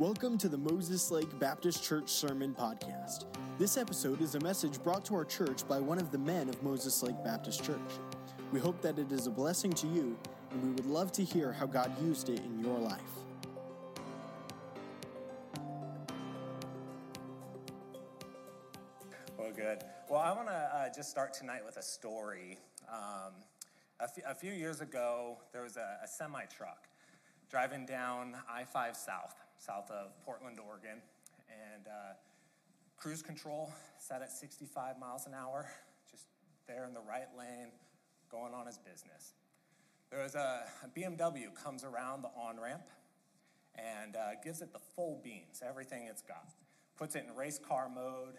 Welcome 0.00 0.38
to 0.38 0.48
the 0.48 0.56
Moses 0.56 1.10
Lake 1.10 1.38
Baptist 1.38 1.84
Church 1.84 2.08
Sermon 2.08 2.54
Podcast. 2.58 3.26
This 3.58 3.76
episode 3.76 4.22
is 4.22 4.34
a 4.34 4.40
message 4.40 4.82
brought 4.82 5.04
to 5.04 5.14
our 5.14 5.26
church 5.26 5.68
by 5.68 5.78
one 5.78 5.98
of 5.98 6.10
the 6.10 6.16
men 6.16 6.48
of 6.48 6.62
Moses 6.62 7.02
Lake 7.02 7.22
Baptist 7.22 7.62
Church. 7.62 7.78
We 8.50 8.60
hope 8.60 8.80
that 8.80 8.98
it 8.98 9.12
is 9.12 9.26
a 9.26 9.30
blessing 9.30 9.74
to 9.74 9.86
you, 9.86 10.16
and 10.52 10.62
we 10.62 10.70
would 10.70 10.86
love 10.86 11.12
to 11.12 11.22
hear 11.22 11.52
how 11.52 11.66
God 11.66 11.92
used 12.02 12.30
it 12.30 12.38
in 12.38 12.64
your 12.64 12.78
life. 12.78 12.98
Well, 19.36 19.52
good. 19.54 19.84
Well, 20.08 20.20
I 20.20 20.32
want 20.32 20.48
to 20.48 20.54
uh, 20.54 20.88
just 20.96 21.10
start 21.10 21.34
tonight 21.34 21.60
with 21.62 21.76
a 21.76 21.82
story. 21.82 22.56
Um, 22.90 23.34
a, 24.00 24.04
f- 24.04 24.24
a 24.26 24.34
few 24.34 24.52
years 24.52 24.80
ago, 24.80 25.36
there 25.52 25.60
was 25.62 25.76
a, 25.76 25.98
a 26.02 26.08
semi 26.08 26.46
truck 26.46 26.88
driving 27.50 27.84
down 27.84 28.34
I 28.48 28.64
5 28.64 28.96
South, 28.96 29.34
south 29.60 29.90
of 29.90 30.12
Portland, 30.24 30.58
Oregon, 30.58 31.02
and 31.48 31.86
uh, 31.86 32.14
cruise 32.96 33.22
control 33.22 33.70
set 33.98 34.22
at 34.22 34.32
65 34.32 34.98
miles 34.98 35.26
an 35.26 35.34
hour, 35.34 35.68
just 36.10 36.24
there 36.66 36.86
in 36.86 36.94
the 36.94 37.00
right 37.00 37.28
lane, 37.38 37.70
going 38.30 38.54
on 38.54 38.66
his 38.66 38.78
business. 38.78 39.34
There 40.10 40.22
was 40.22 40.34
a, 40.34 40.62
a 40.82 40.88
BMW 40.98 41.54
comes 41.54 41.84
around 41.84 42.22
the 42.22 42.28
on 42.28 42.58
ramp 42.58 42.88
and 43.76 44.16
uh, 44.16 44.30
gives 44.42 44.62
it 44.62 44.72
the 44.72 44.78
full 44.78 45.20
beans, 45.22 45.62
everything 45.66 46.08
it's 46.10 46.22
got. 46.22 46.48
Puts 46.96 47.14
it 47.14 47.24
in 47.28 47.36
race 47.36 47.58
car 47.58 47.88
mode, 47.94 48.36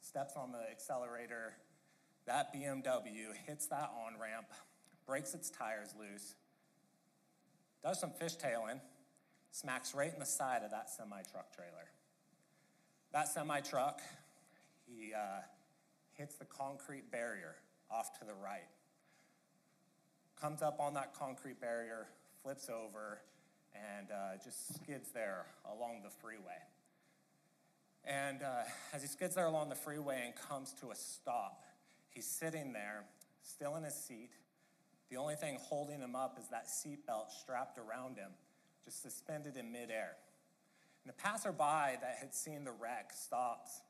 steps 0.00 0.34
on 0.36 0.50
the 0.52 0.68
accelerator. 0.70 1.54
That 2.26 2.52
BMW 2.52 3.34
hits 3.46 3.66
that 3.66 3.90
on 4.06 4.20
ramp, 4.20 4.46
breaks 5.06 5.32
its 5.32 5.48
tires 5.48 5.94
loose, 5.98 6.34
does 7.82 8.00
some 8.00 8.10
fishtailing, 8.10 8.80
smacks 9.50 9.94
right 9.94 10.12
in 10.12 10.18
the 10.18 10.26
side 10.26 10.62
of 10.64 10.70
that 10.70 10.90
semi 10.90 11.22
truck 11.30 11.54
trailer. 11.54 11.90
That 13.12 13.28
semi 13.28 13.60
truck, 13.60 14.00
he 14.86 15.12
uh, 15.14 15.40
hits 16.12 16.36
the 16.36 16.44
concrete 16.44 17.10
barrier 17.10 17.56
off 17.90 18.18
to 18.20 18.24
the 18.24 18.34
right, 18.34 18.68
comes 20.40 20.62
up 20.62 20.78
on 20.80 20.94
that 20.94 21.14
concrete 21.14 21.60
barrier, 21.60 22.06
flips 22.42 22.68
over, 22.68 23.20
and 23.74 24.08
uh, 24.10 24.42
just 24.42 24.74
skids 24.74 25.10
there 25.12 25.46
along 25.70 26.02
the 26.02 26.10
freeway. 26.10 26.60
And 28.04 28.42
uh, 28.42 28.62
as 28.92 29.02
he 29.02 29.08
skids 29.08 29.34
there 29.34 29.46
along 29.46 29.68
the 29.68 29.74
freeway 29.74 30.22
and 30.24 30.34
comes 30.48 30.72
to 30.80 30.90
a 30.90 30.94
stop, 30.94 31.64
he's 32.10 32.26
sitting 32.26 32.72
there, 32.72 33.04
still 33.42 33.76
in 33.76 33.84
his 33.84 33.94
seat. 33.94 34.30
The 35.10 35.16
only 35.16 35.34
thing 35.34 35.58
holding 35.60 36.00
him 36.00 36.14
up 36.14 36.38
is 36.38 36.46
that 36.48 36.66
seatbelt 36.66 37.30
strapped 37.40 37.78
around 37.78 38.16
him, 38.16 38.30
just 38.84 39.02
suspended 39.02 39.56
in 39.56 39.72
midair. 39.72 40.16
And 41.04 41.12
the 41.12 41.22
passerby 41.22 41.98
that 42.00 42.16
had 42.20 42.34
seen 42.34 42.64
the 42.64 42.72
wreck 42.72 43.12
stops. 43.14 43.80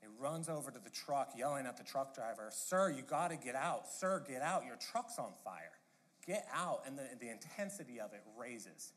He 0.00 0.06
runs 0.20 0.48
over 0.48 0.70
to 0.70 0.78
the 0.78 0.90
truck, 0.90 1.32
yelling 1.36 1.66
at 1.66 1.76
the 1.76 1.84
truck 1.84 2.14
driver, 2.14 2.50
Sir, 2.52 2.90
you 2.90 3.02
got 3.02 3.30
to 3.30 3.36
get 3.36 3.54
out. 3.54 3.88
Sir, 3.88 4.22
get 4.28 4.42
out. 4.42 4.64
Your 4.64 4.76
truck's 4.92 5.18
on 5.18 5.32
fire. 5.44 5.72
Get 6.26 6.46
out. 6.54 6.82
And 6.86 6.96
the, 6.98 7.04
the 7.20 7.30
intensity 7.30 8.00
of 8.00 8.12
it 8.12 8.22
raises. 8.38 8.92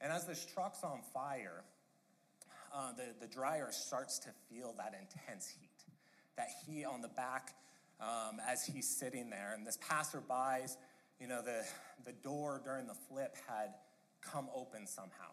And 0.00 0.12
as 0.12 0.26
this 0.26 0.46
truck's 0.54 0.84
on 0.84 1.00
fire, 1.12 1.64
uh, 2.72 2.92
the, 2.92 3.26
the 3.26 3.26
dryer 3.26 3.68
starts 3.70 4.18
to 4.20 4.28
feel 4.48 4.74
that 4.78 4.94
intense 5.00 5.48
heat, 5.48 5.70
that 6.36 6.48
heat 6.66 6.84
on 6.84 7.00
the 7.00 7.08
back 7.08 7.54
um, 8.00 8.40
as 8.46 8.64
he's 8.64 8.86
sitting 8.86 9.30
there. 9.30 9.54
And 9.56 9.66
this 9.66 9.78
passerby's, 9.88 10.76
you 11.20 11.26
know, 11.26 11.42
the, 11.42 11.64
the 12.04 12.12
door 12.12 12.60
during 12.64 12.86
the 12.86 12.94
flip 13.08 13.36
had 13.48 13.74
come 14.22 14.48
open 14.54 14.86
somehow. 14.86 15.32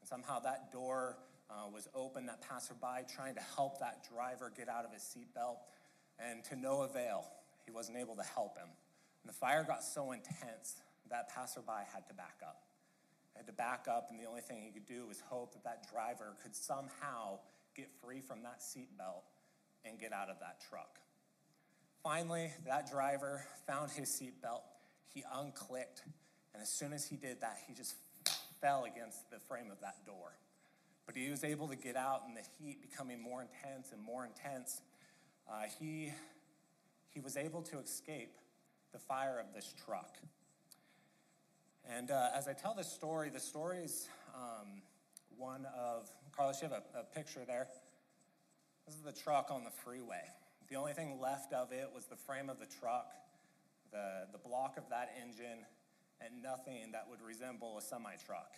And 0.00 0.08
somehow 0.08 0.40
that 0.40 0.72
door 0.72 1.16
uh, 1.50 1.68
was 1.72 1.88
open, 1.94 2.26
that 2.26 2.42
passerby 2.42 3.06
trying 3.14 3.34
to 3.34 3.42
help 3.56 3.80
that 3.80 4.06
driver 4.12 4.52
get 4.56 4.68
out 4.68 4.84
of 4.84 4.92
his 4.92 5.02
seatbelt. 5.02 5.58
And 6.18 6.42
to 6.44 6.56
no 6.56 6.82
avail, 6.82 7.24
he 7.64 7.72
wasn't 7.72 7.98
able 7.98 8.16
to 8.16 8.22
help 8.22 8.56
him. 8.56 8.68
And 9.22 9.28
the 9.28 9.36
fire 9.36 9.64
got 9.64 9.82
so 9.82 10.12
intense 10.12 10.76
that 11.10 11.28
passerby 11.28 11.86
had 11.92 12.06
to 12.08 12.14
back 12.14 12.40
up 12.46 12.68
had 13.38 13.46
to 13.46 13.52
back 13.52 13.86
up, 13.88 14.08
and 14.10 14.18
the 14.20 14.24
only 14.24 14.40
thing 14.40 14.60
he 14.60 14.70
could 14.70 14.86
do 14.86 15.06
was 15.06 15.20
hope 15.20 15.52
that 15.52 15.62
that 15.62 15.88
driver 15.90 16.34
could 16.42 16.54
somehow 16.54 17.38
get 17.74 17.88
free 18.02 18.20
from 18.20 18.42
that 18.42 18.60
seatbelt 18.60 19.22
and 19.84 19.98
get 19.98 20.12
out 20.12 20.28
of 20.28 20.40
that 20.40 20.56
truck. 20.68 20.98
Finally, 22.02 22.50
that 22.66 22.90
driver 22.90 23.44
found 23.66 23.92
his 23.92 24.08
seatbelt. 24.08 24.62
He 25.14 25.22
unclicked, 25.34 26.02
and 26.52 26.60
as 26.60 26.68
soon 26.68 26.92
as 26.92 27.06
he 27.06 27.16
did 27.16 27.40
that, 27.40 27.58
he 27.66 27.74
just 27.74 27.94
fell 28.60 28.84
against 28.84 29.30
the 29.30 29.38
frame 29.38 29.70
of 29.70 29.80
that 29.80 30.04
door. 30.06 30.36
But 31.06 31.16
he 31.16 31.30
was 31.30 31.44
able 31.44 31.68
to 31.68 31.76
get 31.76 31.96
out, 31.96 32.22
and 32.26 32.36
the 32.36 32.44
heat 32.58 32.82
becoming 32.82 33.20
more 33.20 33.40
intense 33.40 33.92
and 33.92 34.02
more 34.02 34.26
intense, 34.26 34.82
uh, 35.50 35.62
he, 35.80 36.12
he 37.08 37.20
was 37.20 37.36
able 37.36 37.62
to 37.62 37.78
escape 37.78 38.36
the 38.92 38.98
fire 38.98 39.38
of 39.38 39.54
this 39.54 39.74
truck. 39.84 40.16
And 41.88 42.10
uh, 42.10 42.28
as 42.34 42.48
I 42.48 42.52
tell 42.52 42.74
this 42.74 42.92
story, 42.92 43.30
the 43.30 43.40
story 43.40 43.78
is 43.78 44.08
um, 44.34 44.82
one 45.38 45.66
of, 45.76 46.10
Carlos, 46.36 46.60
you 46.60 46.68
have 46.68 46.82
a, 46.94 47.00
a, 47.00 47.04
picture 47.04 47.40
there. 47.46 47.68
This 48.86 48.94
is 48.94 49.00
the 49.00 49.12
truck 49.12 49.50
on 49.50 49.64
the 49.64 49.70
freeway. 49.70 50.24
The 50.68 50.76
only 50.76 50.92
thing 50.92 51.18
left 51.20 51.54
of 51.54 51.72
it 51.72 51.88
was 51.94 52.04
the 52.04 52.16
frame 52.16 52.50
of 52.50 52.58
the 52.58 52.66
truck, 52.66 53.12
the, 53.90 54.26
the 54.32 54.38
block 54.38 54.76
of 54.76 54.84
that 54.90 55.10
engine, 55.22 55.64
and 56.20 56.42
nothing 56.42 56.92
that 56.92 57.06
would 57.08 57.22
resemble 57.22 57.78
a 57.78 57.82
semi 57.82 58.14
truck. 58.26 58.54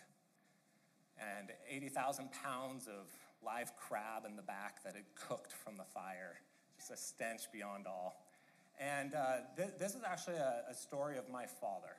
And 1.19 1.49
80,000 1.69 2.29
pounds 2.43 2.87
of 2.87 3.07
live 3.43 3.71
crab 3.77 4.25
in 4.25 4.35
the 4.35 4.41
back 4.41 4.83
that 4.83 4.95
had 4.95 5.05
cooked 5.15 5.51
from 5.51 5.77
the 5.77 5.83
fire, 5.83 6.39
just 6.77 6.91
a 6.91 6.97
stench 6.97 7.43
beyond 7.51 7.85
all. 7.87 8.25
And 8.79 9.13
uh, 9.13 9.37
th- 9.55 9.77
this 9.77 9.93
is 9.93 10.01
actually 10.03 10.37
a, 10.37 10.63
a 10.69 10.73
story 10.73 11.17
of 11.17 11.29
my 11.29 11.45
father. 11.45 11.95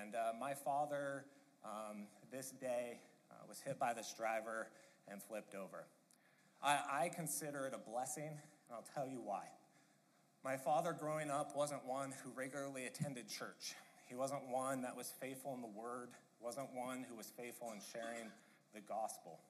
And 0.00 0.14
uh, 0.14 0.32
my 0.40 0.54
father, 0.54 1.24
um, 1.64 2.06
this 2.30 2.50
day, 2.50 3.00
uh, 3.30 3.34
was 3.48 3.60
hit 3.60 3.78
by 3.78 3.92
this 3.92 4.14
driver 4.16 4.68
and 5.08 5.22
flipped 5.22 5.54
over. 5.54 5.84
I, 6.62 6.78
I 6.90 7.10
consider 7.14 7.66
it 7.66 7.74
a 7.74 7.90
blessing, 7.90 8.28
and 8.28 8.72
I'll 8.72 8.86
tell 8.94 9.06
you 9.06 9.20
why. 9.22 9.44
My 10.44 10.56
father, 10.56 10.92
growing 10.92 11.30
up, 11.30 11.56
wasn't 11.56 11.84
one 11.84 12.14
who 12.22 12.30
regularly 12.34 12.86
attended 12.86 13.28
church. 13.28 13.74
He 14.12 14.18
wasn't 14.18 14.46
one 14.50 14.82
that 14.82 14.94
was 14.94 15.10
faithful 15.22 15.54
in 15.54 15.62
the 15.62 15.68
word, 15.68 16.10
wasn't 16.38 16.68
one 16.74 17.02
who 17.08 17.16
was 17.16 17.32
faithful 17.34 17.72
in 17.72 17.80
sharing 17.94 18.28
the 18.74 18.82
gospel. 18.82 19.40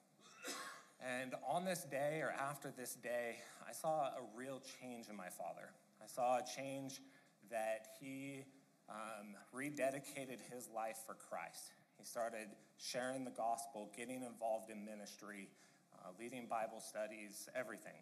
And 1.01 1.33
on 1.45 1.65
this 1.65 1.83
day, 1.83 2.21
or 2.21 2.31
after 2.31 2.71
this 2.71 2.93
day, 2.93 3.39
I 3.67 3.73
saw 3.73 4.05
a 4.05 4.21
real 4.33 4.61
change 4.79 5.09
in 5.09 5.17
my 5.17 5.27
father. 5.27 5.73
I 6.01 6.07
saw 6.07 6.37
a 6.37 6.43
change 6.55 7.01
that 7.51 7.87
he 7.99 8.45
um, 8.87 9.35
rededicated 9.53 10.39
his 10.49 10.69
life 10.73 10.99
for 11.05 11.15
Christ. 11.15 11.73
He 11.99 12.05
started 12.05 12.47
sharing 12.77 13.25
the 13.25 13.31
gospel, 13.31 13.91
getting 13.97 14.23
involved 14.23 14.69
in 14.69 14.85
ministry, 14.85 15.49
uh, 15.93 16.11
leading 16.17 16.47
Bible 16.47 16.79
studies, 16.79 17.49
everything. 17.53 17.99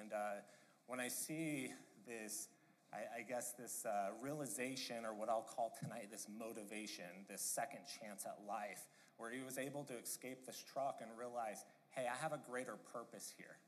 And 0.00 0.14
uh, 0.14 0.40
when 0.86 1.00
I 1.00 1.08
see 1.08 1.70
this, 2.06 2.48
I, 2.92 3.20
I 3.20 3.22
guess 3.22 3.52
this 3.52 3.84
uh, 3.84 4.10
realization, 4.22 5.04
or 5.04 5.14
what 5.14 5.28
I'll 5.28 5.42
call 5.42 5.72
tonight 5.80 6.08
this 6.10 6.26
motivation, 6.38 7.26
this 7.28 7.42
second 7.42 7.80
chance 8.00 8.24
at 8.24 8.38
life, 8.46 8.88
where 9.16 9.30
he 9.30 9.42
was 9.42 9.58
able 9.58 9.84
to 9.84 9.94
escape 9.98 10.46
this 10.46 10.64
truck 10.72 11.00
and 11.02 11.10
realize, 11.18 11.64
hey, 11.90 12.06
I 12.10 12.16
have 12.22 12.32
a 12.32 12.40
greater 12.50 12.76
purpose 12.92 13.32
here. 13.36 13.58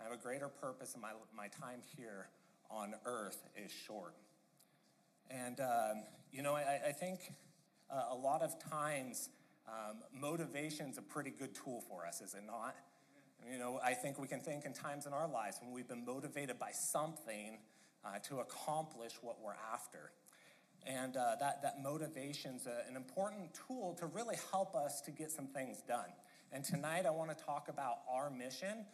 I 0.00 0.04
have 0.04 0.12
a 0.12 0.16
greater 0.16 0.48
purpose, 0.48 0.92
and 0.94 1.02
my, 1.02 1.12
my 1.36 1.48
time 1.48 1.80
here 1.96 2.28
on 2.70 2.94
earth 3.06 3.42
is 3.56 3.72
short. 3.72 4.14
And, 5.30 5.60
um, 5.60 6.02
you 6.32 6.42
know, 6.42 6.54
I, 6.54 6.88
I 6.88 6.92
think 6.92 7.32
uh, 7.90 8.04
a 8.10 8.14
lot 8.14 8.42
of 8.42 8.58
times 8.70 9.30
um, 9.66 9.98
motivation 10.12 10.88
is 10.90 10.98
a 10.98 11.02
pretty 11.02 11.30
good 11.30 11.54
tool 11.54 11.82
for 11.88 12.06
us, 12.06 12.20
is 12.20 12.34
it 12.34 12.44
not? 12.46 12.74
You 13.50 13.58
know, 13.58 13.80
I 13.82 13.94
think 13.94 14.18
we 14.18 14.26
can 14.26 14.40
think 14.40 14.64
in 14.64 14.72
times 14.72 15.06
in 15.06 15.12
our 15.12 15.28
lives 15.28 15.58
when 15.62 15.72
we've 15.72 15.88
been 15.88 16.04
motivated 16.04 16.58
by 16.58 16.70
something 16.72 17.58
uh, 18.04 18.18
to 18.28 18.38
accomplish 18.38 19.12
what 19.22 19.36
we're 19.42 19.56
after. 19.72 20.12
And 20.86 21.16
uh, 21.16 21.36
that, 21.40 21.62
that 21.62 21.82
motivation's 21.82 22.66
a, 22.66 22.88
an 22.88 22.96
important 22.96 23.58
tool 23.66 23.94
to 24.00 24.06
really 24.06 24.36
help 24.50 24.74
us 24.74 25.00
to 25.02 25.10
get 25.10 25.30
some 25.30 25.46
things 25.46 25.82
done. 25.86 26.10
And 26.52 26.64
tonight 26.64 27.04
I 27.06 27.10
want 27.10 27.36
to 27.36 27.44
talk 27.44 27.68
about 27.68 27.98
our 28.10 28.30
mission 28.30 28.86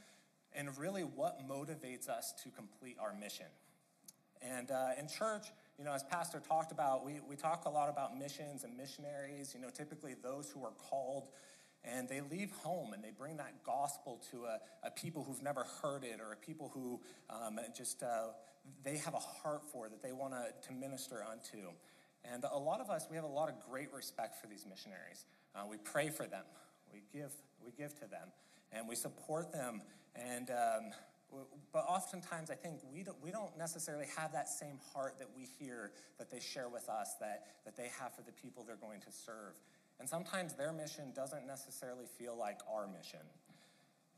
and 0.55 0.77
really 0.79 1.03
what 1.03 1.49
motivates 1.49 2.09
us 2.09 2.33
to 2.43 2.51
complete 2.51 2.97
our 3.01 3.15
mission. 3.15 3.47
And 4.43 4.71
uh, 4.71 4.91
in 4.99 5.09
church, 5.09 5.47
you 5.79 5.85
know, 5.85 5.93
as 5.93 6.05
Pastor 6.05 6.41
talked 6.41 6.73
about, 6.73 7.05
we, 7.05 7.21
we 7.29 7.37
talk 7.37 7.65
a 7.65 7.71
lot 7.71 7.89
about 7.89 8.17
missions 8.17 8.65
and 8.65 8.77
missionaries, 8.77 9.55
you 9.55 9.61
know, 9.61 9.71
typically 9.71 10.15
those 10.23 10.51
who 10.51 10.65
are 10.65 10.73
called 10.91 11.29
and 11.85 12.09
they 12.09 12.21
leave 12.31 12.51
home 12.63 12.93
and 12.93 13.05
they 13.05 13.11
bring 13.11 13.37
that 13.37 13.63
gospel 13.65 14.23
to 14.31 14.45
a, 14.45 14.59
a 14.87 14.91
people 14.91 15.23
who've 15.23 15.43
never 15.43 15.67
heard 15.83 16.03
it 16.05 16.19
or 16.21 16.33
a 16.33 16.37
people 16.37 16.71
who 16.73 17.01
um, 17.29 17.59
just 17.77 18.03
uh, 18.03 18.29
they 18.85 18.97
have 18.97 19.15
a 19.15 19.19
heart 19.19 19.63
for 19.71 19.89
that 19.89 20.03
they 20.03 20.13
want 20.13 20.33
to, 20.33 20.69
to 20.69 20.73
minister 20.75 21.23
unto 21.31 21.71
and 22.25 22.45
a 22.51 22.59
lot 22.59 22.81
of 22.81 22.91
us 22.91 23.07
we 23.11 23.17
have 23.17 23.25
a 23.25 23.29
lot 23.29 23.49
of 23.49 23.55
great 23.71 23.93
respect 23.93 24.41
for 24.41 24.47
these 24.47 24.67
missionaries 24.69 25.27
uh, 25.55 25.65
we 25.69 25.77
pray 25.79 26.09
for 26.09 26.27
them 26.27 26.45
We 26.93 27.03
give, 27.13 27.33
we 27.65 27.73
give 27.73 27.95
to 27.95 28.07
them 28.07 28.29
and 28.73 28.89
we 28.89 28.95
support 28.95 29.53
them. 29.53 29.83
And, 30.15 30.51
um, 30.51 30.91
but 31.73 31.85
oftentimes, 31.89 32.51
I 32.51 32.55
think 32.55 32.81
we 32.93 33.03
don't, 33.03 33.21
we 33.23 33.31
don't 33.31 33.57
necessarily 33.59 34.07
have 34.17 34.33
that 34.33 34.49
same 34.49 34.79
heart 34.93 35.19
that 35.19 35.29
we 35.37 35.49
hear 35.59 35.91
that 36.19 36.31
they 36.31 36.39
share 36.39 36.69
with 36.69 36.89
us, 36.89 37.15
that, 37.21 37.47
that 37.65 37.77
they 37.77 37.91
have 37.99 38.15
for 38.15 38.23
the 38.23 38.33
people 38.33 38.65
they're 38.65 38.77
going 38.77 39.01
to 39.01 39.11
serve. 39.11 39.55
And 39.99 40.09
sometimes 40.09 40.55
their 40.55 40.73
mission 40.73 41.13
doesn't 41.15 41.47
necessarily 41.47 42.07
feel 42.19 42.37
like 42.39 42.59
our 42.73 42.87
mission. 42.87 43.27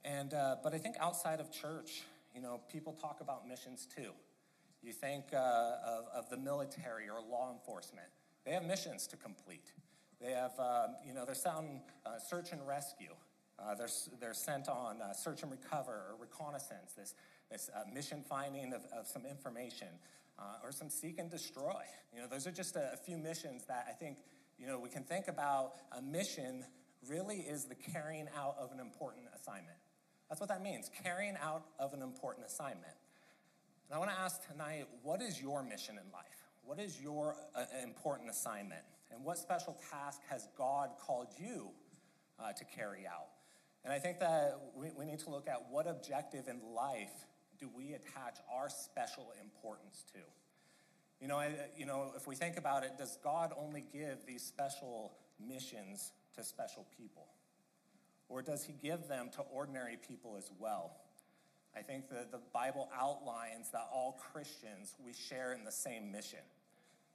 And, 0.04 0.34
uh, 0.34 0.56
but 0.62 0.74
I 0.74 0.78
think 0.78 0.96
outside 1.00 1.40
of 1.40 1.50
church, 1.50 2.02
you 2.34 2.40
know, 2.40 2.60
people 2.70 2.92
talk 2.92 3.20
about 3.20 3.48
missions 3.48 3.86
too. 3.94 4.12
You 4.86 4.92
think 4.92 5.24
uh, 5.34 5.36
of, 5.84 6.04
of, 6.14 6.30
the 6.30 6.36
military 6.36 7.08
or 7.08 7.20
law 7.20 7.52
enforcement, 7.52 8.06
they 8.44 8.52
have 8.52 8.64
missions 8.64 9.08
to 9.08 9.16
complete. 9.16 9.72
They 10.22 10.30
have, 10.30 10.52
um, 10.60 10.94
you 11.04 11.12
know, 11.12 11.24
they're 11.24 11.52
on 11.52 11.80
uh, 12.06 12.20
search 12.20 12.52
and 12.52 12.64
rescue. 12.64 13.10
Uh, 13.58 13.74
they're, 13.74 13.88
they're 14.20 14.32
sent 14.32 14.68
on 14.68 15.02
uh, 15.02 15.12
search 15.12 15.42
and 15.42 15.50
recover 15.50 15.90
or 15.90 16.14
reconnaissance, 16.20 16.92
this, 16.96 17.14
this 17.50 17.68
uh, 17.74 17.80
mission 17.92 18.22
finding 18.28 18.72
of, 18.72 18.82
of 18.96 19.08
some 19.08 19.26
information, 19.26 19.88
uh, 20.38 20.62
or 20.62 20.70
some 20.70 20.88
seek 20.88 21.18
and 21.18 21.32
destroy. 21.32 21.82
You 22.14 22.20
know, 22.20 22.28
those 22.28 22.46
are 22.46 22.52
just 22.52 22.76
a, 22.76 22.92
a 22.92 22.96
few 22.96 23.18
missions 23.18 23.64
that 23.66 23.86
I 23.90 23.92
think, 23.92 24.18
you 24.56 24.68
know, 24.68 24.78
we 24.78 24.88
can 24.88 25.02
think 25.02 25.26
about 25.26 25.72
a 25.98 26.00
mission 26.00 26.64
really 27.08 27.38
is 27.38 27.64
the 27.64 27.74
carrying 27.74 28.28
out 28.38 28.54
of 28.56 28.70
an 28.70 28.78
important 28.78 29.26
assignment. 29.34 29.78
That's 30.28 30.40
what 30.40 30.48
that 30.50 30.62
means, 30.62 30.92
carrying 31.02 31.36
out 31.42 31.64
of 31.80 31.92
an 31.92 32.02
important 32.02 32.46
assignment. 32.46 32.94
And 33.88 33.94
I 33.94 33.98
want 33.98 34.10
to 34.10 34.18
ask 34.18 34.44
tonight, 34.50 34.86
what 35.02 35.22
is 35.22 35.40
your 35.40 35.62
mission 35.62 35.94
in 35.94 36.12
life? 36.12 36.24
What 36.64 36.80
is 36.80 37.00
your 37.00 37.36
uh, 37.54 37.64
important 37.82 38.28
assignment? 38.30 38.82
And 39.12 39.24
what 39.24 39.38
special 39.38 39.78
task 39.90 40.20
has 40.28 40.48
God 40.58 40.90
called 41.00 41.28
you 41.38 41.68
uh, 42.40 42.52
to 42.52 42.64
carry 42.64 43.06
out? 43.06 43.28
And 43.84 43.92
I 43.92 44.00
think 44.00 44.18
that 44.18 44.58
we, 44.74 44.88
we 44.98 45.04
need 45.04 45.20
to 45.20 45.30
look 45.30 45.46
at 45.48 45.66
what 45.70 45.86
objective 45.86 46.48
in 46.48 46.60
life 46.74 47.26
do 47.60 47.70
we 47.74 47.92
attach 47.92 48.38
our 48.52 48.68
special 48.68 49.32
importance 49.40 50.04
to? 50.12 50.18
You 51.20 51.28
know, 51.28 51.36
I, 51.36 51.52
you 51.78 51.86
know, 51.86 52.12
if 52.16 52.26
we 52.26 52.34
think 52.34 52.56
about 52.58 52.82
it, 52.82 52.98
does 52.98 53.16
God 53.22 53.52
only 53.56 53.84
give 53.92 54.26
these 54.26 54.42
special 54.42 55.12
missions 55.40 56.12
to 56.36 56.42
special 56.42 56.86
people? 56.98 57.28
Or 58.28 58.42
does 58.42 58.64
he 58.64 58.74
give 58.82 59.06
them 59.06 59.30
to 59.36 59.42
ordinary 59.42 59.96
people 59.96 60.34
as 60.36 60.50
well? 60.58 60.96
I 61.76 61.82
think 61.82 62.08
that 62.08 62.32
the 62.32 62.40
Bible 62.54 62.88
outlines 62.98 63.70
that 63.72 63.86
all 63.92 64.18
Christians, 64.32 64.94
we 65.04 65.12
share 65.12 65.52
in 65.52 65.64
the 65.64 65.72
same 65.72 66.10
mission. 66.10 66.38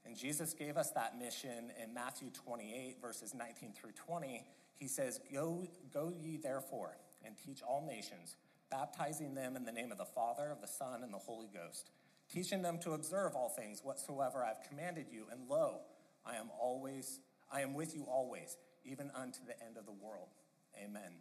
And 0.06 0.16
Jesus 0.16 0.54
gave 0.54 0.78
us 0.78 0.92
that 0.92 1.18
mission 1.18 1.72
in 1.82 1.94
Matthew 1.94 2.30
28, 2.46 2.98
verses 3.02 3.34
19 3.34 3.74
through 3.74 3.92
20. 3.92 4.46
He 4.78 4.88
says, 4.88 5.20
Go, 5.34 5.68
go 5.94 6.14
ye 6.22 6.38
therefore 6.38 6.98
and 7.26 7.36
teach 7.44 7.62
all 7.62 7.86
nations, 7.88 8.36
baptizing 8.70 9.36
them 9.36 9.56
in 9.56 9.64
the 9.64 9.72
name 9.72 9.92
of 9.92 9.98
the 9.98 10.06
Father, 10.06 10.50
of 10.52 10.62
the 10.62 10.68
Son, 10.68 11.04
and 11.04 11.14
the 11.14 11.20
Holy 11.20 11.50
Ghost, 11.54 11.92
teaching 12.32 12.62
them 12.62 12.80
to 12.80 12.94
observe 12.94 13.36
all 13.36 13.50
things 13.50 13.82
whatsoever 13.84 14.44
I've 14.44 14.68
commanded 14.68 15.08
you. 15.12 15.26
And 15.32 15.48
lo, 15.48 15.82
I 16.26 16.36
am 16.36 16.50
always, 16.60 17.20
I 17.52 17.62
am 17.62 17.74
with 17.74 17.96
you 17.96 18.06
always, 18.10 18.58
even 18.86 19.12
unto 19.16 19.40
the 19.46 19.60
end 19.64 19.78
of 19.78 19.86
the 19.86 19.92
world. 19.92 20.30
Amen. 20.84 21.14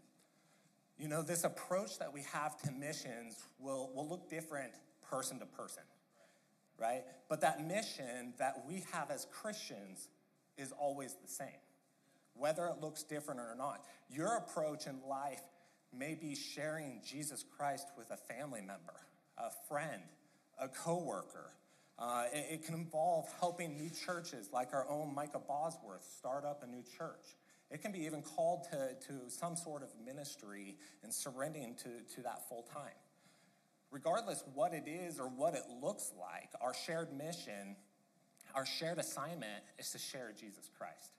You 1.00 1.08
know, 1.08 1.22
this 1.22 1.44
approach 1.44 1.98
that 1.98 2.12
we 2.12 2.22
have 2.32 2.60
to 2.62 2.70
missions 2.70 3.36
will, 3.58 3.90
will 3.94 4.06
look 4.06 4.28
different 4.28 4.72
person 5.08 5.38
to 5.38 5.46
person, 5.46 5.82
right? 6.78 7.02
But 7.28 7.40
that 7.40 7.66
mission 7.66 8.34
that 8.38 8.64
we 8.68 8.84
have 8.92 9.10
as 9.10 9.26
Christians 9.32 10.08
is 10.58 10.72
always 10.72 11.14
the 11.22 11.28
same 11.28 11.48
whether 12.34 12.66
it 12.66 12.80
looks 12.80 13.02
different 13.02 13.40
or 13.40 13.54
not. 13.56 13.84
Your 14.08 14.36
approach 14.36 14.86
in 14.86 14.98
life 15.08 15.42
may 15.96 16.14
be 16.14 16.34
sharing 16.34 17.00
Jesus 17.04 17.44
Christ 17.56 17.88
with 17.96 18.10
a 18.10 18.16
family 18.16 18.60
member, 18.60 18.94
a 19.36 19.50
friend, 19.68 20.02
a 20.58 20.68
coworker. 20.68 21.52
Uh, 21.98 22.24
it, 22.32 22.46
it, 22.50 22.64
can 22.64 22.74
involve 22.74 23.26
helping 23.40 23.76
new 23.76 23.90
churches 23.90 24.48
like 24.54 24.72
our 24.72 24.88
own 24.88 25.14
Micah 25.14 25.40
Bosworth 25.46 26.02
start 26.16 26.46
up 26.46 26.62
a 26.62 26.66
new 26.66 26.82
church. 26.96 27.36
It 27.70 27.82
can 27.82 27.92
be 27.92 28.04
even 28.04 28.22
called 28.22 28.64
to, 28.72 28.94
to 29.06 29.30
some 29.30 29.56
sort 29.56 29.82
of 29.82 29.88
ministry 30.04 30.76
and 31.02 31.14
surrendering 31.14 31.76
to, 31.76 32.14
to 32.14 32.22
that 32.22 32.48
full 32.48 32.62
time. 32.62 32.98
Regardless 33.90 34.44
what 34.54 34.72
it 34.72 34.88
is 34.88 35.18
or 35.18 35.28
what 35.28 35.54
it 35.54 35.62
looks 35.80 36.12
like, 36.18 36.50
our 36.60 36.74
shared 36.74 37.12
mission, 37.12 37.76
our 38.54 38.66
shared 38.66 38.98
assignment 38.98 39.64
is 39.78 39.90
to 39.90 39.98
share 39.98 40.32
Jesus 40.38 40.68
Christ. 40.76 41.12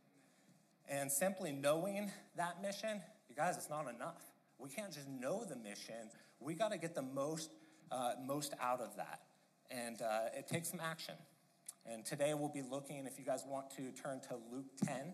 And 0.90 1.12
simply 1.12 1.52
knowing 1.54 2.12
that 2.36 2.62
mission, 2.62 3.02
you 3.30 3.36
guys, 3.36 3.56
it's 3.56 3.70
not 3.70 3.88
enough. 3.94 4.22
We 4.58 4.70
can't 4.70 4.94
just 4.94 5.08
know 5.08 5.46
the 5.46 5.56
mission. 5.56 6.10
We 6.40 6.54
got 6.54 6.72
to 6.72 6.78
get 6.78 6.96
the 6.96 7.02
most, 7.02 7.50
uh, 7.92 8.14
most 8.26 8.54
out 8.62 8.82
of 8.82 8.98
that. 8.98 9.22
And 9.70 10.02
uh, 10.02 10.38
it 10.38 10.48
takes 10.48 10.70
some 10.70 10.82
action. 10.82 11.16
And 11.86 12.06
today 12.06 12.34
we'll 12.34 12.50
be 12.50 12.62
looking, 12.62 13.06
if 13.06 13.18
you 13.18 13.26
guys 13.26 13.44
want 13.48 13.72
to 13.78 13.92
turn 13.92 14.20
to 14.30 14.36
Luke 14.52 14.66
10, 14.86 15.14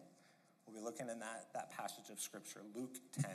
we'll 0.68 0.80
be 0.80 0.84
looking 0.84 1.10
in 1.10 1.20
that, 1.20 1.48
that 1.54 1.72
passage 1.72 2.10
of 2.12 2.20
scripture, 2.20 2.62
Luke 2.76 2.98
10. 3.22 3.32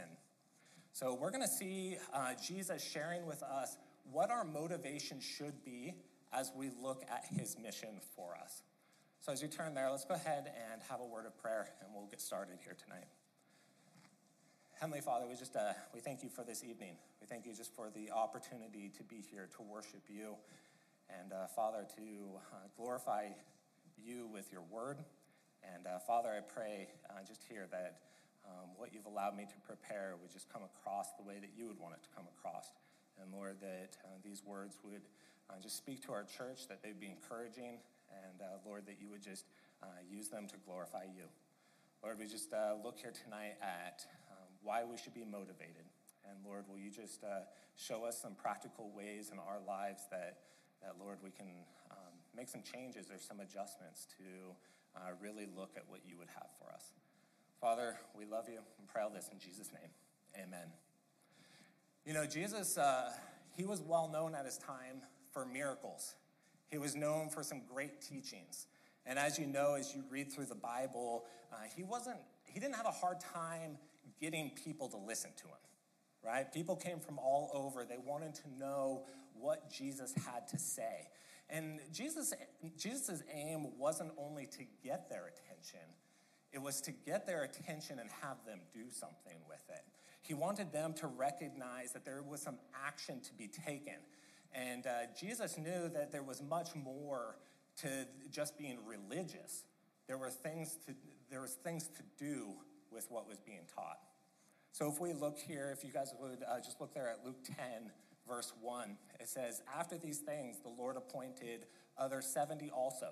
So 0.93 1.15
we're 1.15 1.31
going 1.31 1.43
to 1.43 1.49
see 1.49 1.97
uh, 2.13 2.33
Jesus 2.47 2.83
sharing 2.83 3.27
with 3.27 3.43
us 3.43 3.77
what 4.11 4.31
our 4.31 4.45
motivation 4.45 5.21
should 5.21 5.65
be 5.65 5.95
as 6.33 6.53
we 6.55 6.71
look 6.83 7.05
at 7.11 7.25
his 7.39 7.57
mission 7.59 8.01
for 8.15 8.37
us. 8.43 8.63
So 9.21 9.33
as 9.33 9.41
you 9.41 9.49
turn 9.49 9.75
there, 9.75 9.91
let's 9.91 10.05
go 10.05 10.15
ahead 10.15 10.51
and 10.71 10.83
have 10.91 11.01
a 11.01 11.05
word 11.05 11.27
of 11.27 11.37
prayer, 11.39 11.69
and 11.81 11.91
we'll 11.95 12.07
get 12.07 12.21
started 12.21 12.59
here 12.65 12.77
tonight. 12.83 13.07
Heavenly 14.81 15.01
Father, 15.01 15.27
we 15.29 15.37
just 15.37 15.55
uh, 15.55 15.75
we 15.95 16.01
thank 16.01 16.25
you 16.25 16.29
for 16.29 16.43
this 16.43 16.65
evening. 16.65 16.97
We 17.21 17.29
thank 17.29 17.47
you 17.47 17.55
just 17.55 17.73
for 17.73 17.89
the 17.89 18.11
opportunity 18.11 18.91
to 18.97 19.05
be 19.05 19.23
here 19.31 19.49
to 19.57 19.63
worship 19.63 20.03
you, 20.09 20.35
and 21.21 21.33
uh, 21.33 21.47
Father 21.55 21.87
to 21.97 22.03
uh, 22.53 22.57
glorify 22.77 23.29
you 23.97 24.27
with 24.33 24.51
your 24.51 24.63
word. 24.73 24.99
And 25.63 25.87
uh, 25.87 25.99
Father, 25.99 26.31
I 26.31 26.41
pray 26.41 26.89
uh, 27.09 27.23
just 27.27 27.43
here 27.49 27.67
that 27.71 28.03
um, 28.45 28.75
what 28.77 28.93
you've 28.93 29.07
allowed 29.07 29.37
me 29.37 29.47
to 29.47 29.59
prepare 29.63 30.15
would 30.21 30.33
just 30.33 30.53
come 30.53 30.63
across 30.63 31.15
the 31.15 31.23
way 31.23 31.39
that 31.39 31.51
you 31.57 31.67
would 31.67 31.79
want 31.79 31.95
it 31.95 32.03
to 32.03 32.11
come 32.15 32.27
across. 32.39 32.75
And 33.23 33.31
Lord, 33.31 33.61
that 33.61 33.97
uh, 34.03 34.19
these 34.25 34.43
words 34.45 34.79
would 34.83 35.03
just 35.61 35.77
speak 35.77 36.01
to 36.07 36.13
our 36.13 36.25
church, 36.25 36.69
that 36.69 36.83
they'd 36.83 36.99
be 36.99 37.13
encouraging, 37.13 37.77
and 38.09 38.41
uh, 38.41 38.57
Lord, 38.65 38.87
that 38.87 38.97
you 39.01 39.09
would 39.11 39.23
just 39.23 39.45
uh, 39.83 39.87
use 40.09 40.29
them 40.29 40.47
to 40.49 40.57
glorify 40.65 41.05
you. 41.05 41.29
Lord, 42.03 42.19
we 42.19 42.27
just 42.27 42.53
uh, 42.53 42.75
look 42.83 42.99
here 42.99 43.13
tonight 43.13 43.57
at 43.61 44.07
um, 44.31 44.49
why 44.63 44.83
we 44.85 44.97
should 44.97 45.15
be 45.15 45.25
motivated. 45.25 45.87
And 46.29 46.39
Lord, 46.47 46.65
will 46.69 46.79
you 46.79 46.91
just 46.91 47.23
uh, 47.25 47.47
show 47.77 48.05
us 48.05 48.21
some 48.21 48.35
practical 48.35 48.91
ways 48.95 49.31
in 49.33 49.39
our 49.39 49.59
lives 49.67 50.07
that, 50.11 50.39
that 50.83 50.95
Lord, 50.99 51.19
we 51.23 51.31
can 51.31 51.51
um, 51.91 52.15
make 52.35 52.49
some 52.49 52.63
changes 52.63 53.11
or 53.11 53.19
some 53.19 53.41
adjustments 53.41 54.07
to 54.19 54.55
uh, 54.97 55.11
really 55.21 55.47
look 55.57 55.71
at 55.77 55.85
what 55.89 56.01
you 56.07 56.17
would 56.19 56.29
have 56.29 56.49
for 56.59 56.73
us. 56.73 56.93
Father, 57.61 57.97
we 58.17 58.25
love 58.25 58.49
you 58.49 58.59
and 58.79 58.89
pray 58.89 59.03
all 59.03 59.11
this 59.11 59.29
in 59.33 59.39
Jesus' 59.39 59.71
name. 59.73 59.91
Amen. 60.37 60.73
You 62.05 62.15
know, 62.15 62.27
Jesus, 62.27 62.77
uh, 62.77 63.11
he 63.57 63.65
was 63.65 63.81
well 63.81 64.09
known 64.13 64.35
at 64.35 64.45
his 64.45 64.59
time 64.59 65.03
for 65.33 65.47
miracles. 65.47 66.15
He 66.71 66.79
was 66.79 66.97
known 66.97 67.29
for 67.29 67.43
some 67.43 67.63
great 67.73 68.01
teachings. 68.01 68.67
And 69.07 69.19
as 69.19 69.39
you 69.39 69.47
know, 69.47 69.75
as 69.75 69.95
you 69.95 70.03
read 70.11 70.33
through 70.33 70.47
the 70.47 70.55
Bible, 70.55 71.25
uh, 71.53 71.57
he 71.77 71.83
wasn't, 71.83 72.19
he 72.45 72.59
didn't 72.61 72.77
have 72.77 72.87
a 72.87 72.91
hard 72.91 73.21
time 73.21 73.79
getting 74.21 74.51
people 74.65 74.89
to 74.89 74.97
listen 74.97 75.31
to 75.37 75.45
him, 75.45 75.55
right? 76.25 76.53
People 76.53 76.77
came 76.77 76.99
from 77.01 77.19
all 77.19 77.51
over. 77.55 77.85
They 77.85 77.99
wanted 78.05 78.35
to 78.37 78.59
know 78.59 79.05
what 79.39 79.71
Jesus 79.71 80.15
had 80.15 80.49
to 80.49 80.59
say. 80.59 81.09
And 81.53 81.81
Jesus, 81.93 82.33
Jesus' 82.79 83.23
aim 83.33 83.79
wasn't 83.79 84.13
only 84.19 84.47
to 84.47 84.65
get 84.83 85.11
their 85.11 85.27
attention, 85.27 85.87
it 86.53 86.61
was 86.61 86.81
to 86.83 86.91
get 86.91 87.27
their 87.27 87.45
attention 87.45 87.99
and 87.99 88.11
have 88.23 88.39
them 88.47 88.61
do 88.75 88.91
something 88.91 89.39
with 89.49 89.63
it. 89.71 89.85
He 90.23 90.35
wanted 90.35 90.73
them 90.73 90.93
to 90.95 91.07
recognize 91.07 91.93
that 91.93 92.05
there 92.05 92.23
was 92.23 92.41
some 92.41 92.57
action 92.87 93.21
to 93.21 93.35
be 93.35 93.49
taken. 93.49 93.97
And 94.55 94.87
uh, 94.87 94.91
Jesus 95.19 95.57
knew 95.57 95.89
that 95.89 96.13
there 96.13 96.23
was 96.23 96.43
much 96.43 96.75
more 96.75 97.37
to 97.81 98.07
just 98.31 98.59
being 98.59 98.79
religious. 98.87 99.65
There 100.07 100.19
were 100.19 100.31
things 100.31 100.79
to 100.87 100.95
there 101.31 101.41
was 101.41 101.55
things 101.55 101.89
to 101.89 102.03
do 102.23 102.53
with 102.93 103.07
what 103.09 103.27
was 103.27 103.39
being 103.39 103.63
taught. 103.75 103.99
So 104.73 104.91
if 104.91 105.01
we 105.01 105.15
look 105.15 105.39
here, 105.39 105.75
if 105.77 105.83
you 105.83 105.91
guys 105.91 106.13
would 106.21 106.43
uh, 106.47 106.61
just 106.61 106.79
look 106.79 106.93
there 106.93 107.09
at 107.09 107.25
Luke 107.25 107.43
10, 107.45 107.91
verse 108.29 108.53
1, 108.61 108.97
it 109.21 109.29
says, 109.29 109.63
After 109.77 109.99
these 109.99 110.19
things, 110.19 110.59
the 110.63 110.69
Lord 110.69 110.97
appointed 110.97 111.67
other 111.99 112.23
70 112.23 112.71
also, 112.71 113.09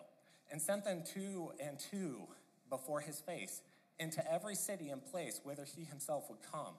and 0.50 0.61
sent 0.61 0.85
them 0.85 1.02
two 1.05 1.52
and 1.64 1.79
two 1.79 2.23
before 2.69 3.00
his 3.00 3.21
face 3.21 3.62
into 3.99 4.23
every 4.33 4.55
city 4.55 4.88
and 4.88 5.05
place 5.05 5.40
whither 5.45 5.64
he 5.64 5.85
himself 5.85 6.29
would 6.31 6.40
come. 6.50 6.75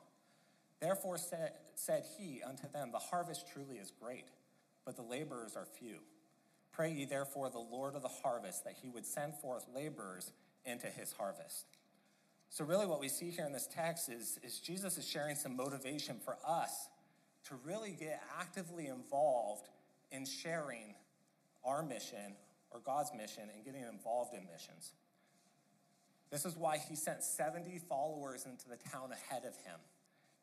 Therefore 0.79 1.17
said, 1.17 1.53
said 1.75 2.05
he 2.17 2.41
unto 2.45 2.67
them, 2.71 2.91
The 2.91 3.00
harvest 3.00 3.45
truly 3.53 3.75
is 3.77 3.91
great 4.01 4.25
but 4.85 4.95
the 4.95 5.01
laborers 5.01 5.55
are 5.55 5.65
few. 5.65 5.97
Pray 6.71 6.91
ye 6.91 7.05
therefore 7.05 7.50
the 7.50 7.59
Lord 7.59 7.95
of 7.95 8.01
the 8.01 8.07
harvest 8.07 8.63
that 8.63 8.75
he 8.81 8.89
would 8.89 9.05
send 9.05 9.35
forth 9.35 9.65
laborers 9.73 10.31
into 10.65 10.88
his 10.88 11.13
harvest. 11.13 11.65
So, 12.50 12.65
really, 12.65 12.85
what 12.85 13.00
we 13.00 13.07
see 13.07 13.29
here 13.29 13.45
in 13.45 13.53
this 13.53 13.67
text 13.67 14.09
is, 14.09 14.39
is 14.43 14.59
Jesus 14.59 14.97
is 14.97 15.07
sharing 15.07 15.35
some 15.35 15.55
motivation 15.55 16.17
for 16.23 16.38
us 16.45 16.88
to 17.48 17.55
really 17.65 17.95
get 18.00 18.21
actively 18.39 18.88
involved 18.88 19.67
in 20.12 20.25
sharing 20.25 20.95
our 21.63 21.83
mission 21.83 22.36
or 22.71 22.79
God's 22.79 23.12
mission 23.15 23.43
and 23.53 23.63
getting 23.63 23.83
involved 23.83 24.33
in 24.33 24.41
missions. 24.51 24.93
This 26.31 26.45
is 26.45 26.55
why 26.55 26.77
he 26.77 26.95
sent 26.95 27.24
70 27.24 27.79
followers 27.89 28.45
into 28.45 28.69
the 28.69 28.77
town 28.89 29.12
ahead 29.12 29.43
of 29.43 29.55
him. 29.65 29.79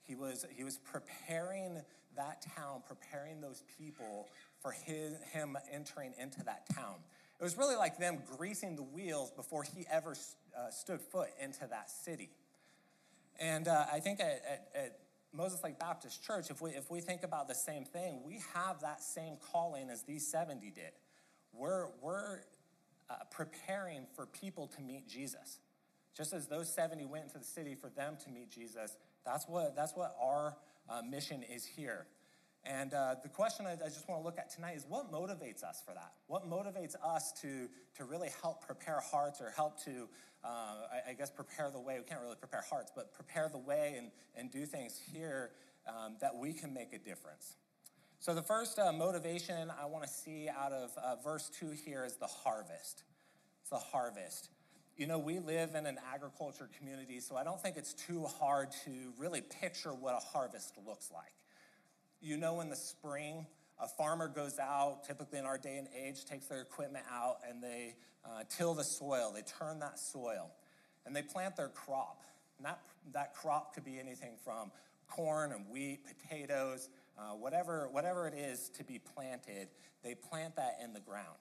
He 0.02 0.14
was, 0.14 0.44
he 0.54 0.64
was 0.64 0.78
preparing 0.78 1.80
that 2.16 2.44
town, 2.56 2.82
preparing 2.86 3.40
those 3.40 3.62
people 3.78 4.28
for 4.60 4.72
his, 4.72 5.14
him 5.32 5.56
entering 5.72 6.12
into 6.18 6.42
that 6.44 6.64
town. 6.74 6.96
It 7.40 7.44
was 7.44 7.56
really 7.56 7.76
like 7.76 7.98
them 7.98 8.18
greasing 8.36 8.76
the 8.76 8.82
wheels 8.82 9.30
before 9.30 9.62
he 9.62 9.86
ever 9.90 10.16
uh, 10.56 10.70
stood 10.70 11.00
foot 11.00 11.28
into 11.40 11.66
that 11.70 11.90
city. 11.90 12.30
And 13.38 13.68
uh, 13.68 13.84
I 13.92 14.00
think 14.00 14.18
at, 14.20 14.26
at, 14.26 14.68
at, 14.74 14.98
Moses 15.32 15.62
Lake 15.62 15.78
Baptist 15.78 16.24
Church, 16.24 16.50
if 16.50 16.60
we, 16.60 16.70
if 16.70 16.90
we 16.90 17.00
think 17.00 17.22
about 17.22 17.48
the 17.48 17.54
same 17.54 17.84
thing, 17.84 18.20
we 18.24 18.40
have 18.54 18.80
that 18.80 19.02
same 19.02 19.36
calling 19.52 19.90
as 19.90 20.02
these 20.02 20.26
70 20.26 20.70
did. 20.70 20.92
We're, 21.52 21.86
we're 22.00 22.40
uh, 23.10 23.14
preparing 23.30 24.06
for 24.14 24.26
people 24.26 24.66
to 24.68 24.80
meet 24.82 25.08
Jesus. 25.08 25.58
Just 26.16 26.32
as 26.32 26.46
those 26.46 26.72
70 26.72 27.04
went 27.06 27.24
into 27.24 27.38
the 27.38 27.44
city 27.44 27.74
for 27.74 27.90
them 27.90 28.16
to 28.24 28.30
meet 28.30 28.50
Jesus, 28.50 28.96
that's 29.24 29.46
what, 29.46 29.76
that's 29.76 29.94
what 29.94 30.16
our 30.20 30.56
uh, 30.88 31.02
mission 31.02 31.42
is 31.42 31.64
here. 31.64 32.06
And 32.64 32.92
uh, 32.92 33.16
the 33.22 33.28
question 33.28 33.66
I, 33.66 33.72
I 33.72 33.88
just 33.88 34.08
want 34.08 34.20
to 34.20 34.24
look 34.24 34.38
at 34.38 34.50
tonight 34.50 34.76
is 34.76 34.84
what 34.88 35.12
motivates 35.12 35.62
us 35.62 35.82
for 35.84 35.94
that? 35.94 36.12
What 36.26 36.48
motivates 36.48 36.94
us 37.02 37.32
to, 37.40 37.68
to 37.96 38.04
really 38.04 38.28
help 38.42 38.66
prepare 38.66 39.00
hearts 39.00 39.40
or 39.40 39.50
help 39.50 39.82
to, 39.84 40.08
uh, 40.44 40.48
I, 40.48 41.10
I, 41.10 41.12
guess, 41.14 41.30
prepare 41.30 41.70
the 41.70 41.80
way? 41.80 41.98
We 41.98 42.04
can't 42.04 42.20
really 42.20 42.36
prepare 42.36 42.64
hearts, 42.68 42.92
but 42.94 43.14
prepare 43.14 43.48
the 43.48 43.58
way 43.58 43.94
and, 43.96 44.10
and 44.36 44.50
do 44.50 44.66
things 44.66 45.00
here 45.12 45.50
um, 45.86 46.16
that 46.20 46.36
we 46.36 46.52
can 46.52 46.74
make 46.74 46.92
a 46.92 46.98
difference. 46.98 47.56
So, 48.20 48.34
the 48.34 48.42
first 48.42 48.78
uh, 48.78 48.92
motivation 48.92 49.70
I 49.80 49.86
want 49.86 50.04
to 50.04 50.10
see 50.10 50.48
out 50.48 50.72
of 50.72 50.90
uh, 50.98 51.16
verse 51.22 51.50
2 51.60 51.70
here 51.84 52.04
is 52.04 52.16
the 52.16 52.26
harvest. 52.26 53.04
It's 53.60 53.70
the 53.70 53.76
harvest. 53.76 54.50
You 54.96 55.06
know, 55.06 55.20
we 55.20 55.38
live 55.38 55.76
in 55.76 55.86
an 55.86 55.98
agriculture 56.12 56.68
community, 56.76 57.20
so 57.20 57.36
I 57.36 57.44
don't 57.44 57.62
think 57.62 57.76
it's 57.76 57.94
too 57.94 58.24
hard 58.40 58.72
to 58.84 58.90
really 59.16 59.40
picture 59.40 59.90
what 59.90 60.14
a 60.14 60.18
harvest 60.18 60.76
looks 60.84 61.10
like. 61.14 61.37
You 62.20 62.36
know, 62.36 62.60
in 62.60 62.68
the 62.68 62.76
spring, 62.76 63.46
a 63.80 63.86
farmer 63.86 64.28
goes 64.28 64.58
out, 64.58 65.04
typically 65.06 65.38
in 65.38 65.44
our 65.44 65.58
day 65.58 65.76
and 65.78 65.88
age, 65.96 66.24
takes 66.24 66.46
their 66.46 66.60
equipment 66.60 67.04
out 67.12 67.38
and 67.48 67.62
they 67.62 67.94
uh, 68.24 68.42
till 68.48 68.74
the 68.74 68.84
soil, 68.84 69.32
they 69.34 69.42
turn 69.42 69.78
that 69.80 69.98
soil, 69.98 70.50
and 71.06 71.14
they 71.14 71.22
plant 71.22 71.56
their 71.56 71.68
crop. 71.68 72.22
And 72.58 72.66
that, 72.66 72.80
that 73.12 73.34
crop 73.34 73.74
could 73.74 73.84
be 73.84 73.98
anything 73.98 74.32
from 74.44 74.70
corn 75.08 75.52
and 75.52 75.66
wheat, 75.70 76.00
potatoes, 76.04 76.88
uh, 77.18 77.34
whatever, 77.34 77.88
whatever 77.90 78.26
it 78.28 78.34
is 78.34 78.68
to 78.76 78.84
be 78.84 78.98
planted, 78.98 79.68
they 80.02 80.14
plant 80.14 80.56
that 80.56 80.78
in 80.82 80.92
the 80.92 81.00
ground. 81.00 81.38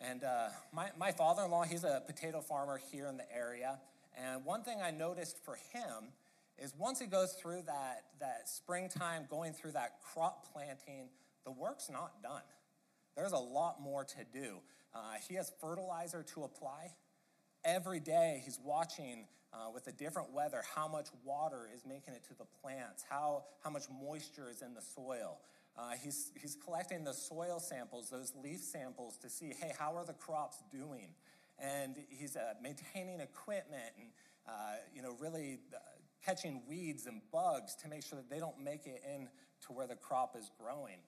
And 0.00 0.24
uh, 0.24 0.48
my, 0.72 0.90
my 0.98 1.12
father 1.12 1.42
in 1.44 1.50
law, 1.50 1.64
he's 1.64 1.84
a 1.84 2.02
potato 2.06 2.40
farmer 2.40 2.80
here 2.92 3.06
in 3.08 3.16
the 3.16 3.34
area. 3.34 3.78
And 4.16 4.44
one 4.44 4.62
thing 4.62 4.78
I 4.82 4.90
noticed 4.90 5.38
for 5.44 5.56
him 5.72 6.12
is 6.58 6.72
once 6.78 7.00
he 7.00 7.06
goes 7.06 7.32
through 7.32 7.62
that, 7.66 8.04
that 8.20 8.48
springtime, 8.48 9.26
going 9.28 9.52
through 9.52 9.72
that 9.72 10.00
crop 10.02 10.52
planting, 10.52 11.08
the 11.44 11.50
work's 11.50 11.90
not 11.90 12.22
done. 12.22 12.42
There's 13.16 13.32
a 13.32 13.38
lot 13.38 13.80
more 13.80 14.04
to 14.04 14.24
do. 14.32 14.58
Uh, 14.94 15.14
he 15.28 15.34
has 15.34 15.52
fertilizer 15.60 16.22
to 16.34 16.44
apply. 16.44 16.92
Every 17.64 18.00
day 18.00 18.42
he's 18.44 18.58
watching 18.62 19.26
uh, 19.52 19.70
with 19.72 19.84
the 19.84 19.92
different 19.92 20.32
weather 20.32 20.62
how 20.74 20.88
much 20.88 21.08
water 21.24 21.68
is 21.74 21.84
making 21.86 22.14
it 22.14 22.24
to 22.24 22.34
the 22.34 22.44
plants, 22.60 23.04
how, 23.08 23.44
how 23.62 23.70
much 23.70 23.84
moisture 24.02 24.50
is 24.50 24.62
in 24.62 24.74
the 24.74 24.82
soil. 24.82 25.38
Uh, 25.76 25.92
he's, 26.02 26.30
he's 26.40 26.56
collecting 26.64 27.02
the 27.04 27.12
soil 27.12 27.58
samples, 27.58 28.10
those 28.10 28.32
leaf 28.42 28.60
samples, 28.60 29.16
to 29.16 29.28
see, 29.28 29.52
hey, 29.60 29.72
how 29.78 29.94
are 29.96 30.04
the 30.04 30.12
crops 30.12 30.62
doing? 30.70 31.08
And 31.58 31.96
he's 32.08 32.36
uh, 32.36 32.54
maintaining 32.62 33.20
equipment 33.20 33.92
and, 33.98 34.08
uh, 34.46 34.76
you 34.94 35.02
know, 35.02 35.16
really 35.18 35.58
uh, 35.74 35.78
catching 36.24 36.62
weeds 36.68 37.06
and 37.06 37.20
bugs 37.32 37.74
to 37.76 37.88
make 37.88 38.02
sure 38.02 38.16
that 38.16 38.30
they 38.30 38.38
don't 38.38 38.62
make 38.62 38.86
it 38.86 39.02
in 39.14 39.28
to 39.66 39.72
where 39.72 39.86
the 39.86 39.96
crop 39.96 40.36
is 40.36 40.50
growing. 40.60 40.98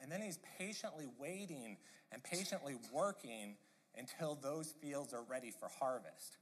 And 0.00 0.10
then 0.10 0.22
he's 0.22 0.38
patiently 0.58 1.06
waiting 1.18 1.76
and 2.12 2.22
patiently 2.22 2.76
working 2.92 3.56
until 3.96 4.38
those 4.40 4.74
fields 4.80 5.12
are 5.12 5.22
ready 5.28 5.50
for 5.50 5.68
harvest. 5.78 6.36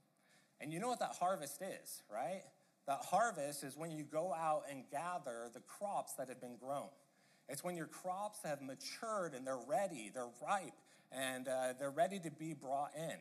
And 0.61 0.71
you 0.71 0.79
know 0.79 0.89
what 0.89 0.99
that 0.99 1.15
harvest 1.19 1.61
is, 1.61 2.01
right? 2.11 2.43
That 2.87 2.99
harvest 3.03 3.63
is 3.63 3.77
when 3.77 3.91
you 3.91 4.03
go 4.03 4.33
out 4.33 4.63
and 4.69 4.83
gather 4.91 5.49
the 5.53 5.61
crops 5.61 6.13
that 6.13 6.29
have 6.29 6.41
been 6.41 6.57
grown. 6.57 6.89
It's 7.47 7.63
when 7.63 7.75
your 7.75 7.87
crops 7.87 8.39
have 8.43 8.61
matured 8.61 9.33
and 9.33 9.45
they're 9.45 9.59
ready, 9.67 10.11
they're 10.13 10.29
ripe, 10.41 10.73
and 11.11 11.47
uh, 11.47 11.73
they're 11.79 11.89
ready 11.89 12.19
to 12.19 12.31
be 12.31 12.53
brought 12.53 12.91
in. 12.95 13.17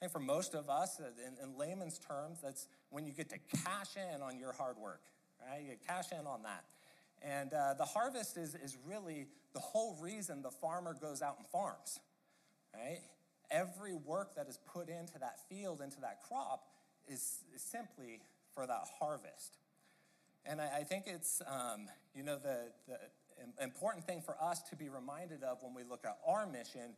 Think 0.00 0.12
for 0.12 0.18
most 0.18 0.54
of 0.54 0.70
us, 0.70 0.98
uh, 0.98 1.04
in, 1.26 1.34
in, 1.44 1.58
layman's 1.58 1.98
terms, 1.98 2.38
that's 2.42 2.68
when 2.88 3.04
you 3.04 3.12
get 3.12 3.28
to 3.28 3.38
cash 3.64 3.96
in 3.96 4.22
on 4.22 4.38
your 4.38 4.52
hard 4.52 4.78
work, 4.78 5.02
right? 5.46 5.62
You 5.62 5.74
cash 5.86 6.06
in 6.12 6.26
on 6.26 6.42
that. 6.44 6.64
And 7.22 7.52
uh, 7.52 7.74
the 7.74 7.84
harvest 7.84 8.38
is, 8.38 8.54
is 8.54 8.78
really 8.86 9.26
the 9.52 9.60
whole 9.60 9.98
reason 10.00 10.40
the 10.40 10.50
farmer 10.50 10.96
goes 10.98 11.20
out 11.20 11.36
and 11.36 11.46
farms, 11.48 12.00
right? 12.74 13.00
Every 13.50 13.92
work 13.92 14.36
that 14.36 14.48
is 14.48 14.58
put 14.72 14.88
into 14.88 15.18
that 15.20 15.38
field, 15.50 15.82
into 15.82 16.00
that 16.00 16.20
crop, 16.26 16.62
is, 17.06 17.40
is 17.54 17.60
simply 17.60 18.22
for 18.54 18.66
that 18.66 18.84
harvest. 18.98 19.58
And 20.46 20.62
I, 20.62 20.78
I 20.78 20.82
think 20.84 21.04
it's, 21.06 21.42
um, 21.46 21.88
you 22.14 22.22
know, 22.22 22.38
the, 22.38 22.56
the 22.88 22.96
important 23.62 24.06
thing 24.06 24.22
for 24.22 24.36
us 24.40 24.62
to 24.70 24.76
be 24.76 24.88
reminded 24.88 25.42
of 25.42 25.58
when 25.62 25.74
we 25.74 25.82
look 25.82 26.04
at 26.06 26.16
our 26.26 26.46
mission 26.46 26.94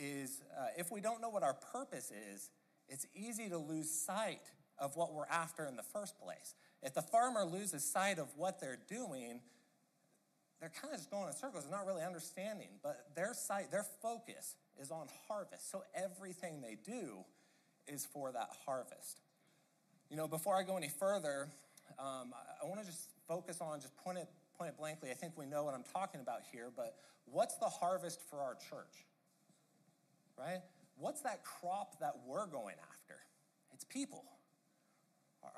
is 0.00 0.40
uh, 0.58 0.66
if 0.76 0.90
we 0.90 1.00
don't 1.00 1.20
know 1.20 1.28
what 1.28 1.42
our 1.42 1.54
purpose 1.54 2.10
is, 2.32 2.48
it's 2.88 3.06
easy 3.14 3.48
to 3.48 3.58
lose 3.58 3.90
sight 3.90 4.40
of 4.78 4.96
what 4.96 5.12
we're 5.12 5.26
after 5.26 5.66
in 5.66 5.76
the 5.76 5.82
first 5.82 6.18
place. 6.18 6.54
If 6.82 6.94
the 6.94 7.02
farmer 7.02 7.44
loses 7.44 7.84
sight 7.84 8.18
of 8.18 8.28
what 8.36 8.60
they're 8.60 8.78
doing, 8.88 9.40
they're 10.60 10.72
kind 10.80 10.92
of 10.92 10.98
just 10.98 11.10
going 11.10 11.28
in 11.28 11.34
circles 11.34 11.64
and 11.64 11.70
not 11.70 11.86
really 11.86 12.02
understanding. 12.02 12.68
But 12.82 13.06
their 13.14 13.34
sight, 13.34 13.70
their 13.70 13.86
focus 14.02 14.54
is 14.80 14.90
on 14.90 15.08
harvest. 15.28 15.70
So 15.70 15.82
everything 15.94 16.62
they 16.62 16.78
do 16.84 17.18
is 17.86 18.06
for 18.06 18.32
that 18.32 18.48
harvest. 18.64 19.20
You 20.10 20.16
know, 20.16 20.26
before 20.26 20.56
I 20.56 20.62
go 20.62 20.76
any 20.76 20.88
further, 20.88 21.48
um, 21.98 22.32
I, 22.34 22.64
I 22.64 22.68
want 22.68 22.80
to 22.80 22.86
just 22.86 23.10
focus 23.28 23.58
on 23.60 23.80
just 23.80 23.96
point 23.98 24.18
it 24.18 24.28
point 24.60 24.74
it 24.74 24.78
blankly, 24.78 25.10
I 25.10 25.14
think 25.14 25.38
we 25.38 25.46
know 25.46 25.64
what 25.64 25.72
I'm 25.72 25.84
talking 25.90 26.20
about 26.20 26.40
here, 26.52 26.68
but 26.76 26.94
what's 27.24 27.56
the 27.56 27.66
harvest 27.66 28.20
for 28.28 28.40
our 28.40 28.54
church? 28.54 29.06
Right? 30.40 30.60
What's 30.96 31.20
that 31.22 31.44
crop 31.44 32.00
that 32.00 32.14
we're 32.26 32.46
going 32.46 32.76
after? 32.90 33.20
It's 33.74 33.84
people. 33.84 34.24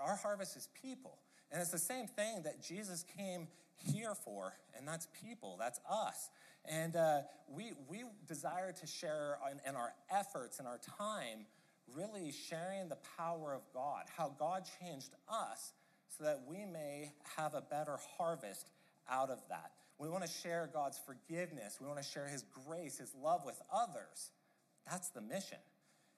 Our 0.00 0.16
harvest 0.16 0.56
is 0.56 0.68
people. 0.82 1.18
And 1.52 1.60
it's 1.60 1.70
the 1.70 1.78
same 1.78 2.06
thing 2.06 2.42
that 2.44 2.62
Jesus 2.62 3.04
came 3.16 3.46
here 3.76 4.14
for, 4.14 4.54
and 4.76 4.86
that's 4.86 5.06
people, 5.22 5.56
that's 5.58 5.80
us. 5.90 6.30
And 6.64 6.96
uh, 6.96 7.20
we, 7.48 7.72
we 7.88 8.04
desire 8.26 8.72
to 8.72 8.86
share 8.86 9.38
in, 9.50 9.60
in 9.68 9.76
our 9.76 9.92
efforts 10.10 10.58
and 10.58 10.68
our 10.68 10.78
time, 10.98 11.46
really 11.94 12.32
sharing 12.32 12.88
the 12.88 12.98
power 13.18 13.52
of 13.54 13.62
God, 13.74 14.04
how 14.16 14.34
God 14.38 14.64
changed 14.80 15.10
us 15.28 15.72
so 16.08 16.24
that 16.24 16.42
we 16.46 16.64
may 16.64 17.12
have 17.36 17.54
a 17.54 17.60
better 17.60 17.98
harvest 18.16 18.70
out 19.10 19.30
of 19.30 19.40
that. 19.48 19.72
We 19.98 20.08
want 20.08 20.24
to 20.24 20.30
share 20.30 20.70
God's 20.72 20.98
forgiveness. 21.04 21.78
We 21.80 21.86
want 21.86 21.98
to 21.98 22.08
share 22.08 22.26
His 22.26 22.44
grace, 22.66 22.98
His 22.98 23.12
love 23.20 23.42
with 23.44 23.60
others. 23.72 24.30
That's 24.90 25.08
the 25.10 25.20
mission. 25.20 25.58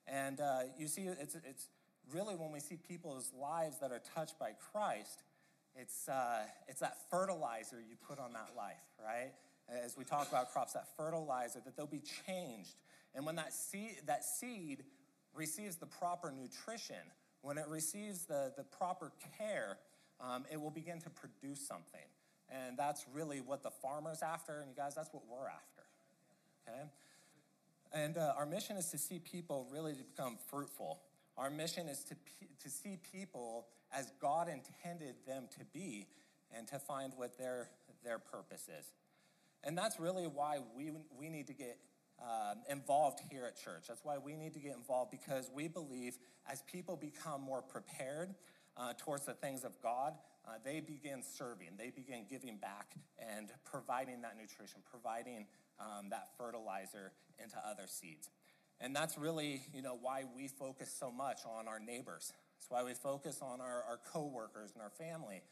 And 0.07 0.41
uh, 0.41 0.61
you 0.79 0.87
see, 0.87 1.03
it's, 1.03 1.35
it's 1.35 1.69
really 2.13 2.35
when 2.35 2.53
we 2.53 2.61
see 2.61 2.77
people's 2.77 3.33
lives 3.39 3.79
that 3.81 3.93
are 3.93 4.03
touched 4.15 4.39
by 4.39 4.53
Christ, 4.73 5.23
it's, 5.77 6.09
uh, 6.09 6.43
it's 6.69 6.81
that 6.81 6.97
fertilizer 7.11 7.77
you 7.77 7.97
put 8.07 8.19
on 8.19 8.33
that 8.33 8.51
life, 8.57 8.83
right? 9.03 9.33
As 9.69 9.97
we 9.97 10.05
talk 10.05 10.29
about 10.29 10.53
crops, 10.53 10.75
that 10.75 10.89
fertilizer, 10.97 11.61
that 11.65 11.77
they'll 11.77 11.87
be 11.87 12.03
changed. 12.27 12.77
And 13.15 13.25
when 13.25 13.37
that 13.37 13.53
seed, 13.53 13.97
that 14.07 14.25
seed 14.25 14.85
receives 15.35 15.77
the 15.77 15.87
proper 15.87 16.33
nutrition, 16.33 16.97
when 17.43 17.59
it 17.59 17.67
receives 17.69 18.27
the, 18.27 18.53
the 18.57 18.65
proper 18.65 19.13
care, 19.39 19.79
um, 20.21 20.45
it 20.51 20.61
will 20.61 20.71
begin 20.71 21.01
to 21.01 21.11
produce 21.11 21.67
something. 21.67 22.07
And 22.51 22.77
that's 22.79 23.07
really 23.13 23.41
what 23.41 23.63
the 23.63 23.71
farmer's 23.71 24.23
after. 24.23 24.61
And 24.61 24.69
you 24.69 24.77
guys, 24.77 24.95
that's 24.95 25.13
what 25.13 25.23
we're 25.29 25.49
after. 25.49 25.83
Okay? 26.69 26.83
And 27.95 28.19
uh, 28.19 28.35
our 28.37 28.45
mission 28.45 28.77
is 28.77 28.91
to 28.91 28.99
see 28.99 29.21
people 29.21 29.69
really 29.71 29.95
to 29.95 30.03
become 30.03 30.37
fruitful. 30.51 31.01
Our 31.39 31.49
mission 31.49 31.89
is 31.89 32.03
to, 32.05 32.17
to 32.63 32.69
see 32.69 32.99
people 33.13 33.67
as 33.93 34.13
God 34.21 34.49
intended 34.49 35.15
them 35.27 35.45
to 35.59 35.65
be 35.73 36.09
and 36.57 36.67
to 36.69 36.81
find 36.81 37.13
what 37.17 37.39
their, 37.39 37.69
their 38.05 38.19
purpose 38.19 38.69
is. 38.69 38.87
And 39.63 39.79
that's 39.79 40.01
really 40.01 40.27
why 40.27 40.59
we, 40.77 40.91
we 41.17 41.29
need 41.29 41.47
to 41.47 41.55
get 41.55 41.79
um, 42.21 42.59
involved 42.69 43.21
here 43.31 43.45
at 43.47 43.57
church. 43.57 43.85
That's 43.89 44.05
why 44.05 44.19
we 44.19 44.35
need 44.35 44.55
to 44.55 44.61
get 44.61 44.75
involved 44.75 45.13
because 45.13 45.51
we 45.55 45.69
believe 45.69 46.19
as 46.51 46.63
people 46.63 46.97
become 46.97 47.41
more 47.41 47.63
prepared, 47.63 48.35
uh, 48.77 48.93
towards 48.99 49.25
the 49.25 49.35
things 49.35 49.65
of 49.65 49.73
God, 49.81 50.15
uh, 50.47 50.53
they 50.65 50.81
begin 50.81 51.23
serving. 51.23 51.71
They 51.79 51.91
begin 51.91 52.27
giving 52.29 52.57
back 52.57 52.95
and 53.19 53.49
providing 53.65 54.23
that 54.23 54.37
nutrition, 54.37 54.81
providing 54.91 55.47
um, 55.81 56.11
that 56.11 56.29
fertilizer 56.39 57.13
into 57.43 57.57
other 57.67 57.87
seeds. 57.87 58.29
And 58.81 58.95
that's 58.95 59.17
really, 59.17 59.63
you 59.73 59.83
know, 59.83 59.99
why 60.01 60.25
we 60.37 60.49
focus 60.49 60.95
so 60.99 61.11
much 61.11 61.41
on 61.47 61.69
our 61.69 61.79
neighbors. 61.79 62.33
That's 62.57 62.71
why 62.71 62.83
we 62.83 62.95
focus 62.95 63.41
on 63.41 63.61
our, 63.61 63.85
our 63.89 64.01
coworkers 64.13 64.73
and 64.75 64.83
our 64.83 64.91
family, 64.91 65.43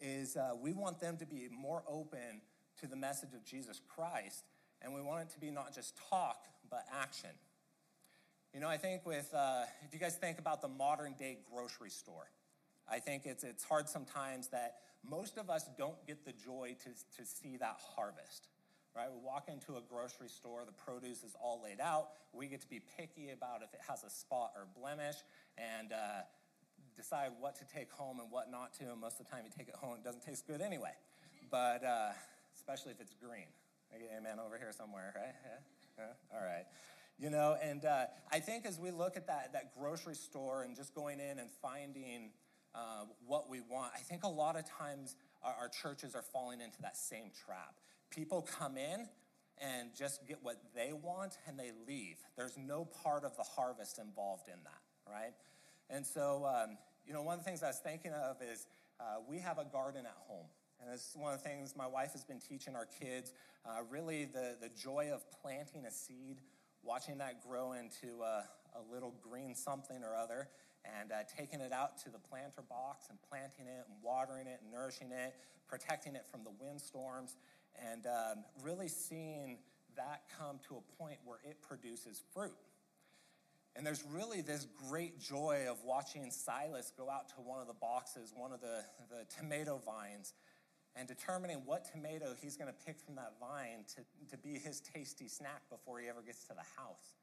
is 0.00 0.36
uh, 0.36 0.50
we 0.60 0.72
want 0.72 1.00
them 1.00 1.16
to 1.18 1.26
be 1.26 1.48
more 1.50 1.82
open 1.88 2.40
to 2.80 2.86
the 2.86 2.96
message 2.96 3.34
of 3.34 3.44
Jesus 3.44 3.80
Christ, 3.88 4.44
and 4.80 4.92
we 4.92 5.00
want 5.00 5.22
it 5.22 5.32
to 5.34 5.40
be 5.40 5.50
not 5.50 5.74
just 5.74 5.96
talk, 6.10 6.46
but 6.70 6.84
action. 6.92 7.30
You 8.52 8.60
know, 8.60 8.68
I 8.68 8.76
think 8.76 9.06
with, 9.06 9.32
uh, 9.32 9.62
if 9.86 9.94
you 9.94 10.00
guys 10.00 10.16
think 10.16 10.38
about 10.38 10.60
the 10.60 10.68
modern 10.68 11.14
day 11.18 11.38
grocery 11.50 11.90
store, 11.90 12.30
I 12.90 12.98
think 12.98 13.22
it's, 13.24 13.44
it's 13.44 13.64
hard 13.64 13.88
sometimes 13.88 14.48
that 14.48 14.76
most 15.08 15.38
of 15.38 15.48
us 15.48 15.64
don't 15.78 16.04
get 16.06 16.24
the 16.24 16.32
joy 16.32 16.76
to, 16.82 16.90
to 17.22 17.26
see 17.26 17.56
that 17.58 17.76
harvest, 17.96 18.48
right? 18.96 19.08
We 19.10 19.18
walk 19.24 19.48
into 19.48 19.76
a 19.76 19.80
grocery 19.80 20.28
store, 20.28 20.64
the 20.66 20.72
produce 20.72 21.22
is 21.22 21.34
all 21.40 21.60
laid 21.62 21.80
out. 21.80 22.08
We 22.32 22.46
get 22.46 22.60
to 22.60 22.68
be 22.68 22.80
picky 22.98 23.30
about 23.30 23.62
if 23.62 23.72
it 23.72 23.80
has 23.88 24.04
a 24.04 24.10
spot 24.10 24.52
or 24.56 24.66
blemish 24.78 25.16
and 25.56 25.92
uh, 25.92 26.22
decide 26.96 27.32
what 27.40 27.56
to 27.56 27.64
take 27.64 27.90
home 27.90 28.20
and 28.20 28.30
what 28.30 28.50
not 28.50 28.74
to. 28.74 28.84
And 28.90 29.00
most 29.00 29.20
of 29.20 29.26
the 29.26 29.32
time, 29.32 29.44
you 29.44 29.50
take 29.56 29.68
it 29.68 29.76
home, 29.76 29.94
it 29.94 30.04
doesn't 30.04 30.24
taste 30.24 30.46
good 30.46 30.60
anyway. 30.60 30.92
But 31.50 31.84
uh, 31.84 32.12
especially 32.56 32.92
if 32.92 33.00
it's 33.00 33.14
green. 33.14 33.46
Amen 34.16 34.38
over 34.44 34.56
here 34.56 34.72
somewhere, 34.72 35.12
right? 35.14 35.34
Yeah? 35.44 36.04
yeah? 36.04 36.36
All 36.38 36.44
right. 36.44 36.64
You 37.18 37.30
know, 37.30 37.56
and 37.62 37.84
uh, 37.84 38.06
I 38.32 38.40
think 38.40 38.64
as 38.66 38.78
we 38.78 38.90
look 38.90 39.16
at 39.16 39.26
that, 39.26 39.52
that 39.52 39.74
grocery 39.78 40.14
store 40.14 40.62
and 40.62 40.74
just 40.74 40.94
going 40.94 41.20
in 41.20 41.38
and 41.38 41.50
finding 41.60 42.30
uh, 42.74 43.04
what 43.26 43.50
we 43.50 43.60
want, 43.60 43.92
I 43.94 44.00
think 44.00 44.24
a 44.24 44.28
lot 44.28 44.56
of 44.56 44.64
times 44.68 45.14
our, 45.42 45.54
our 45.60 45.68
churches 45.68 46.14
are 46.14 46.22
falling 46.22 46.60
into 46.60 46.80
that 46.82 46.96
same 46.96 47.30
trap. 47.44 47.74
People 48.14 48.42
come 48.58 48.76
in 48.76 49.08
and 49.58 49.90
just 49.96 50.26
get 50.26 50.38
what 50.42 50.56
they 50.74 50.92
want 50.92 51.38
and 51.46 51.58
they 51.58 51.70
leave. 51.86 52.16
There's 52.36 52.58
no 52.58 52.84
part 52.84 53.24
of 53.24 53.36
the 53.36 53.42
harvest 53.42 53.98
involved 53.98 54.48
in 54.48 54.58
that, 54.64 55.10
right? 55.10 55.32
And 55.88 56.06
so, 56.06 56.44
um, 56.46 56.78
you 57.06 57.12
know, 57.12 57.22
one 57.22 57.38
of 57.38 57.44
the 57.44 57.44
things 57.44 57.62
I 57.62 57.68
was 57.68 57.78
thinking 57.78 58.12
of 58.12 58.36
is 58.42 58.66
uh, 59.00 59.20
we 59.28 59.38
have 59.38 59.58
a 59.58 59.64
garden 59.64 60.04
at 60.06 60.16
home. 60.26 60.46
And 60.80 60.92
it's 60.92 61.14
one 61.14 61.32
of 61.32 61.42
the 61.42 61.48
things 61.48 61.74
my 61.76 61.86
wife 61.86 62.12
has 62.12 62.24
been 62.24 62.40
teaching 62.40 62.74
our 62.74 62.86
kids 62.86 63.32
uh, 63.64 63.82
really 63.88 64.24
the, 64.24 64.56
the 64.60 64.68
joy 64.68 65.10
of 65.12 65.22
planting 65.40 65.86
a 65.86 65.90
seed, 65.90 66.40
watching 66.82 67.18
that 67.18 67.46
grow 67.46 67.72
into 67.72 68.22
a, 68.22 68.44
a 68.74 68.82
little 68.92 69.14
green 69.22 69.54
something 69.54 70.02
or 70.02 70.16
other, 70.16 70.48
and 71.00 71.12
uh, 71.12 71.22
taking 71.38 71.60
it 71.60 71.72
out 71.72 71.98
to 72.02 72.10
the 72.10 72.18
planter 72.18 72.62
box 72.68 73.06
and 73.10 73.18
planting 73.28 73.66
it 73.66 73.86
and 73.86 73.96
watering 74.02 74.48
it 74.48 74.58
and 74.60 74.72
nourishing 74.72 75.12
it, 75.12 75.34
protecting 75.68 76.16
it 76.16 76.26
from 76.28 76.42
the 76.42 76.50
windstorms, 76.60 77.36
and 77.90 78.06
um, 78.06 78.44
really 78.62 78.88
seeing 78.88 79.58
that 79.96 80.22
come 80.38 80.58
to 80.68 80.76
a 80.76 81.02
point 81.02 81.18
where 81.24 81.38
it 81.44 81.60
produces 81.62 82.22
fruit. 82.32 82.52
And 83.74 83.86
there's 83.86 84.04
really 84.12 84.42
this 84.42 84.66
great 84.88 85.18
joy 85.18 85.66
of 85.70 85.78
watching 85.84 86.30
Silas 86.30 86.92
go 86.96 87.08
out 87.08 87.28
to 87.30 87.36
one 87.36 87.60
of 87.60 87.66
the 87.66 87.74
boxes, 87.74 88.32
one 88.36 88.52
of 88.52 88.60
the, 88.60 88.84
the 89.08 89.24
tomato 89.34 89.80
vines, 89.84 90.34
and 90.94 91.08
determining 91.08 91.62
what 91.64 91.90
tomato 91.90 92.34
he's 92.38 92.56
going 92.56 92.70
to 92.70 92.84
pick 92.84 93.00
from 93.00 93.14
that 93.14 93.32
vine 93.40 93.84
to, 93.96 94.02
to 94.30 94.36
be 94.42 94.58
his 94.58 94.80
tasty 94.80 95.26
snack 95.26 95.62
before 95.70 96.00
he 96.00 96.08
ever 96.08 96.20
gets 96.20 96.44
to 96.44 96.54
the 96.54 96.80
house. 96.80 97.14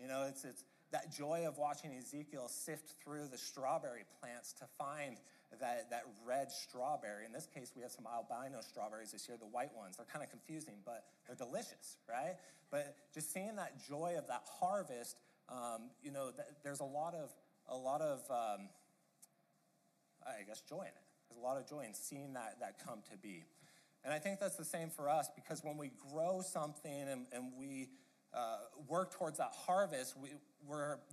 You 0.00 0.08
know, 0.08 0.26
it's, 0.28 0.44
it's 0.44 0.64
that 0.92 1.12
joy 1.12 1.44
of 1.46 1.58
watching 1.58 1.92
Ezekiel 1.94 2.48
sift 2.48 2.94
through 3.02 3.28
the 3.28 3.38
strawberry 3.38 4.04
plants 4.20 4.52
to 4.54 4.64
find 4.78 5.16
that, 5.60 5.90
that 5.90 6.04
red 6.26 6.50
strawberry. 6.50 7.26
In 7.26 7.32
this 7.32 7.46
case, 7.46 7.72
we 7.74 7.82
have 7.82 7.90
some 7.90 8.06
albino 8.06 8.60
strawberries 8.60 9.12
this 9.12 9.28
year, 9.28 9.36
the 9.38 9.46
white 9.46 9.74
ones. 9.76 9.96
They're 9.96 10.06
kind 10.10 10.24
of 10.24 10.30
confusing, 10.30 10.74
but 10.84 11.04
they're 11.26 11.36
delicious, 11.36 11.96
right? 12.08 12.36
But 12.70 12.96
just 13.12 13.32
seeing 13.32 13.56
that 13.56 13.86
joy 13.88 14.14
of 14.16 14.26
that 14.28 14.42
harvest, 14.60 15.16
um, 15.48 15.90
you 16.02 16.10
know, 16.10 16.30
th- 16.30 16.48
there's 16.62 16.80
a 16.80 16.84
lot 16.84 17.14
of, 17.14 17.30
a 17.68 17.76
lot 17.76 18.00
of 18.00 18.20
um, 18.30 18.68
I 20.26 20.42
guess, 20.46 20.60
joy 20.60 20.82
in 20.82 20.86
it. 20.86 21.04
There's 21.28 21.38
a 21.38 21.44
lot 21.44 21.56
of 21.56 21.68
joy 21.68 21.84
in 21.86 21.94
seeing 21.94 22.34
that, 22.34 22.56
that 22.60 22.84
come 22.84 23.00
to 23.10 23.16
be. 23.16 23.44
And 24.04 24.12
I 24.12 24.18
think 24.18 24.40
that's 24.40 24.56
the 24.56 24.64
same 24.64 24.90
for 24.90 25.08
us 25.08 25.28
because 25.34 25.62
when 25.62 25.76
we 25.76 25.90
grow 26.12 26.42
something 26.42 27.08
and, 27.08 27.26
and 27.32 27.52
we 27.58 27.88
uh, 28.34 28.56
work 28.88 29.12
towards 29.12 29.38
that 29.38 29.52
harvest, 29.52 30.16
we, 30.20 30.30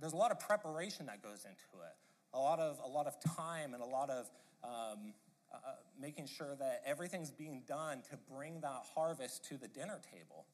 there's 0.00 0.12
a 0.12 0.16
lot 0.16 0.30
of 0.30 0.40
preparation 0.40 1.06
that 1.06 1.22
goes 1.22 1.44
into 1.44 1.84
it. 1.84 1.94
A 2.32 2.38
lot 2.38 2.58
of, 2.60 2.78
a 2.84 2.88
lot 2.88 3.06
of 3.06 3.14
time 3.36 3.74
and 3.74 3.82
a 3.82 3.86
lot 3.86 4.10
of 4.10 4.30
um, 4.62 5.14
uh, 5.52 5.56
uh 5.56 5.72
making 6.00 6.26
sure 6.26 6.54
that 6.58 6.82
everything's 6.86 7.30
being 7.30 7.62
done 7.66 8.02
to 8.10 8.18
bring 8.32 8.60
that 8.60 8.82
harvest 8.94 9.44
to 9.46 9.56
the 9.56 9.68
dinner 9.68 10.00
table. 10.12 10.46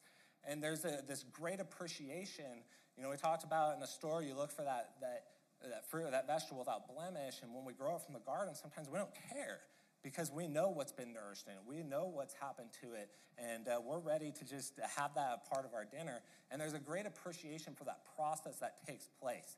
And 0.49 0.63
there's 0.63 0.85
a, 0.85 1.03
this 1.07 1.25
great 1.33 1.61
appreciation. 1.61 2.63
You 2.97 3.03
know, 3.03 3.11
we 3.11 3.17
talked 3.17 3.45
about 3.45 3.75
in 3.75 3.81
the 3.81 3.87
store, 3.87 4.23
you 4.23 4.35
look 4.35 4.51
for 4.51 4.63
that, 4.63 4.93
that 5.01 5.25
that 5.63 5.89
fruit, 5.91 6.05
or 6.05 6.11
that 6.11 6.27
vegetable 6.27 6.59
without 6.59 6.87
blemish. 6.87 7.41
And 7.43 7.55
when 7.55 7.65
we 7.65 7.73
grow 7.73 7.97
it 7.97 8.03
from 8.03 8.15
the 8.15 8.21
garden, 8.21 8.55
sometimes 8.55 8.89
we 8.89 8.99
don't 8.99 9.15
care 9.33 9.61
because 10.07 10.31
we 10.31 10.47
know 10.47 10.69
what's 10.69 10.93
been 10.93 11.13
nourished 11.13 11.49
in 11.49 11.55
it. 11.55 11.59
We 11.67 11.83
know 11.83 12.05
what's 12.05 12.33
happened 12.35 12.69
to 12.81 12.93
it. 12.93 13.11
And 13.39 13.67
uh, 13.67 13.81
we're 13.85 13.99
ready 13.99 14.31
to 14.31 14.45
just 14.45 14.75
have 14.97 15.17
that 15.17 15.43
a 15.43 15.53
part 15.53 15.67
of 15.67 15.75
our 15.75 15.85
dinner. 15.85 16.23
And 16.49 16.61
there's 16.61 16.75
a 16.75 16.79
great 16.79 17.07
appreciation 17.07 17.75
for 17.75 17.83
that 17.87 18.03
process 18.15 18.61
that 18.61 18.87
takes 18.87 19.09
place. 19.21 19.57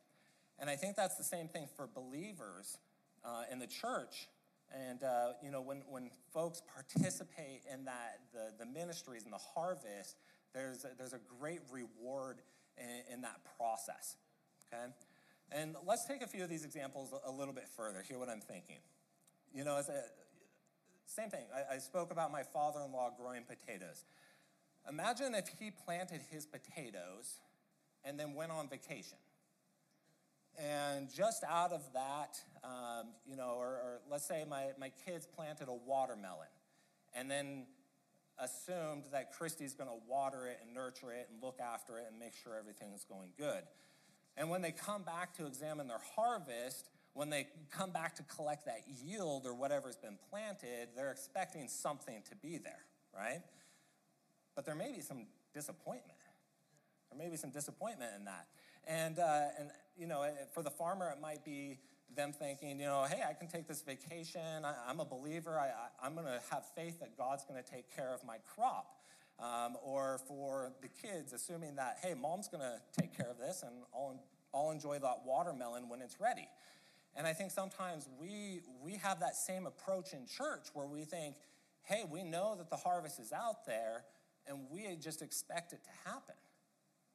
And 0.59 0.71
I 0.71 0.77
think 0.77 0.97
that's 0.97 1.17
the 1.17 1.25
same 1.25 1.49
thing 1.49 1.69
for 1.77 1.87
believers 1.87 2.79
uh, 3.27 3.43
in 3.53 3.59
the 3.59 3.67
church. 3.67 4.29
And, 4.75 5.03
uh, 5.05 5.33
you 5.43 5.51
know, 5.51 5.61
when, 5.61 5.83
when 5.87 6.09
folks 6.33 6.63
participate 6.75 7.65
in 7.71 7.85
that, 7.85 8.21
the, 8.33 8.65
the 8.65 8.71
ministries 8.71 9.25
and 9.25 9.33
the 9.33 9.45
harvest, 9.55 10.17
there's 10.55 10.87
a, 10.87 10.89
there's 10.97 11.13
a 11.13 11.21
great 11.39 11.61
reward 11.71 12.39
in, 12.79 13.17
in 13.17 13.21
that 13.21 13.41
process, 13.59 14.17
okay? 14.67 14.95
And 15.53 15.77
let's 15.87 16.07
take 16.07 16.23
a 16.23 16.27
few 16.27 16.43
of 16.43 16.49
these 16.49 16.65
examples 16.65 17.13
a 17.27 17.31
little 17.31 17.55
bit 17.55 17.69
further. 17.69 18.03
Hear 18.07 18.19
what 18.19 18.31
I'm 18.31 18.41
thinking. 18.41 18.79
You 19.55 19.65
know, 19.65 19.77
as 19.77 19.89
a, 19.89 20.03
same 21.09 21.31
thing. 21.31 21.45
I, 21.55 21.77
I 21.77 21.79
spoke 21.79 22.13
about 22.13 22.31
my 22.31 22.43
father 22.43 22.81
in 22.85 22.93
law 22.93 23.11
growing 23.17 23.43
potatoes. 23.45 24.05
Imagine 24.89 25.35
if 25.35 25.49
he 25.59 25.71
planted 25.71 26.21
his 26.31 26.47
potatoes 26.47 27.41
and 28.05 28.19
then 28.19 28.35
went 28.35 28.53
on 28.53 28.69
vacation. 28.69 29.19
And 30.59 31.09
just 31.15 31.45
out 31.45 31.73
of 31.73 31.83
that, 31.95 32.41
um, 32.65 33.09
you 33.27 33.37
know, 33.37 33.55
or, 33.57 33.69
or 33.69 34.01
let's 34.11 34.27
say 34.27 34.45
my, 34.49 34.69
my 34.79 34.91
kids 35.07 35.27
planted 35.27 35.69
a 35.69 35.75
watermelon 35.87 36.49
and 37.15 37.31
then 37.31 37.67
assumed 38.39 39.05
that 39.13 39.33
Christy's 39.33 39.75
going 39.75 39.89
to 39.89 39.97
water 40.09 40.47
it 40.47 40.59
and 40.65 40.75
nurture 40.75 41.13
it 41.13 41.29
and 41.33 41.43
look 41.43 41.59
after 41.61 41.99
it 41.99 42.07
and 42.11 42.19
make 42.19 42.35
sure 42.35 42.57
everything's 42.57 43.05
going 43.05 43.31
good. 43.39 43.63
And 44.37 44.51
when 44.51 44.63
they 44.63 44.73
come 44.73 45.03
back 45.03 45.35
to 45.39 45.47
examine 45.47 45.89
their 45.89 46.01
harvest, 46.17 46.89
when 47.15 47.31
they 47.31 47.49
come 47.71 47.91
back 47.91 48.15
to 48.17 48.23
collect 48.25 48.67
that 48.67 48.83
yield 49.03 49.47
or 49.47 49.55
whatever's 49.55 49.97
been 49.97 50.19
planted, 50.31 50.89
they're 50.97 51.11
expecting 51.11 51.69
something 51.69 52.23
to 52.29 52.37
be 52.37 52.59
there, 52.59 52.85
right? 53.15 53.41
But 54.55 54.67
there 54.67 54.75
may 54.75 54.93
be 54.93 55.01
some 55.01 55.27
disappointment. 55.55 56.19
There 57.11 57.19
may 57.19 57.31
be 57.31 57.37
some 57.37 57.51
disappointment 57.51 58.13
in 58.17 58.25
that. 58.27 58.47
And, 58.87 59.19
uh, 59.19 59.47
and 59.59 59.71
you 59.99 60.07
know, 60.07 60.27
for 60.53 60.63
the 60.63 60.71
farmer, 60.71 61.11
it 61.11 61.21
might 61.21 61.45
be 61.45 61.79
them 62.17 62.33
thinking, 62.33 62.81
you 62.81 62.87
know, 62.87 63.07
hey, 63.09 63.23
I 63.29 63.35
can 63.35 63.49
take 63.49 63.69
this 63.69 63.83
vacation. 63.83 64.65
I, 64.65 64.91
am 64.91 65.01
a 65.01 65.05
believer. 65.05 65.59
I, 65.59 65.71
I'm 66.05 66.15
going 66.15 66.27
to 66.27 66.41
have 66.51 66.65
faith 66.75 67.01
that 67.01 67.17
God's 67.17 67.45
going 67.45 67.63
to 67.63 67.69
take 67.69 67.95
care 67.95 68.15
of 68.15 68.25
my 68.25 68.37
crop. 68.55 68.95
Um, 69.41 69.77
or 69.85 70.19
for 70.27 70.73
the 70.83 70.89
kids, 70.89 71.33
assuming 71.33 71.77
that, 71.77 71.99
hey, 72.03 72.15
mom's 72.15 72.49
going 72.49 72.63
to 72.63 72.81
take 73.01 73.17
care 73.17 73.31
of 73.31 73.39
this 73.39 73.63
and 73.63 73.71
I'll, 73.95 74.21
I'll 74.53 74.73
enjoy 74.73 74.99
that 74.99 75.23
watermelon 75.25 75.89
when 75.89 76.01
it's 76.01 76.21
ready. 76.21 76.49
And 77.19 77.27
I 77.27 77.33
think 77.33 77.51
sometimes 77.51 78.09
we, 78.21 78.61
we 78.81 78.93
have 78.99 79.19
that 79.21 79.35
same 79.35 79.67
approach 79.67 80.13
in 80.13 80.25
church 80.27 80.69
where 80.73 80.87
we 80.87 81.03
think, 81.05 81.35
hey, 81.83 82.05
we 82.09 82.23
know 82.23 82.55
that 82.57 82.71
the 82.71 82.77
harvest 82.77 83.19
is 83.19 83.33
out 83.33 83.67
there 83.67 84.05
and 84.47 84.61
we 84.71 84.97
just 84.97 85.21
expect 85.21 85.73
it 85.73 85.81
to 85.83 86.09
happen. 86.09 86.37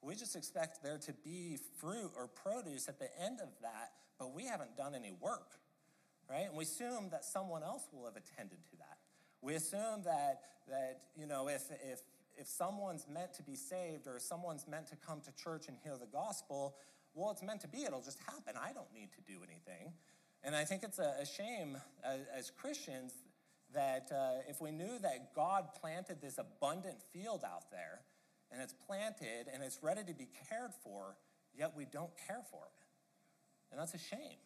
We 0.02 0.14
just 0.14 0.36
expect 0.36 0.82
there 0.82 0.98
to 0.98 1.12
be 1.24 1.58
fruit 1.80 2.10
or 2.14 2.28
produce 2.28 2.86
at 2.86 2.98
the 2.98 3.08
end 3.18 3.40
of 3.40 3.48
that, 3.62 3.92
but 4.18 4.34
we 4.34 4.44
haven't 4.44 4.76
done 4.76 4.94
any 4.94 5.16
work, 5.18 5.52
right? 6.28 6.44
And 6.46 6.56
we 6.56 6.64
assume 6.64 7.08
that 7.10 7.24
someone 7.24 7.62
else 7.62 7.88
will 7.90 8.04
have 8.04 8.16
attended 8.16 8.58
to 8.72 8.76
that. 8.76 8.98
We 9.40 9.54
assume 9.54 10.02
that, 10.04 10.42
that 10.68 11.00
you 11.16 11.26
know, 11.26 11.48
if, 11.48 11.62
if 11.90 12.00
if 12.36 12.48
someone's 12.48 13.06
meant 13.08 13.32
to 13.34 13.42
be 13.42 13.54
saved 13.54 14.06
or 14.06 14.18
someone's 14.18 14.66
meant 14.66 14.88
to 14.88 14.96
come 14.96 15.20
to 15.20 15.32
church 15.32 15.68
and 15.68 15.76
hear 15.82 15.96
the 15.98 16.06
gospel, 16.06 16.74
well, 17.14 17.30
it's 17.30 17.42
meant 17.42 17.60
to 17.60 17.68
be. 17.68 17.84
It'll 17.84 18.02
just 18.02 18.18
happen. 18.26 18.54
I 18.60 18.72
don't 18.72 18.92
need 18.92 19.10
to 19.12 19.32
do 19.32 19.38
anything. 19.42 19.92
And 20.42 20.54
I 20.54 20.64
think 20.64 20.82
it's 20.82 20.98
a, 20.98 21.24
shame 21.24 21.78
as, 22.04 22.20
as, 22.36 22.50
Christians 22.50 23.12
that 23.72 24.10
uh, 24.12 24.42
if 24.48 24.60
we 24.60 24.70
knew 24.70 24.98
that 25.00 25.34
God 25.34 25.68
planted 25.80 26.20
this 26.20 26.38
abundant 26.38 26.98
field 27.12 27.42
out 27.44 27.70
there 27.70 28.00
and 28.52 28.60
it's 28.60 28.74
planted 28.86 29.46
and 29.52 29.62
it's 29.62 29.78
ready 29.82 30.02
to 30.04 30.12
be 30.12 30.28
cared 30.50 30.72
for, 30.82 31.16
yet 31.56 31.72
we 31.74 31.86
don't 31.86 32.10
care 32.26 32.42
for 32.50 32.58
it. 32.66 32.84
And 33.70 33.80
that's 33.80 33.94
a 33.94 33.98
shame 33.98 34.38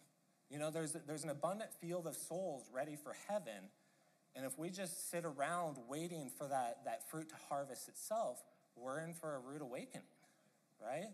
You 0.50 0.58
know, 0.58 0.70
there's, 0.70 0.96
there's 1.06 1.24
an 1.24 1.30
abundant 1.30 1.70
field 1.80 2.06
of 2.06 2.16
souls 2.16 2.64
ready 2.72 2.96
for 2.96 3.14
heaven. 3.28 3.68
And 4.36 4.46
if 4.46 4.56
we 4.56 4.70
just 4.70 5.10
sit 5.10 5.24
around 5.24 5.78
waiting 5.88 6.30
for 6.30 6.46
that, 6.46 6.84
that 6.84 7.10
fruit 7.10 7.28
to 7.30 7.34
harvest 7.48 7.88
itself, 7.88 8.40
we're 8.76 9.00
in 9.00 9.14
for 9.14 9.34
a 9.34 9.40
rude 9.40 9.62
awakening, 9.62 10.06
right? 10.80 11.08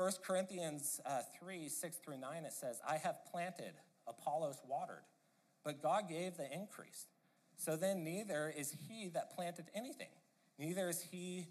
1 0.00 0.12
Corinthians 0.26 0.98
uh, 1.04 1.20
3 1.38 1.68
6 1.68 1.96
through 1.98 2.18
9, 2.18 2.44
it 2.46 2.54
says, 2.54 2.80
I 2.88 2.96
have 2.96 3.16
planted, 3.30 3.74
Apollos 4.08 4.56
watered, 4.66 5.04
but 5.62 5.82
God 5.82 6.08
gave 6.08 6.38
the 6.38 6.50
increase. 6.50 7.04
So 7.58 7.76
then 7.76 8.02
neither 8.02 8.50
is 8.56 8.74
he 8.88 9.10
that 9.10 9.36
planted 9.36 9.66
anything, 9.74 10.08
neither 10.58 10.88
is 10.88 11.02
he 11.02 11.48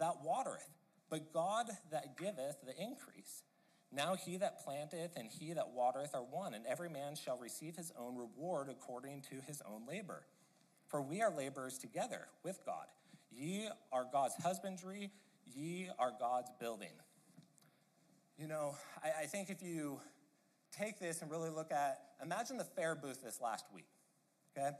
that 0.00 0.24
watereth, 0.24 0.68
but 1.08 1.32
God 1.32 1.66
that 1.92 2.18
giveth 2.18 2.56
the 2.66 2.76
increase. 2.82 3.44
Now 3.92 4.16
he 4.16 4.38
that 4.38 4.64
planteth 4.64 5.12
and 5.16 5.28
he 5.30 5.52
that 5.52 5.70
watereth 5.70 6.16
are 6.16 6.24
one, 6.24 6.52
and 6.52 6.66
every 6.66 6.88
man 6.88 7.14
shall 7.14 7.38
receive 7.38 7.76
his 7.76 7.92
own 7.96 8.16
reward 8.16 8.68
according 8.68 9.22
to 9.30 9.36
his 9.46 9.62
own 9.64 9.86
labor. 9.86 10.26
For 10.88 11.00
we 11.00 11.22
are 11.22 11.30
laborers 11.30 11.78
together 11.78 12.26
with 12.42 12.58
God. 12.66 12.86
Ye 13.30 13.68
are 13.92 14.04
God's 14.12 14.34
husbandry, 14.42 15.12
ye 15.54 15.90
are 15.96 16.12
God's 16.18 16.50
building. 16.58 16.90
You 18.38 18.48
know, 18.48 18.74
I, 19.02 19.22
I 19.22 19.26
think 19.26 19.48
if 19.48 19.62
you 19.62 20.00
take 20.76 20.98
this 20.98 21.22
and 21.22 21.30
really 21.30 21.50
look 21.50 21.70
at, 21.70 22.00
imagine 22.22 22.56
the 22.56 22.64
fair 22.64 22.94
booth 22.94 23.22
this 23.22 23.40
last 23.40 23.64
week, 23.72 23.86
okay? 24.56 24.70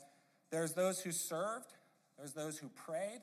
There's 0.50 0.72
those 0.72 1.00
who 1.00 1.12
served, 1.12 1.72
there's 2.18 2.32
those 2.32 2.58
who 2.58 2.68
prayed, 2.68 3.20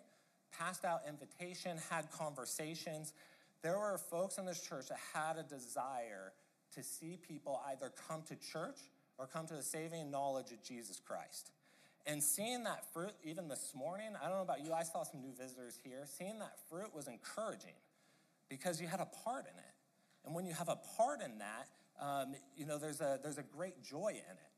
passed 0.58 0.86
out 0.86 1.02
invitation, 1.08 1.78
had 1.90 2.12
conversations. 2.12 3.14
There 3.62 3.78
were 3.78 3.98
folks 3.98 4.38
in 4.38 4.46
this 4.46 4.62
church 4.62 4.88
that 4.88 5.00
had 5.14 5.38
a 5.38 5.44
desire 5.44 6.34
to 6.76 6.84
see 6.84 7.18
people 7.28 7.62
either 7.70 7.92
come 8.08 8.22
to 8.30 8.36
church 8.36 8.80
or 9.18 9.28
come 9.28 9.48
to 9.48 9.54
the 9.54 9.64
saving 9.64 10.10
knowledge 10.10 10.52
of 10.52 10.64
Jesus 10.64 11.00
Christ. 11.00 11.52
And 12.06 12.24
seeing 12.24 12.64
that 12.64 12.92
fruit, 12.94 13.14
even 13.24 13.48
this 13.48 13.74
morning, 13.76 14.14
I 14.20 14.28
don't 14.28 14.38
know 14.38 14.44
about 14.44 14.66
you, 14.66 14.74
I 14.74 14.84
saw 14.84 15.04
some 15.04 15.22
new 15.22 15.34
visitors 15.38 15.78
here. 15.84 16.04
Seeing 16.06 16.40
that 16.40 16.54
fruit 16.70 16.96
was 16.96 17.08
encouraging 17.08 17.76
because 18.50 18.82
you 18.82 18.88
had 18.88 19.00
a 19.00 19.08
part 19.24 19.46
in 19.46 19.58
it. 19.58 19.81
And 20.26 20.36
when 20.36 20.46
you 20.46 20.54
have 20.54 20.70
a 20.70 20.78
part 20.98 21.22
in 21.22 21.40
that, 21.40 21.68
um, 22.00 22.36
you 22.56 22.66
know, 22.66 22.78
there's 22.78 23.02
a, 23.02 23.20
there's 23.22 23.38
a 23.38 23.44
great 23.44 23.84
joy 23.84 24.10
in 24.10 24.16
it. 24.38 24.52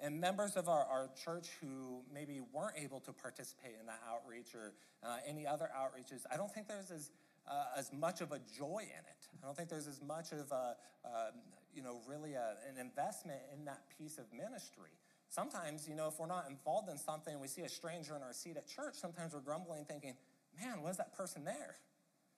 And 0.00 0.20
members 0.20 0.56
of 0.56 0.68
our, 0.68 0.84
our 0.84 1.10
church 1.24 1.48
who 1.60 2.02
maybe 2.12 2.40
weren't 2.52 2.76
able 2.76 3.00
to 3.00 3.12
participate 3.12 3.72
in 3.80 3.86
that 3.86 4.00
outreach 4.08 4.54
or 4.54 4.72
uh, 5.02 5.16
any 5.26 5.46
other 5.46 5.68
outreaches, 5.76 6.22
I 6.32 6.36
don't 6.36 6.52
think 6.52 6.68
there's 6.68 6.90
as, 6.92 7.10
uh, 7.50 7.64
as 7.76 7.92
much 7.92 8.20
of 8.20 8.30
a 8.30 8.38
joy 8.56 8.82
in 8.82 9.04
it. 9.04 9.28
I 9.42 9.46
don't 9.46 9.56
think 9.56 9.68
there's 9.68 9.88
as 9.88 10.00
much 10.00 10.30
of 10.30 10.52
a, 10.52 10.76
um, 11.04 11.34
you 11.74 11.82
know, 11.82 12.00
really 12.06 12.34
a, 12.34 12.54
an 12.70 12.78
investment 12.80 13.40
in 13.52 13.64
that 13.64 13.82
piece 13.98 14.18
of 14.18 14.24
ministry. 14.32 14.90
Sometimes, 15.30 15.88
you 15.88 15.96
know, 15.96 16.08
if 16.08 16.18
we're 16.18 16.26
not 16.26 16.46
involved 16.48 16.88
in 16.88 16.96
something 16.96 17.32
and 17.32 17.42
we 17.42 17.48
see 17.48 17.62
a 17.62 17.68
stranger 17.68 18.14
in 18.14 18.22
our 18.22 18.32
seat 18.32 18.56
at 18.56 18.66
church, 18.68 18.94
sometimes 18.94 19.34
we're 19.34 19.40
grumbling, 19.40 19.84
thinking, 19.84 20.14
man, 20.60 20.80
was 20.80 20.96
that 20.96 21.16
person 21.16 21.44
there? 21.44 21.76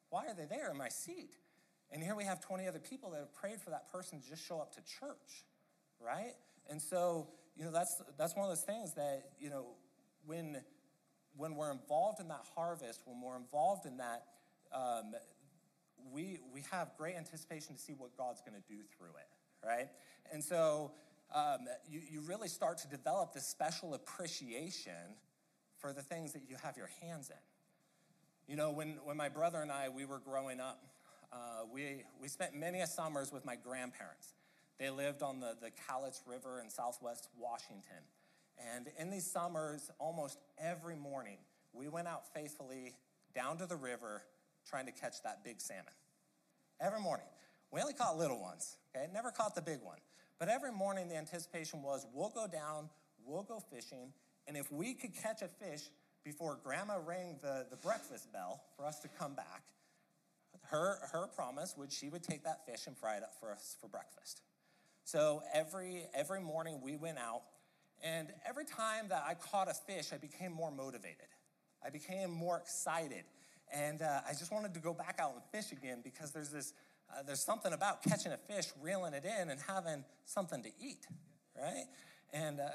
Why 0.08 0.26
are 0.26 0.34
they 0.34 0.46
there 0.46 0.70
in 0.70 0.76
my 0.76 0.88
seat? 0.88 1.36
And 1.92 2.02
here 2.02 2.14
we 2.14 2.24
have 2.24 2.40
20 2.40 2.68
other 2.68 2.78
people 2.78 3.10
that 3.10 3.18
have 3.18 3.34
prayed 3.34 3.60
for 3.60 3.70
that 3.70 3.90
person 3.90 4.20
to 4.20 4.28
just 4.28 4.46
show 4.46 4.60
up 4.60 4.74
to 4.74 4.80
church, 4.80 5.44
right? 6.00 6.34
And 6.68 6.80
so, 6.80 7.28
you 7.56 7.64
know, 7.64 7.72
that's, 7.72 8.00
that's 8.16 8.36
one 8.36 8.44
of 8.44 8.50
those 8.50 8.64
things 8.64 8.94
that, 8.94 9.30
you 9.40 9.50
know, 9.50 9.66
when, 10.24 10.62
when 11.36 11.56
we're 11.56 11.72
involved 11.72 12.20
in 12.20 12.28
that 12.28 12.44
harvest, 12.54 13.00
when 13.06 13.20
we're 13.20 13.36
involved 13.36 13.86
in 13.86 13.96
that, 13.96 14.24
um, 14.72 15.14
we, 16.12 16.38
we 16.52 16.62
have 16.70 16.90
great 16.96 17.16
anticipation 17.16 17.74
to 17.74 17.80
see 17.80 17.92
what 17.92 18.16
God's 18.16 18.40
going 18.40 18.60
to 18.60 18.68
do 18.68 18.82
through 18.96 19.08
it, 19.08 19.66
right? 19.66 19.88
And 20.32 20.42
so 20.42 20.92
um, 21.34 21.66
you, 21.88 22.00
you 22.10 22.20
really 22.20 22.48
start 22.48 22.78
to 22.78 22.88
develop 22.88 23.32
this 23.34 23.46
special 23.46 23.94
appreciation 23.94 25.16
for 25.78 25.92
the 25.92 26.02
things 26.02 26.32
that 26.32 26.42
you 26.48 26.56
have 26.62 26.76
your 26.76 26.90
hands 27.02 27.30
in. 27.30 27.36
You 28.46 28.56
know, 28.56 28.70
when, 28.70 28.98
when 29.04 29.16
my 29.16 29.28
brother 29.28 29.60
and 29.60 29.70
I, 29.70 29.88
we 29.88 30.04
were 30.04 30.18
growing 30.18 30.60
up, 30.60 30.82
uh, 31.32 31.64
we, 31.72 32.04
we 32.20 32.28
spent 32.28 32.54
many 32.54 32.80
a 32.80 32.86
summers 32.86 33.32
with 33.32 33.44
my 33.44 33.56
grandparents. 33.56 34.34
They 34.78 34.90
lived 34.90 35.22
on 35.22 35.40
the, 35.40 35.56
the 35.60 35.70
Cowlitz 35.70 36.22
River 36.26 36.60
in 36.62 36.70
southwest 36.70 37.28
Washington. 37.38 38.02
And 38.74 38.88
in 38.98 39.10
these 39.10 39.30
summers, 39.30 39.90
almost 39.98 40.38
every 40.58 40.96
morning, 40.96 41.38
we 41.72 41.88
went 41.88 42.08
out 42.08 42.32
faithfully 42.34 42.94
down 43.34 43.58
to 43.58 43.66
the 43.66 43.76
river 43.76 44.22
trying 44.68 44.86
to 44.86 44.92
catch 44.92 45.22
that 45.22 45.44
big 45.44 45.60
salmon. 45.60 45.92
Every 46.80 47.00
morning. 47.00 47.26
We 47.70 47.80
only 47.80 47.94
caught 47.94 48.18
little 48.18 48.40
ones, 48.40 48.76
okay? 48.94 49.06
Never 49.12 49.30
caught 49.30 49.54
the 49.54 49.62
big 49.62 49.80
one. 49.82 49.98
But 50.38 50.48
every 50.48 50.72
morning, 50.72 51.08
the 51.08 51.16
anticipation 51.16 51.82
was 51.82 52.06
we'll 52.12 52.30
go 52.30 52.46
down, 52.46 52.88
we'll 53.24 53.42
go 53.42 53.60
fishing, 53.72 54.12
and 54.48 54.56
if 54.56 54.72
we 54.72 54.94
could 54.94 55.14
catch 55.14 55.42
a 55.42 55.48
fish 55.48 55.82
before 56.24 56.58
grandma 56.64 56.94
rang 57.06 57.36
the, 57.40 57.66
the 57.70 57.76
breakfast 57.76 58.32
bell 58.32 58.62
for 58.76 58.84
us 58.84 58.98
to 59.00 59.08
come 59.08 59.34
back, 59.34 59.62
her, 60.70 60.98
her 61.12 61.26
promise 61.34 61.74
would 61.76 61.92
she 61.92 62.08
would 62.08 62.22
take 62.22 62.44
that 62.44 62.66
fish 62.66 62.86
and 62.86 62.96
fry 62.96 63.16
it 63.16 63.22
up 63.22 63.34
for 63.40 63.52
us 63.52 63.76
for 63.80 63.88
breakfast. 63.88 64.42
So 65.04 65.42
every, 65.52 66.04
every 66.14 66.40
morning 66.40 66.80
we 66.82 66.96
went 66.96 67.18
out, 67.18 67.42
and 68.02 68.28
every 68.48 68.64
time 68.64 69.08
that 69.08 69.24
I 69.26 69.34
caught 69.34 69.68
a 69.68 69.74
fish, 69.74 70.12
I 70.12 70.16
became 70.16 70.52
more 70.52 70.70
motivated. 70.70 71.28
I 71.84 71.90
became 71.90 72.30
more 72.30 72.56
excited. 72.56 73.24
And 73.72 74.02
uh, 74.02 74.20
I 74.28 74.32
just 74.32 74.52
wanted 74.52 74.74
to 74.74 74.80
go 74.80 74.94
back 74.94 75.18
out 75.20 75.32
and 75.34 75.42
fish 75.52 75.72
again 75.72 75.98
because 76.02 76.30
there's 76.30 76.50
this, 76.50 76.72
uh, 77.10 77.22
there's 77.22 77.44
something 77.44 77.72
about 77.72 78.02
catching 78.02 78.32
a 78.32 78.36
fish, 78.36 78.66
reeling 78.82 79.14
it 79.14 79.24
in, 79.24 79.50
and 79.50 79.60
having 79.66 80.04
something 80.24 80.62
to 80.62 80.70
eat, 80.80 81.06
right? 81.56 81.84
And 82.32 82.60
uh, 82.60 82.68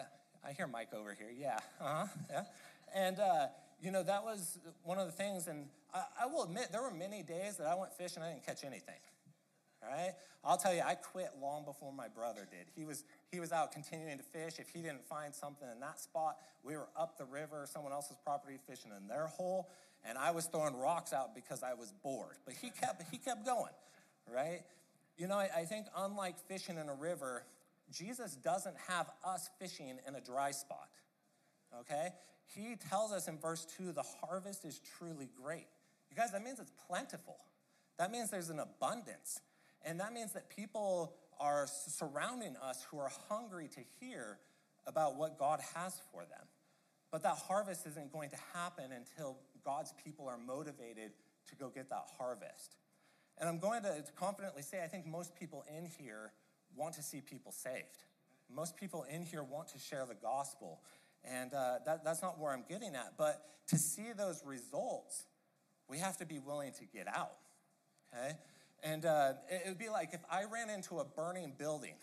I 0.45 0.53
hear 0.53 0.67
Mike 0.67 0.93
over 0.93 1.13
here. 1.13 1.31
Yeah, 1.38 1.60
uh-huh, 1.81 2.05
yeah. 2.29 2.43
And 2.93 3.19
uh, 3.19 3.47
you 3.81 3.91
know, 3.91 4.03
that 4.03 4.23
was 4.23 4.58
one 4.84 4.97
of 4.97 5.05
the 5.05 5.12
things, 5.12 5.47
and 5.47 5.65
I, 6.21 6.25
will 6.25 6.43
admit, 6.43 6.69
there 6.71 6.81
were 6.81 6.91
many 6.91 7.23
days 7.23 7.58
that 7.58 7.67
I 7.67 7.75
went 7.75 7.93
fishing 7.93 8.17
and 8.17 8.25
I 8.25 8.34
didn't 8.34 8.45
catch 8.45 8.63
anything. 8.63 8.99
All 9.81 9.89
right? 9.89 10.12
I'll 10.43 10.58
tell 10.58 10.73
you, 10.73 10.81
I 10.86 10.95
quit 10.95 11.29
long 11.41 11.63
before 11.63 11.93
my 11.93 12.08
brother 12.08 12.47
did. 12.49 12.67
He 12.75 12.86
was, 12.86 13.03
he 13.31 13.39
was 13.39 13.51
out 13.51 13.71
continuing 13.71 14.17
to 14.17 14.23
fish. 14.23 14.55
If 14.60 14.69
he 14.69 14.81
didn't 14.81 15.05
find 15.05 15.34
something 15.34 15.67
in 15.73 15.79
that 15.79 15.99
spot, 15.99 16.38
we 16.63 16.75
were 16.75 16.88
up 16.97 17.17
the 17.17 17.25
river, 17.25 17.65
someone 17.71 17.93
else's 17.93 18.17
property, 18.23 18.58
fishing 18.67 18.91
in 18.99 19.08
their 19.08 19.27
hole, 19.27 19.69
and 20.03 20.17
I 20.17 20.31
was 20.31 20.45
throwing 20.45 20.75
rocks 20.75 21.13
out 21.13 21.34
because 21.34 21.63
I 21.63 21.73
was 21.73 21.91
bored. 22.03 22.38
But 22.45 22.55
he 22.55 22.69
kept, 22.69 23.03
he 23.12 23.17
kept 23.17 23.45
going, 23.45 23.73
right? 24.31 24.62
You 25.17 25.27
know, 25.27 25.36
I, 25.36 25.49
I 25.58 25.65
think 25.65 25.88
unlike 25.97 26.38
fishing 26.47 26.77
in 26.77 26.89
a 26.89 26.95
river, 26.95 27.43
Jesus 27.91 28.36
doesn't 28.36 28.75
have 28.88 29.10
us 29.23 29.49
fishing 29.60 29.97
in 30.08 30.15
a 30.15 30.21
dry 30.21 30.51
spot, 30.51 30.89
okay? 31.81 32.10
he 32.53 32.75
tells 32.89 33.12
us 33.12 33.27
in 33.27 33.38
verse 33.38 33.65
2 33.77 33.91
the 33.91 34.03
harvest 34.21 34.65
is 34.65 34.81
truly 34.97 35.29
great. 35.41 35.67
Guys, 36.15 36.32
that 36.32 36.43
means 36.43 36.60
it's 36.60 36.71
plentiful. 36.88 37.38
That 37.97 38.12
means 38.12 38.30
there's 38.30 38.49
an 38.49 38.60
abundance. 38.60 39.41
And 39.84 39.99
that 39.99 40.13
means 40.13 40.34
that 40.34 40.49
people 40.49 41.13
are 41.39 41.67
surrounding 41.67 42.56
us 42.58 42.86
who 42.89 42.97
are 42.99 43.12
hungry 43.30 43.69
to 43.75 43.82
hear 43.99 44.39
about 44.88 45.17
what 45.17 45.38
God 45.38 45.60
has 45.75 45.99
for 46.12 46.21
them. 46.21 46.47
But 47.12 47.23
that 47.23 47.36
harvest 47.36 47.86
isn't 47.88 48.12
going 48.12 48.30
to 48.32 48.38
happen 48.54 48.86
until 48.91 49.38
God's 49.63 49.93
people 50.04 50.28
are 50.28 50.38
motivated 50.38 51.12
to 51.49 51.56
go 51.56 51.69
get 51.69 51.89
that 51.89 52.06
harvest. 52.17 52.75
And 53.38 53.49
I'm 53.49 53.60
going 53.60 53.84
to 53.84 54.04
confidently 54.15 54.62
say 54.62 54.84
I 54.84 54.88
think 54.88 55.06
most 55.06 55.36
people 55.36 55.63
in 55.78 55.86
here 55.86 56.32
want 56.75 56.95
to 56.95 57.04
see 57.04 57.21
people 57.21 57.51
saved. 57.51 58.04
Most 58.54 58.78
people 58.78 59.06
in 59.10 59.23
here 59.23 59.43
want 59.43 59.69
to 59.69 59.80
share 59.80 60.06
the 60.06 60.15
gospel. 60.15 60.82
And 61.23 61.54
uh, 61.54 61.80
that, 61.86 62.04
that's 62.04 62.21
not 62.21 62.39
where 62.39 62.51
I'm 62.51 62.63
getting 62.67 62.95
at. 62.95 63.13
But 63.17 63.41
to 63.67 63.78
see 63.78 64.12
those 64.15 64.43
results, 64.45 65.25
we 65.89 66.00
have 66.00 66.17
to 66.17 66.26
be 66.26 66.39
willing 66.39 66.71
to 66.74 66.86
get 66.86 67.08
out, 67.08 67.38
okay? 68.13 68.38
And 68.84 69.06
uh, 69.06 69.34
it 69.50 69.63
would 69.67 69.78
be 69.78 69.89
like 69.89 70.13
if 70.13 70.21
I 70.30 70.43
ran 70.52 70.69
into 70.69 71.00
a 71.00 71.06
burning 71.06 71.54
building 71.58 71.95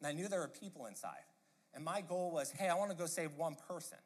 and 0.00 0.06
I 0.06 0.12
knew 0.12 0.28
there 0.28 0.40
were 0.40 0.48
people 0.48 0.86
inside, 0.86 1.24
and 1.74 1.84
my 1.84 2.00
goal 2.00 2.30
was, 2.32 2.50
hey, 2.50 2.68
I 2.68 2.74
want 2.74 2.90
to 2.90 2.96
go 2.96 3.06
save 3.06 3.30
one 3.36 3.56
person. 3.68 3.98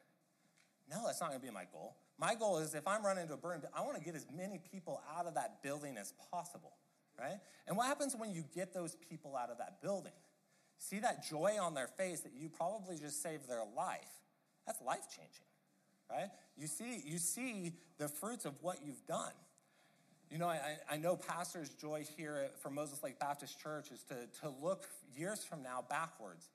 No, 0.90 1.02
that's 1.06 1.20
not 1.20 1.30
going 1.30 1.40
to 1.40 1.46
be 1.46 1.52
my 1.52 1.64
goal. 1.72 1.96
My 2.18 2.34
goal 2.34 2.58
is 2.58 2.74
if 2.74 2.86
I'm 2.86 3.04
running 3.04 3.22
into 3.22 3.34
a 3.34 3.36
burning, 3.38 3.62
I 3.74 3.80
want 3.82 3.96
to 3.96 4.04
get 4.04 4.14
as 4.14 4.26
many 4.34 4.60
people 4.70 5.00
out 5.16 5.26
of 5.26 5.34
that 5.34 5.62
building 5.62 5.96
as 5.96 6.12
possible, 6.30 6.72
right? 7.18 7.38
And 7.66 7.76
what 7.76 7.86
happens 7.86 8.14
when 8.16 8.32
you 8.32 8.44
get 8.54 8.74
those 8.74 8.96
people 9.08 9.34
out 9.34 9.50
of 9.50 9.58
that 9.58 9.80
building? 9.80 10.12
See 10.78 10.98
that 10.98 11.26
joy 11.26 11.56
on 11.60 11.74
their 11.74 11.86
face 11.86 12.20
that 12.20 12.32
you 12.34 12.48
probably 12.48 12.98
just 12.98 13.22
saved 13.22 13.48
their 13.48 13.62
life. 13.76 14.10
That's 14.66 14.80
life 14.82 15.06
changing, 15.08 15.46
right? 16.10 16.28
You 16.56 16.66
see, 16.66 17.02
you 17.04 17.18
see 17.18 17.72
the 17.98 18.08
fruits 18.08 18.44
of 18.44 18.54
what 18.60 18.78
you've 18.84 19.04
done. 19.06 19.32
You 20.30 20.38
know, 20.38 20.48
I, 20.48 20.76
I 20.90 20.96
know 20.96 21.16
pastor's 21.16 21.70
joy 21.70 22.04
here 22.16 22.48
for 22.60 22.70
Moses 22.70 23.02
Lake 23.02 23.18
Baptist 23.18 23.60
Church 23.60 23.90
is 23.92 24.02
to, 24.04 24.14
to 24.40 24.52
look 24.62 24.88
years 25.16 25.44
from 25.44 25.62
now 25.62 25.84
backwards 25.88 26.48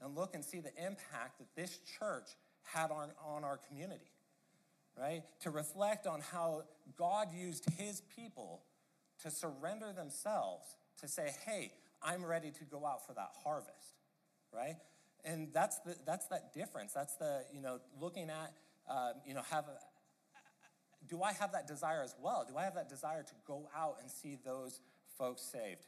and 0.00 0.14
look 0.14 0.34
and 0.34 0.44
see 0.44 0.60
the 0.60 0.72
impact 0.78 1.38
that 1.38 1.48
this 1.56 1.78
church 1.98 2.28
had 2.62 2.90
on, 2.90 3.10
on 3.26 3.44
our 3.44 3.58
community, 3.68 4.10
right? 4.98 5.22
To 5.40 5.50
reflect 5.50 6.06
on 6.06 6.20
how 6.20 6.62
God 6.96 7.28
used 7.34 7.64
his 7.78 8.02
people 8.14 8.62
to 9.22 9.30
surrender 9.30 9.92
themselves 9.92 10.76
to 11.00 11.08
say, 11.08 11.30
hey, 11.46 11.72
I'm 12.02 12.24
ready 12.24 12.50
to 12.50 12.64
go 12.64 12.84
out 12.86 13.06
for 13.06 13.14
that 13.14 13.30
harvest. 13.42 13.94
right? 14.54 14.76
And 15.24 15.48
that's, 15.52 15.78
the, 15.80 15.96
that's 16.06 16.26
that 16.28 16.52
difference. 16.54 16.92
That's 16.92 17.16
the, 17.16 17.44
you 17.52 17.60
know, 17.60 17.80
looking 18.00 18.30
at, 18.30 18.52
um, 18.88 19.14
you 19.26 19.34
know, 19.34 19.42
have, 19.50 19.64
a, 19.64 19.76
do 21.08 21.22
I 21.22 21.32
have 21.32 21.52
that 21.52 21.66
desire 21.66 22.02
as 22.02 22.14
well? 22.22 22.46
Do 22.48 22.56
I 22.56 22.64
have 22.64 22.74
that 22.74 22.88
desire 22.88 23.22
to 23.22 23.34
go 23.46 23.68
out 23.76 23.96
and 24.00 24.10
see 24.10 24.38
those 24.44 24.80
folks 25.18 25.42
saved? 25.42 25.86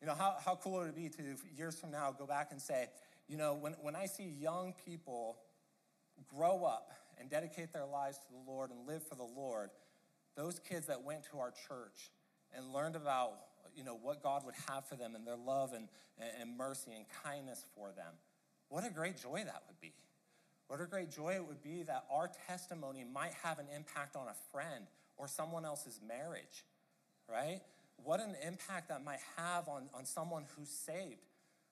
You 0.00 0.06
know, 0.06 0.14
how, 0.14 0.36
how 0.44 0.54
cool 0.54 0.78
would 0.78 0.88
it 0.88 0.96
be 0.96 1.08
to, 1.08 1.22
years 1.56 1.78
from 1.78 1.90
now, 1.90 2.14
go 2.16 2.26
back 2.26 2.48
and 2.52 2.60
say, 2.60 2.88
you 3.28 3.36
know, 3.36 3.54
when, 3.54 3.74
when 3.82 3.96
I 3.96 4.06
see 4.06 4.24
young 4.24 4.74
people 4.84 5.38
grow 6.34 6.64
up 6.64 6.92
and 7.18 7.28
dedicate 7.28 7.72
their 7.72 7.84
lives 7.84 8.18
to 8.18 8.24
the 8.32 8.50
Lord 8.50 8.70
and 8.70 8.86
live 8.86 9.02
for 9.02 9.16
the 9.16 9.28
Lord, 9.36 9.70
those 10.36 10.60
kids 10.60 10.86
that 10.86 11.02
went 11.02 11.24
to 11.32 11.38
our 11.38 11.50
church 11.50 12.12
and 12.56 12.72
learned 12.72 12.96
about, 12.96 13.32
you 13.74 13.84
know, 13.84 13.98
what 14.00 14.22
God 14.22 14.44
would 14.44 14.54
have 14.68 14.86
for 14.86 14.94
them 14.94 15.14
and 15.14 15.26
their 15.26 15.36
love 15.36 15.72
and, 15.72 15.88
and 16.40 16.56
mercy 16.56 16.92
and 16.94 17.04
kindness 17.24 17.66
for 17.74 17.88
them, 17.88 18.14
what 18.68 18.86
a 18.86 18.90
great 18.90 19.16
joy 19.20 19.42
that 19.44 19.62
would 19.66 19.80
be. 19.80 19.92
What 20.68 20.80
a 20.82 20.86
great 20.86 21.10
joy 21.10 21.34
it 21.34 21.46
would 21.46 21.62
be 21.62 21.82
that 21.84 22.04
our 22.10 22.30
testimony 22.46 23.04
might 23.04 23.32
have 23.42 23.58
an 23.58 23.66
impact 23.74 24.16
on 24.16 24.28
a 24.28 24.34
friend 24.52 24.84
or 25.16 25.26
someone 25.26 25.64
else's 25.64 25.98
marriage, 26.06 26.64
right? 27.28 27.60
What 28.04 28.20
an 28.20 28.36
impact 28.46 28.90
that 28.90 29.02
might 29.02 29.20
have 29.36 29.66
on, 29.66 29.88
on 29.94 30.04
someone 30.04 30.44
who's 30.56 30.68
saved, 30.68 31.24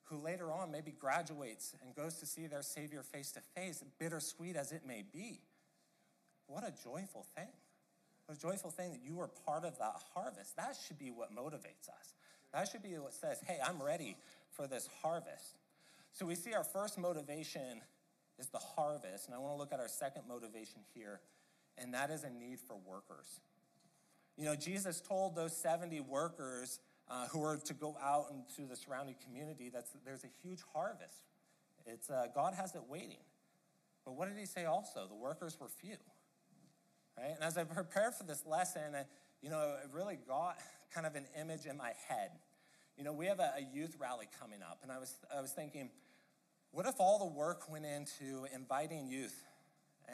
who 0.04 0.18
later 0.18 0.50
on 0.50 0.72
maybe 0.72 0.92
graduates 0.92 1.74
and 1.84 1.94
goes 1.94 2.14
to 2.16 2.26
see 2.26 2.46
their 2.46 2.62
Savior 2.62 3.02
face 3.02 3.32
to 3.32 3.40
face, 3.54 3.84
bittersweet 3.98 4.56
as 4.56 4.72
it 4.72 4.82
may 4.86 5.04
be. 5.12 5.40
What 6.46 6.64
a 6.64 6.72
joyful 6.82 7.26
thing. 7.36 7.48
What 8.24 8.38
a 8.38 8.40
joyful 8.40 8.70
thing 8.70 8.92
that 8.92 9.00
you 9.04 9.20
are 9.20 9.28
part 9.44 9.64
of 9.64 9.78
that 9.78 9.96
harvest. 10.14 10.56
That 10.56 10.76
should 10.86 10.98
be 10.98 11.10
what 11.10 11.34
motivates 11.34 11.88
us. 11.88 12.14
That 12.52 12.68
should 12.68 12.82
be 12.82 12.96
what 12.98 13.12
says, 13.12 13.40
hey, 13.46 13.58
I'm 13.64 13.82
ready 13.82 14.16
for 14.52 14.66
this 14.66 14.88
harvest. 15.02 15.58
So 16.12 16.24
we 16.24 16.34
see 16.34 16.54
our 16.54 16.64
first 16.64 16.98
motivation 16.98 17.82
is 18.38 18.48
the 18.48 18.58
harvest. 18.58 19.26
And 19.26 19.34
I 19.34 19.38
want 19.38 19.54
to 19.54 19.58
look 19.58 19.72
at 19.72 19.80
our 19.80 19.88
second 19.88 20.22
motivation 20.28 20.80
here, 20.94 21.20
and 21.78 21.94
that 21.94 22.10
is 22.10 22.24
a 22.24 22.30
need 22.30 22.58
for 22.60 22.76
workers. 22.86 23.40
You 24.36 24.44
know, 24.44 24.54
Jesus 24.54 25.00
told 25.00 25.34
those 25.34 25.56
70 25.56 26.00
workers 26.00 26.80
uh, 27.08 27.26
who 27.28 27.40
were 27.40 27.56
to 27.56 27.74
go 27.74 27.96
out 28.02 28.26
into 28.30 28.68
the 28.68 28.76
surrounding 28.76 29.14
community 29.24 29.70
that 29.70 29.86
there's 30.04 30.24
a 30.24 30.30
huge 30.42 30.60
harvest. 30.74 31.22
It's, 31.86 32.10
uh, 32.10 32.26
God 32.34 32.54
has 32.54 32.74
it 32.74 32.82
waiting. 32.88 33.22
But 34.04 34.14
what 34.14 34.28
did 34.28 34.36
he 34.38 34.46
say 34.46 34.64
also? 34.64 35.06
The 35.08 35.14
workers 35.14 35.56
were 35.60 35.68
few. 35.68 35.96
Right? 37.16 37.32
And 37.34 37.42
as 37.42 37.56
I 37.56 37.64
prepared 37.64 38.14
for 38.14 38.24
this 38.24 38.44
lesson, 38.44 38.94
I, 38.94 39.04
you 39.40 39.50
know, 39.50 39.76
it 39.82 39.90
really 39.92 40.18
got 40.28 40.56
kind 40.94 41.06
of 41.06 41.14
an 41.14 41.26
image 41.40 41.66
in 41.66 41.76
my 41.76 41.92
head. 42.08 42.30
You 42.98 43.04
know, 43.04 43.12
we 43.12 43.26
have 43.26 43.40
a, 43.40 43.52
a 43.58 43.66
youth 43.74 43.96
rally 44.00 44.26
coming 44.40 44.62
up, 44.62 44.80
and 44.82 44.90
I 44.90 44.98
was, 44.98 45.14
I 45.34 45.40
was 45.40 45.52
thinking, 45.52 45.90
what 46.76 46.84
if 46.84 47.00
all 47.00 47.18
the 47.18 47.24
work 47.24 47.70
went 47.70 47.86
into 47.86 48.46
inviting 48.54 49.08
youth 49.08 49.46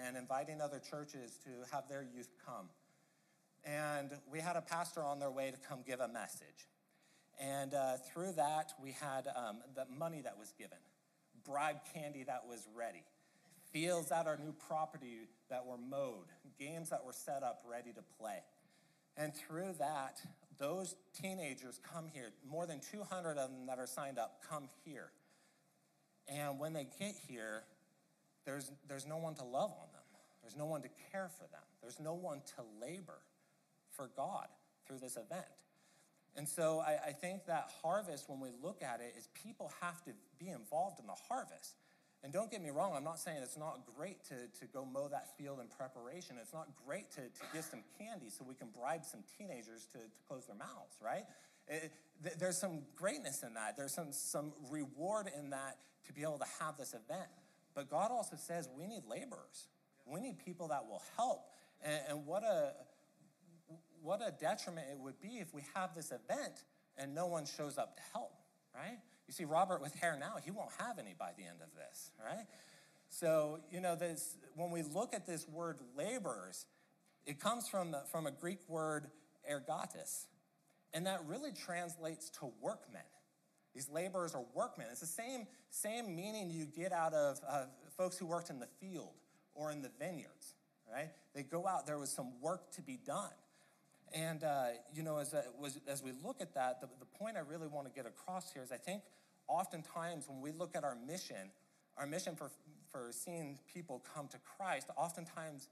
and 0.01 0.17
inviting 0.17 0.61
other 0.61 0.79
churches 0.79 1.37
to 1.43 1.51
have 1.75 1.89
their 1.89 2.07
youth 2.15 2.29
come? 2.47 2.69
And 3.65 4.13
we 4.31 4.39
had 4.39 4.55
a 4.55 4.61
pastor 4.61 5.03
on 5.03 5.19
their 5.19 5.33
way 5.33 5.51
to 5.51 5.57
come 5.69 5.81
give 5.85 5.99
a 5.99 6.07
message. 6.07 6.69
And 7.41 7.75
uh, 7.75 7.95
through 7.97 8.35
that, 8.37 8.75
we 8.81 8.93
had 8.93 9.27
um, 9.35 9.57
the 9.75 9.87
money 9.99 10.21
that 10.21 10.39
was 10.39 10.53
given, 10.57 10.79
bribe 11.45 11.79
candy 11.93 12.23
that 12.23 12.45
was 12.49 12.69
ready, 12.77 13.03
fields 13.73 14.13
at 14.13 14.29
our 14.29 14.37
new 14.37 14.53
property 14.53 15.27
that 15.51 15.67
were 15.67 15.79
mowed, 15.79 16.27
games 16.61 16.91
that 16.91 17.05
were 17.05 17.13
set 17.13 17.43
up 17.43 17.65
ready 17.69 17.93
to 17.93 18.03
play. 18.21 18.39
And 19.17 19.35
through 19.35 19.75
that, 19.81 20.21
those 20.61 20.95
teenagers 21.21 21.81
come 21.93 22.07
here. 22.07 22.31
More 22.49 22.67
than 22.67 22.79
200 22.79 23.31
of 23.31 23.51
them 23.51 23.67
that 23.67 23.81
are 23.81 23.87
signed 23.89 24.21
up 24.21 24.45
come 24.49 24.69
here. 24.85 25.11
And 26.29 26.59
when 26.59 26.73
they 26.73 26.87
get 26.99 27.15
here, 27.29 27.65
there's, 28.45 28.71
there's 28.89 29.07
no 29.07 29.19
one 29.19 29.35
to 29.37 29.45
love 29.45 29.71
on 29.71 29.89
them. 29.93 30.03
There's 30.43 30.57
no 30.57 30.67
one 30.67 30.83
to 30.83 30.89
care 31.13 31.31
for 31.39 31.45
them. 31.51 31.63
There's 31.81 32.01
no 32.01 32.15
one 32.15 32.43
to 32.57 32.63
labor 32.81 33.19
for 33.97 34.11
God 34.17 34.47
through 34.87 34.99
this 34.99 35.17
event. 35.17 35.47
And 36.37 36.49
so 36.49 36.81
I, 36.81 37.09
I, 37.09 37.13
think 37.13 37.47
that 37.47 37.71
harvest, 37.83 38.29
when 38.29 38.41
we 38.41 38.49
look 38.63 38.83
at 38.83 39.01
it, 39.01 39.15
is 39.19 39.29
people 39.45 39.71
have 39.83 40.03
to 40.05 40.13
be 40.41 40.49
involved 40.49 40.99
in 40.99 41.07
the 41.07 41.17
harvest. 41.29 41.77
And 42.25 42.33
don't 42.33 42.51
get 42.51 42.63
me 42.63 42.71
wrong, 42.71 42.95
I'm 42.97 43.05
not 43.05 43.19
saying 43.19 43.39
it's 43.43 43.59
not 43.59 43.81
great 43.97 44.25
to, 44.29 44.35
to 44.61 44.67
go 44.73 44.87
mow 44.87 45.09
that 45.09 45.37
field 45.37 45.59
in 45.61 45.67
preparation. 45.67 46.37
It's 46.41 46.55
not 46.55 46.69
great 46.87 47.11
to, 47.13 47.21
to 47.21 47.45
get 47.53 47.65
some 47.65 47.81
candy 47.99 48.31
so 48.31 48.45
we 48.49 48.55
can 48.55 48.69
bribe 48.69 49.05
some 49.05 49.21
teenagers 49.37 49.87
to, 49.93 49.99
to 49.99 50.21
close 50.27 50.47
their 50.47 50.57
mouths, 50.57 50.97
right? 51.05 51.25
Eh, 51.69 51.77
it, 52.25 52.39
there's 52.39 52.59
some 52.59 52.83
greatness 52.95 53.43
in 53.43 53.55
that. 53.55 53.77
There's 53.77 53.95
some, 53.95 54.13
some 54.13 54.53
reward 54.71 55.29
in 55.37 55.51
that 55.51 55.79
to 56.07 56.13
be 56.13 56.23
able 56.23 56.39
to 56.39 56.47
have 56.61 56.77
this 56.77 56.95
event. 56.95 57.29
But 57.75 57.91
God 57.91 58.11
also 58.11 58.37
says 58.37 58.69
we 58.77 58.87
need 58.87 59.03
laborers. 59.09 59.69
We 60.07 60.21
need 60.21 60.39
people 60.39 60.69
that 60.69 60.87
will 60.87 61.03
help. 61.17 61.47
And, 61.83 62.01
and 62.09 62.27
what 62.27 62.45
a 62.45 62.73
what 64.03 64.21
a 64.21 64.33
detriment 64.33 64.89
it 64.91 64.99
would 64.99 65.21
be 65.21 65.39
if 65.39 65.55
we 65.55 65.63
have 65.75 65.95
this 65.95 66.11
event 66.11 66.65
and 66.99 67.15
no 67.15 67.27
one 67.27 67.47
shows 67.47 67.79
up 67.79 67.97
to 67.97 68.03
help, 68.13 68.33
right? 68.75 68.99
You 69.29 69.33
see, 69.33 69.45
Robert 69.45 69.81
with 69.81 69.95
hair 69.95 70.17
now, 70.19 70.35
he 70.45 70.51
won't 70.51 70.73
have 70.79 70.99
any 70.99 71.15
by 71.17 71.31
the 71.37 71.45
end 71.45 71.61
of 71.63 71.69
this, 71.77 72.11
right? 72.23 72.47
So, 73.09 73.61
you 73.71 73.81
know, 73.81 73.95
this, 73.95 74.37
when 74.57 74.71
we 74.71 74.83
look 74.83 75.15
at 75.15 75.27
this 75.27 75.47
word 75.49 75.79
laborers, 75.97 76.67
it 77.27 77.39
comes 77.39 77.69
from, 77.69 77.93
the, 77.93 78.03
from 78.11 78.27
a 78.27 78.33
Greek 78.33 78.59
word 78.69 79.07
ergatis, 79.51 80.27
and 80.95 81.07
that 81.07 81.21
really 81.27 81.53
translates 81.53 82.31
to 82.31 82.53
workmen. 82.61 83.03
These 83.75 83.89
laborers 83.89 84.35
are 84.35 84.45
workmen. 84.55 84.89
It's 84.91 85.01
the 85.01 85.07
same, 85.07 85.47
same 85.71 86.15
meaning 86.15 86.51
you 86.51 86.67
get 86.67 86.93
out 86.93 87.15
of 87.15 87.41
uh, 87.49 87.65
folks 87.97 88.19
who 88.19 88.27
worked 88.27 88.51
in 88.51 88.59
the 88.59 88.69
field 88.81 89.15
or 89.55 89.71
in 89.71 89.81
the 89.81 89.91
vineyards, 89.99 90.55
right? 90.93 91.11
They 91.35 91.43
go 91.43 91.67
out, 91.67 91.87
there 91.87 91.99
was 91.99 92.11
some 92.11 92.41
work 92.41 92.71
to 92.73 92.83
be 92.83 92.99
done. 93.05 93.31
And, 94.15 94.45
uh, 94.45 94.67
you 94.95 95.03
know, 95.03 95.17
as, 95.17 95.35
was, 95.59 95.79
as 95.89 96.03
we 96.03 96.13
look 96.23 96.43
at 96.43 96.55
that, 96.55 96.83
the, 96.83 96.89
the 96.99 97.07
point 97.07 97.37
I 97.37 97.41
really 97.41 97.67
want 97.67 97.87
to 97.87 97.93
get 97.93 98.07
across 98.07 98.53
here 98.53 98.63
is 98.63 98.71
I 98.71 98.77
think 98.77 99.03
oftentimes 99.49 100.29
when 100.29 100.43
we 100.43 100.53
look 100.53 100.77
at 100.77 100.85
our 100.85 100.97
mission, 101.07 101.51
our 101.97 102.07
mission 102.07 102.37
for, 102.37 102.51
for 102.91 103.09
seeing 103.11 103.59
people 103.73 104.05
come 104.15 104.29
to 104.29 104.39
Christ, 104.57 104.89
oftentimes 104.97 105.69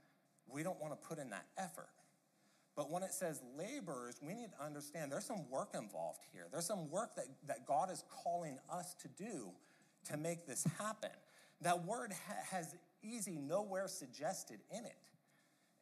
we 0.48 0.62
don't 0.62 0.80
want 0.80 0.98
to 0.98 1.06
put 1.06 1.18
in 1.18 1.28
that 1.30 1.44
effort. 1.58 1.88
But 2.80 2.90
when 2.90 3.02
it 3.02 3.12
says 3.12 3.42
laborers, 3.58 4.16
we 4.22 4.32
need 4.32 4.48
to 4.58 4.64
understand 4.64 5.12
there's 5.12 5.26
some 5.26 5.50
work 5.50 5.74
involved 5.74 6.20
here. 6.32 6.46
There's 6.50 6.64
some 6.64 6.88
work 6.88 7.14
that, 7.16 7.26
that 7.46 7.66
God 7.66 7.90
is 7.90 8.04
calling 8.24 8.56
us 8.72 8.94
to 9.02 9.08
do 9.22 9.50
to 10.08 10.16
make 10.16 10.46
this 10.46 10.64
happen. 10.78 11.10
That 11.60 11.84
word 11.84 12.14
ha- 12.26 12.56
has 12.56 12.74
easy 13.02 13.36
nowhere 13.36 13.86
suggested 13.86 14.60
in 14.70 14.86
it. 14.86 14.96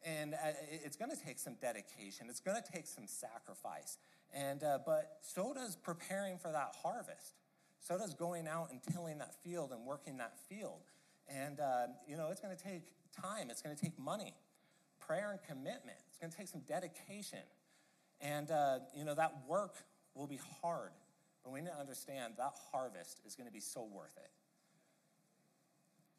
And 0.05 0.33
uh, 0.33 0.51
it's 0.69 0.97
going 0.97 1.09
to 1.09 1.15
take 1.15 1.39
some 1.39 1.55
dedication. 1.61 2.27
It's 2.29 2.41
going 2.41 2.61
to 2.61 2.69
take 2.69 2.85
some 2.85 3.07
sacrifice. 3.07 3.97
And, 4.33 4.61
uh, 4.61 4.79
but 4.85 5.19
so 5.21 5.53
does 5.53 5.77
preparing 5.77 6.37
for 6.37 6.51
that 6.51 6.75
harvest. 6.83 7.35
So 7.79 7.97
does 7.97 8.13
going 8.13 8.45
out 8.45 8.71
and 8.71 8.81
tilling 8.91 9.19
that 9.19 9.41
field 9.41 9.71
and 9.71 9.85
working 9.85 10.17
that 10.17 10.33
field. 10.49 10.81
And, 11.29 11.61
uh, 11.61 11.87
you 12.09 12.17
know, 12.17 12.27
it's 12.29 12.41
going 12.41 12.57
to 12.57 12.61
take 12.61 12.91
time. 13.21 13.49
It's 13.49 13.61
going 13.61 13.73
to 13.73 13.81
take 13.81 13.97
money, 13.97 14.33
prayer 14.99 15.31
and 15.31 15.41
commitment. 15.41 15.95
It's 16.19 16.21
going 16.21 16.31
to 16.31 16.37
take 16.37 16.47
some 16.49 16.61
dedication. 16.67 17.39
And, 18.19 18.51
uh, 18.51 18.79
you 18.93 19.05
know, 19.05 19.15
that 19.15 19.47
work 19.47 19.75
will 20.13 20.27
be 20.27 20.39
hard. 20.61 20.91
But 21.45 21.53
we 21.53 21.61
need 21.61 21.67
to 21.67 21.79
understand 21.79 22.33
that 22.37 22.51
harvest 22.73 23.21
is 23.25 23.35
going 23.35 23.47
to 23.47 23.53
be 23.53 23.61
so 23.61 23.87
worth 23.89 24.17
it. 24.17 24.29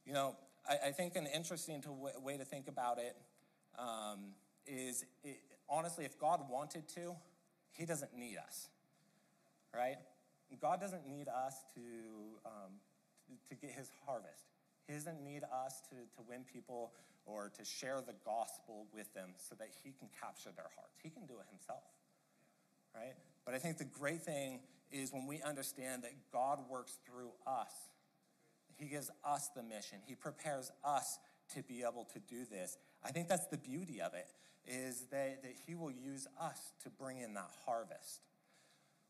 You 0.06 0.14
know, 0.14 0.36
I, 0.66 0.88
I 0.88 0.92
think 0.92 1.16
an 1.16 1.26
interesting 1.26 1.82
to 1.82 1.88
w- 1.88 2.18
way 2.22 2.38
to 2.38 2.46
think 2.46 2.66
about 2.68 2.98
it 2.98 3.14
um, 3.78 4.32
is 4.66 5.04
it, 5.22 5.40
honestly, 5.68 6.06
if 6.06 6.18
God 6.18 6.40
wanted 6.48 6.88
to, 6.94 7.14
He 7.72 7.84
doesn't 7.84 8.16
need 8.16 8.38
us, 8.38 8.68
right? 9.74 9.96
God 10.62 10.80
doesn't 10.80 11.06
need 11.06 11.28
us 11.28 11.54
to, 11.74 11.80
um, 12.46 12.72
to, 13.28 13.54
to 13.54 13.60
get 13.60 13.76
His 13.76 13.90
harvest. 14.06 14.46
He 14.86 14.94
doesn't 14.94 15.22
need 15.22 15.42
us 15.44 15.82
to, 15.90 15.94
to 15.94 16.26
win 16.26 16.44
people 16.50 16.92
or 17.26 17.50
to 17.56 17.64
share 17.64 18.00
the 18.04 18.14
gospel 18.24 18.86
with 18.92 19.12
them 19.14 19.30
so 19.36 19.54
that 19.56 19.68
He 19.82 19.92
can 19.92 20.08
capture 20.20 20.50
their 20.54 20.70
hearts. 20.76 20.98
He 21.02 21.10
can 21.10 21.26
do 21.26 21.34
it 21.34 21.46
Himself, 21.50 21.84
right? 22.94 23.14
But 23.44 23.54
I 23.54 23.58
think 23.58 23.78
the 23.78 23.84
great 23.84 24.22
thing 24.22 24.60
is 24.90 25.12
when 25.12 25.26
we 25.26 25.40
understand 25.42 26.02
that 26.02 26.12
God 26.32 26.58
works 26.68 26.98
through 27.06 27.30
us. 27.46 27.72
He 28.76 28.86
gives 28.86 29.10
us 29.24 29.50
the 29.54 29.62
mission. 29.62 29.98
He 30.06 30.14
prepares 30.14 30.72
us 30.84 31.18
to 31.54 31.62
be 31.62 31.82
able 31.82 32.08
to 32.12 32.18
do 32.18 32.44
this. 32.50 32.78
I 33.04 33.10
think 33.10 33.28
that's 33.28 33.46
the 33.46 33.58
beauty 33.58 34.00
of 34.00 34.14
it, 34.14 34.26
is 34.66 35.06
that, 35.10 35.42
that 35.42 35.54
he 35.66 35.74
will 35.74 35.90
use 35.90 36.26
us 36.40 36.72
to 36.82 36.90
bring 36.90 37.18
in 37.18 37.34
that 37.34 37.50
harvest. 37.66 38.20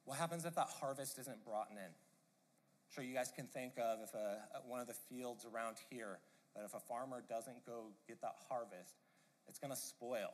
What 0.04 0.18
happens 0.18 0.44
if 0.44 0.54
that 0.54 0.68
harvest 0.80 1.18
isn't 1.18 1.44
brought 1.44 1.68
in? 1.70 1.78
I'm 1.78 2.94
sure 2.94 3.04
you 3.04 3.14
guys 3.14 3.32
can 3.34 3.46
think 3.46 3.74
of 3.78 4.00
if 4.02 4.14
a, 4.14 4.38
one 4.66 4.80
of 4.80 4.86
the 4.86 4.96
fields 5.08 5.44
around 5.44 5.76
here, 5.90 6.18
that 6.54 6.64
if 6.64 6.74
a 6.74 6.80
farmer 6.80 7.22
doesn't 7.28 7.64
go 7.66 7.92
get 8.06 8.20
that 8.22 8.34
harvest, 8.48 8.94
it's 9.48 9.58
going 9.58 9.72
to 9.72 9.78
spoil, 9.78 10.32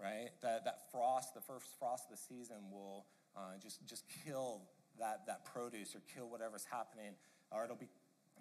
right? 0.00 0.30
That, 0.42 0.64
that 0.64 0.90
frost, 0.90 1.34
the 1.34 1.40
first 1.40 1.66
frost 1.78 2.04
of 2.10 2.16
the 2.16 2.22
season 2.22 2.56
will 2.70 3.06
uh, 3.36 3.58
just, 3.62 3.86
just 3.86 4.04
kill 4.24 4.62
that, 4.98 5.26
that 5.26 5.44
produce 5.44 5.94
or 5.94 6.00
kill 6.14 6.28
whatever's 6.28 6.66
happening, 6.70 7.12
or 7.50 7.64
it'll 7.64 7.76
be 7.76 7.88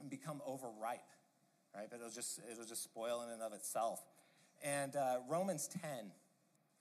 become 0.10 0.42
overripe, 0.46 1.00
right? 1.76 1.88
But 1.90 1.98
it'll 1.98 2.12
just, 2.12 2.40
it'll 2.52 2.66
just 2.66 2.84
spoil 2.84 3.24
in 3.24 3.30
and 3.30 3.42
of 3.42 3.54
itself. 3.54 4.02
And 4.64 4.96
uh, 4.96 5.18
Romans 5.30 5.70
10, 5.82 6.12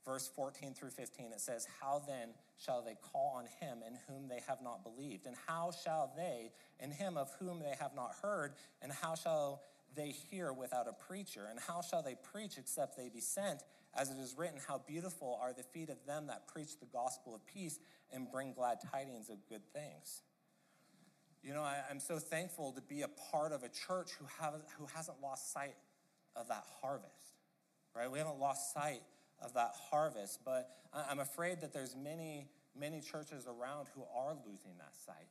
verse 0.05 0.31
14 0.35 0.75
through 0.75 0.91
15, 0.91 1.33
it 1.33 1.41
says, 1.41 1.67
How 1.81 2.03
then 2.07 2.31
shall 2.59 2.83
they 2.83 2.97
call 3.13 3.35
on 3.37 3.45
him 3.61 3.79
in 3.87 3.99
whom 4.09 4.29
they 4.29 4.41
have 4.47 4.59
not 4.63 4.85
believed? 4.85 5.27
And 5.27 5.37
how 5.47 5.73
shall 5.85 6.13
they 6.17 6.53
in 6.81 6.91
him 6.91 7.17
of 7.17 7.31
whom 7.39 7.61
they 7.61 7.75
have 7.81 7.95
not 7.95 8.15
heard? 8.23 8.53
And 8.81 8.93
how 8.93 9.15
shall 9.15 9.63
they 9.95 10.11
hear 10.31 10.53
without 10.53 10.87
a 10.89 10.93
preacher? 10.93 11.47
And 11.49 11.59
how 11.59 11.83
shall 11.83 12.03
they 12.03 12.17
preach 12.33 12.59
except 12.59 12.97
they 12.97 13.09
be 13.09 13.21
sent? 13.21 13.63
As 13.95 14.11
it 14.11 14.19
is 14.19 14.35
written, 14.39 14.59
How 14.67 14.79
beautiful 14.79 15.39
are 15.43 15.53
the 15.53 15.63
feet 15.63 15.91
of 15.91 15.99
them 16.07 16.29
that 16.29 16.49
preach 16.49 16.79
the 16.81 16.87
gospel 16.87 17.35
of 17.35 17.47
peace 17.47 17.79
and 18.13 18.31
bring 18.31 18.53
glad 18.53 18.79
tidings 18.93 19.31
of 19.31 19.39
good 19.49 19.63
things. 19.73 20.23
You 21.43 21.55
know, 21.55 21.63
I, 21.63 21.79
am 21.91 21.99
so 21.99 22.19
thankful 22.19 22.73
to 22.73 22.81
be 22.81 23.03
a 23.03 23.09
part 23.09 23.53
of 23.53 23.65
a 23.65 23.69
church 23.69 24.11
who, 24.19 24.27
have, 24.41 24.55
who 24.79 24.87
hasn't 24.95 25.21
lost 25.21 25.53
sight 25.53 25.75
of 26.37 26.49
that 26.49 26.65
harvest, 26.81 27.37
right? 27.97 28.11
We 28.11 28.19
haven't 28.19 28.39
lost 28.39 28.73
sight 28.73 29.03
of 29.43 29.55
that 29.55 29.73
harvest, 29.91 30.41
but 30.45 30.71
I'm 30.95 31.19
afraid 31.19 31.61
that 31.63 31.73
there's 31.73 31.97
many, 31.97 32.47
many 32.79 33.01
churches 33.01 33.47
around 33.47 33.89
who 33.95 34.03
are 34.15 34.35
losing 34.47 34.79
that 34.79 34.95
sight, 35.05 35.27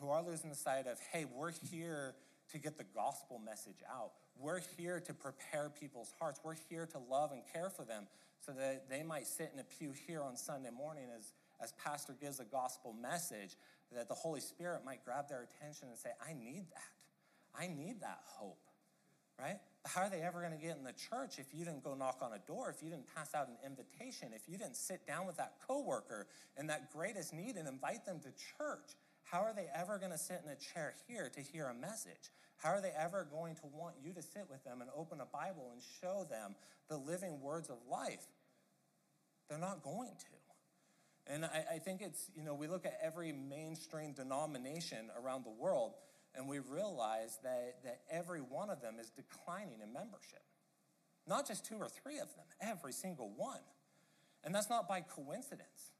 who 0.00 0.10
are 0.10 0.22
losing 0.22 0.50
the 0.50 0.56
sight 0.56 0.86
of, 0.86 0.98
hey, 1.12 1.24
we're 1.24 1.52
here 1.70 2.14
to 2.52 2.58
get 2.58 2.78
the 2.78 2.84
gospel 2.94 3.40
message 3.44 3.82
out. 3.90 4.12
We're 4.38 4.60
here 4.76 5.00
to 5.00 5.14
prepare 5.14 5.70
people's 5.70 6.12
hearts. 6.18 6.40
We're 6.42 6.56
here 6.68 6.86
to 6.86 6.98
love 7.10 7.32
and 7.32 7.42
care 7.52 7.70
for 7.70 7.84
them 7.84 8.06
so 8.40 8.52
that 8.52 8.88
they 8.88 9.02
might 9.02 9.26
sit 9.26 9.50
in 9.52 9.60
a 9.60 9.64
pew 9.64 9.92
here 10.06 10.22
on 10.22 10.36
Sunday 10.36 10.70
morning 10.70 11.04
as, 11.16 11.32
as 11.62 11.72
Pastor 11.72 12.16
gives 12.20 12.40
a 12.40 12.44
gospel 12.44 12.94
message, 13.00 13.56
that 13.94 14.08
the 14.08 14.14
Holy 14.14 14.40
Spirit 14.40 14.82
might 14.84 15.04
grab 15.04 15.28
their 15.28 15.42
attention 15.42 15.88
and 15.88 15.98
say, 15.98 16.10
I 16.26 16.32
need 16.32 16.66
that. 16.70 17.58
I 17.58 17.66
need 17.66 18.00
that 18.02 18.20
hope, 18.24 18.60
right? 19.38 19.58
How 19.84 20.02
are 20.02 20.10
they 20.10 20.20
ever 20.20 20.40
going 20.40 20.52
to 20.52 20.58
get 20.58 20.76
in 20.76 20.84
the 20.84 20.92
church 20.92 21.38
if 21.38 21.46
you 21.52 21.64
didn't 21.64 21.82
go 21.82 21.94
knock 21.94 22.18
on 22.20 22.32
a 22.32 22.38
door, 22.46 22.70
if 22.70 22.82
you 22.82 22.90
didn't 22.90 23.12
pass 23.14 23.34
out 23.34 23.48
an 23.48 23.56
invitation, 23.64 24.28
if 24.34 24.42
you 24.46 24.58
didn't 24.58 24.76
sit 24.76 25.06
down 25.06 25.26
with 25.26 25.36
that 25.38 25.54
coworker 25.66 26.26
in 26.58 26.66
that 26.68 26.92
greatest 26.92 27.32
need 27.32 27.56
and 27.56 27.66
invite 27.66 28.04
them 28.04 28.20
to 28.20 28.28
church? 28.58 28.94
How 29.30 29.42
are 29.42 29.52
they 29.54 29.66
ever 29.74 29.98
going 29.98 30.12
to 30.12 30.18
sit 30.18 30.40
in 30.44 30.50
a 30.50 30.56
chair 30.56 30.94
here 31.06 31.30
to 31.34 31.40
hear 31.40 31.66
a 31.66 31.74
message? 31.74 32.32
How 32.56 32.70
are 32.70 32.80
they 32.80 32.92
ever 32.98 33.26
going 33.30 33.54
to 33.56 33.66
want 33.66 33.94
you 34.02 34.12
to 34.14 34.22
sit 34.22 34.46
with 34.48 34.64
them 34.64 34.80
and 34.80 34.90
open 34.96 35.20
a 35.20 35.26
Bible 35.26 35.70
and 35.72 35.82
show 36.00 36.26
them 36.30 36.54
the 36.88 36.96
living 36.96 37.40
words 37.40 37.68
of 37.68 37.76
life? 37.90 38.26
They're 39.48 39.58
not 39.58 39.82
going 39.82 40.10
to. 40.18 41.32
And 41.32 41.44
I, 41.44 41.74
I, 41.74 41.78
think 41.78 42.00
it's, 42.00 42.30
you 42.34 42.42
know, 42.42 42.54
we 42.54 42.68
look 42.68 42.86
at 42.86 42.98
every 43.02 43.32
mainstream 43.32 44.12
denomination 44.12 45.10
around 45.22 45.44
the 45.44 45.50
world 45.50 45.92
and 46.34 46.48
we 46.48 46.58
realize 46.58 47.38
that, 47.42 47.76
that 47.84 48.00
every 48.10 48.40
one 48.40 48.70
of 48.70 48.80
them 48.80 48.96
is 48.98 49.10
declining 49.10 49.80
in 49.82 49.92
membership. 49.92 50.42
Not 51.26 51.46
just 51.46 51.66
two 51.66 51.76
or 51.76 51.88
three 51.88 52.18
of 52.18 52.28
them, 52.34 52.46
every 52.62 52.92
single 52.92 53.30
one. 53.36 53.60
And 54.42 54.54
that's 54.54 54.70
not 54.70 54.88
by 54.88 55.02
coincidence, 55.02 55.92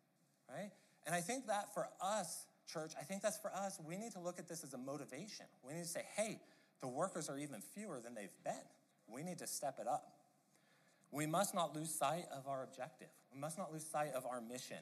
right? 0.48 0.70
And 1.06 1.14
I 1.14 1.20
think 1.20 1.46
that 1.48 1.74
for 1.74 1.88
us, 2.00 2.46
church, 2.72 2.92
I 3.00 3.04
think 3.04 3.22
that's 3.22 3.38
for 3.38 3.52
us. 3.52 3.78
We 3.84 3.96
need 3.96 4.12
to 4.12 4.20
look 4.20 4.38
at 4.38 4.48
this 4.48 4.62
as 4.62 4.74
a 4.74 4.78
motivation. 4.78 5.46
We 5.66 5.74
need 5.74 5.82
to 5.82 5.88
say, 5.88 6.04
hey, 6.16 6.40
the 6.80 6.88
workers 6.88 7.28
are 7.28 7.38
even 7.38 7.60
fewer 7.74 8.00
than 8.00 8.14
they've 8.14 8.28
been. 8.44 8.54
We 9.08 9.22
need 9.22 9.38
to 9.38 9.46
step 9.46 9.78
it 9.80 9.88
up. 9.88 10.12
We 11.10 11.26
must 11.26 11.54
not 11.54 11.74
lose 11.74 11.94
sight 11.94 12.26
of 12.36 12.46
our 12.46 12.62
objective. 12.62 13.08
We 13.32 13.40
must 13.40 13.58
not 13.58 13.72
lose 13.72 13.84
sight 13.84 14.12
of 14.14 14.26
our 14.26 14.40
mission, 14.40 14.76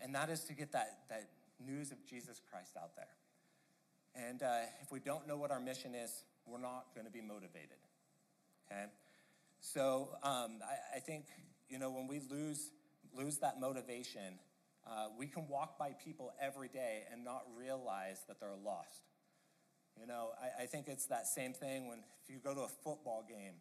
and 0.00 0.14
that 0.14 0.30
is 0.30 0.44
to 0.44 0.54
get 0.54 0.72
that, 0.72 1.00
that 1.10 1.28
news 1.64 1.92
of 1.92 2.04
Jesus 2.06 2.40
Christ 2.50 2.72
out 2.80 2.96
there. 2.96 4.26
And 4.28 4.42
uh, 4.42 4.60
if 4.82 4.90
we 4.90 5.00
don't 5.00 5.28
know 5.28 5.36
what 5.36 5.50
our 5.50 5.60
mission 5.60 5.94
is, 5.94 6.24
we're 6.46 6.60
not 6.60 6.86
going 6.94 7.06
to 7.06 7.12
be 7.12 7.20
motivated. 7.20 7.76
Okay? 8.66 8.86
So 9.60 10.10
um, 10.22 10.58
I, 10.62 10.96
I, 10.96 11.00
think, 11.00 11.26
you 11.68 11.78
know, 11.78 11.90
when 11.90 12.06
we 12.06 12.20
lose, 12.30 12.70
lose 13.14 13.38
that 13.38 13.60
motivation, 13.60 14.38
uh, 14.88 15.08
we 15.18 15.26
can 15.26 15.46
walk 15.48 15.78
by 15.78 15.92
people 16.04 16.32
every 16.40 16.68
day 16.68 17.02
and 17.12 17.24
not 17.24 17.42
realize 17.56 18.20
that 18.28 18.40
they're 18.40 18.56
lost. 18.64 19.02
You 20.00 20.06
know, 20.06 20.30
I, 20.40 20.62
I 20.62 20.66
think 20.66 20.88
it's 20.88 21.06
that 21.06 21.26
same 21.26 21.52
thing 21.52 21.88
when 21.88 21.98
if 22.22 22.30
you 22.32 22.40
go 22.42 22.54
to 22.54 22.60
a 22.62 22.68
football 22.68 23.24
game 23.28 23.54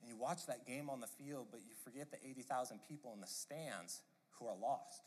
and 0.00 0.08
you 0.08 0.16
watch 0.16 0.46
that 0.46 0.66
game 0.66 0.90
on 0.90 1.00
the 1.00 1.06
field, 1.06 1.48
but 1.50 1.60
you 1.60 1.74
forget 1.84 2.10
the 2.10 2.18
80,000 2.24 2.80
people 2.88 3.12
in 3.14 3.20
the 3.20 3.26
stands 3.26 4.00
who 4.38 4.46
are 4.46 4.56
lost. 4.56 5.02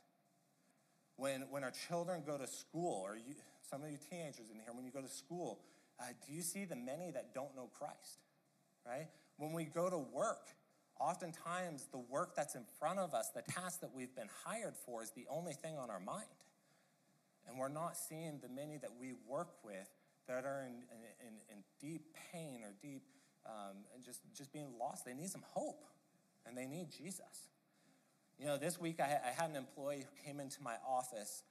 When, 1.18 1.42
when 1.50 1.64
our 1.64 1.74
children 1.88 2.24
go 2.26 2.38
to 2.38 2.48
school, 2.48 3.04
or 3.06 3.16
you, 3.16 3.36
some 3.70 3.84
of 3.84 3.92
you 3.92 3.98
teenagers 4.10 4.50
in 4.52 4.56
here, 4.56 4.74
when 4.74 4.86
you 4.86 4.92
go 4.92 5.02
to 5.02 5.10
school, 5.10 5.60
uh, 6.00 6.06
do 6.26 6.34
you 6.34 6.42
see 6.42 6.66
the 6.66 6.76
many 6.76 7.12
that 7.12 7.34
don't 7.34 7.56
know 7.56 7.70
Christ? 7.78 8.20
Right? 8.86 9.08
When 9.38 9.52
we 9.52 9.66
go 9.66 9.90
to 9.90 9.98
work, 9.98 10.48
Oftentimes, 11.00 11.88
the 11.92 11.98
work 11.98 12.36
that's 12.36 12.56
in 12.56 12.66
front 12.78 13.00
of 13.00 13.14
us, 13.14 13.30
the 13.30 13.42
task 13.42 13.80
that 13.82 13.92
we've 13.96 14.14
been 14.16 14.30
hired 14.44 14.76
for, 14.76 15.02
is 15.02 15.12
the 15.12 15.26
only 15.30 15.54
thing 15.54 15.78
on 15.78 15.90
our 15.90 16.00
mind. 16.00 16.28
And 17.48 17.58
we're 17.58 17.70
not 17.70 17.96
seeing 17.98 18.40
the 18.42 18.50
many 18.50 18.78
that 18.78 18.92
we 19.00 19.14
work 19.28 19.50
with 19.64 19.90
that 20.28 20.46
are 20.46 20.68
in, 20.68 20.76
in, 21.26 21.34
in 21.50 21.64
deep 21.80 22.14
pain 22.32 22.62
or 22.64 22.74
deep, 22.82 23.02
um, 23.46 23.78
and 23.96 24.04
just, 24.04 24.22
just 24.38 24.52
being 24.52 24.78
lost. 24.80 25.06
They 25.06 25.14
need 25.14 25.30
some 25.30 25.44
hope, 25.54 25.86
and 26.46 26.56
they 26.58 26.66
need 26.66 26.90
Jesus. 26.96 27.48
You 28.38 28.46
know, 28.46 28.58
this 28.58 28.80
week 28.80 29.00
I, 29.00 29.20
I 29.26 29.42
had 29.42 29.50
an 29.50 29.56
employee 29.56 30.06
who 30.08 30.28
came 30.28 30.40
into 30.40 30.62
my 30.62 30.76
office, 30.88 31.44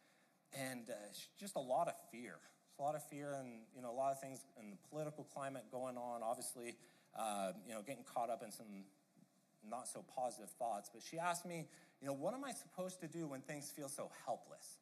and 0.53 0.89
uh, 0.91 0.95
just 1.41 1.57
a 1.57 1.61
lot 1.61 1.89
of 1.89 1.95
fear. 2.13 2.35
a 2.79 2.83
lot 2.83 2.95
of 2.95 3.03
fear, 3.09 3.35
and 3.35 3.61
you 3.75 3.83
know, 3.83 3.91
a 3.91 3.97
lot 3.97 4.13
of 4.13 4.21
things 4.21 4.41
in 4.61 4.71
the 4.71 4.77
political 4.91 5.25
climate 5.25 5.65
going 5.73 5.97
on. 5.97 6.23
Obviously, 6.23 6.77
uh, 7.19 7.53
you 7.67 7.75
know, 7.75 7.83
getting 7.83 8.05
caught 8.05 8.31
up 8.31 8.43
in 8.45 8.53
some 8.53 8.85
not 9.71 9.89
so 9.89 10.05
positive 10.15 10.51
thoughts, 10.51 10.91
but 10.93 11.03
she 11.03 11.19
asked 11.19 11.47
me, 11.47 11.67
you 12.01 12.07
know, 12.07 12.15
what 12.15 12.35
am 12.35 12.45
I 12.45 12.53
supposed 12.53 13.01
to 13.01 13.09
do 13.09 13.27
when 13.27 13.41
things 13.41 13.71
feel 13.71 13.89
so 13.89 14.11
helpless? 14.25 14.79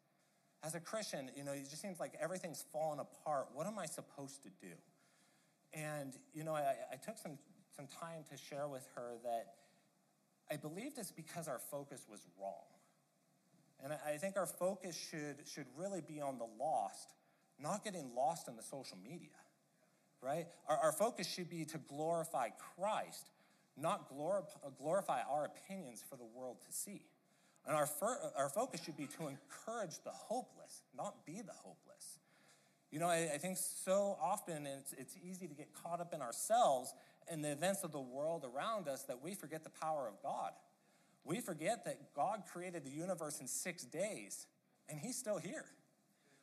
As 0.62 0.74
a 0.74 0.80
Christian, 0.80 1.30
you 1.36 1.44
know, 1.44 1.52
it 1.52 1.68
just 1.68 1.80
seems 1.80 2.00
like 2.00 2.12
everything's 2.20 2.64
fallen 2.72 2.98
apart. 2.98 3.48
What 3.54 3.66
am 3.66 3.78
I 3.78 3.86
supposed 3.86 4.42
to 4.42 4.50
do? 4.60 4.72
And, 5.72 6.14
you 6.34 6.44
know, 6.44 6.54
I, 6.54 6.74
I 6.92 6.96
took 6.96 7.18
some, 7.18 7.38
some 7.76 7.86
time 7.86 8.24
to 8.30 8.36
share 8.36 8.66
with 8.66 8.86
her 8.94 9.12
that 9.24 9.54
I 10.50 10.56
believed 10.56 10.98
it's 10.98 11.12
because 11.12 11.48
our 11.48 11.58
focus 11.58 12.06
was 12.10 12.20
wrong. 12.40 12.64
And 13.82 13.92
I, 13.92 14.16
think 14.16 14.36
our 14.36 14.46
focus 14.46 14.96
should, 14.96 15.46
should 15.46 15.66
really 15.76 16.00
be 16.00 16.20
on 16.20 16.38
the 16.38 16.46
lost, 16.58 17.12
not 17.60 17.84
getting 17.84 18.14
lost 18.16 18.48
in 18.48 18.56
the 18.56 18.62
social 18.62 18.96
media, 19.02 19.36
right? 20.22 20.46
Our, 20.66 20.78
our 20.78 20.92
focus 20.92 21.26
should 21.26 21.50
be 21.50 21.64
to 21.66 21.78
glorify 21.78 22.48
Christ 22.74 23.28
not 23.76 24.08
glorify 24.78 25.20
our 25.30 25.44
opinions 25.44 26.02
for 26.08 26.16
the 26.16 26.24
world 26.24 26.58
to 26.66 26.72
see. 26.72 27.02
And 27.66 27.74
our, 27.74 27.88
our 28.36 28.48
focus 28.48 28.82
should 28.84 28.96
be 28.96 29.06
to 29.18 29.28
encourage 29.28 29.98
the 30.04 30.10
hopeless, 30.10 30.82
not 30.96 31.26
be 31.26 31.42
the 31.42 31.52
hopeless. 31.52 32.18
You 32.92 33.00
know, 33.00 33.08
I, 33.08 33.30
I 33.34 33.38
think 33.38 33.58
so 33.58 34.16
often 34.22 34.66
it's, 34.66 34.92
it's 34.92 35.16
easy 35.22 35.48
to 35.48 35.54
get 35.54 35.68
caught 35.74 36.00
up 36.00 36.14
in 36.14 36.22
ourselves 36.22 36.94
and 37.28 37.44
the 37.44 37.50
events 37.50 37.82
of 37.82 37.90
the 37.90 38.00
world 38.00 38.44
around 38.44 38.88
us 38.88 39.02
that 39.04 39.22
we 39.22 39.34
forget 39.34 39.64
the 39.64 39.70
power 39.70 40.06
of 40.06 40.22
God. 40.22 40.52
We 41.24 41.40
forget 41.40 41.84
that 41.84 42.14
God 42.14 42.44
created 42.50 42.84
the 42.84 42.90
universe 42.90 43.40
in 43.40 43.48
six 43.48 43.84
days 43.84 44.46
and 44.88 45.00
He's 45.00 45.16
still 45.16 45.38
here. 45.38 45.64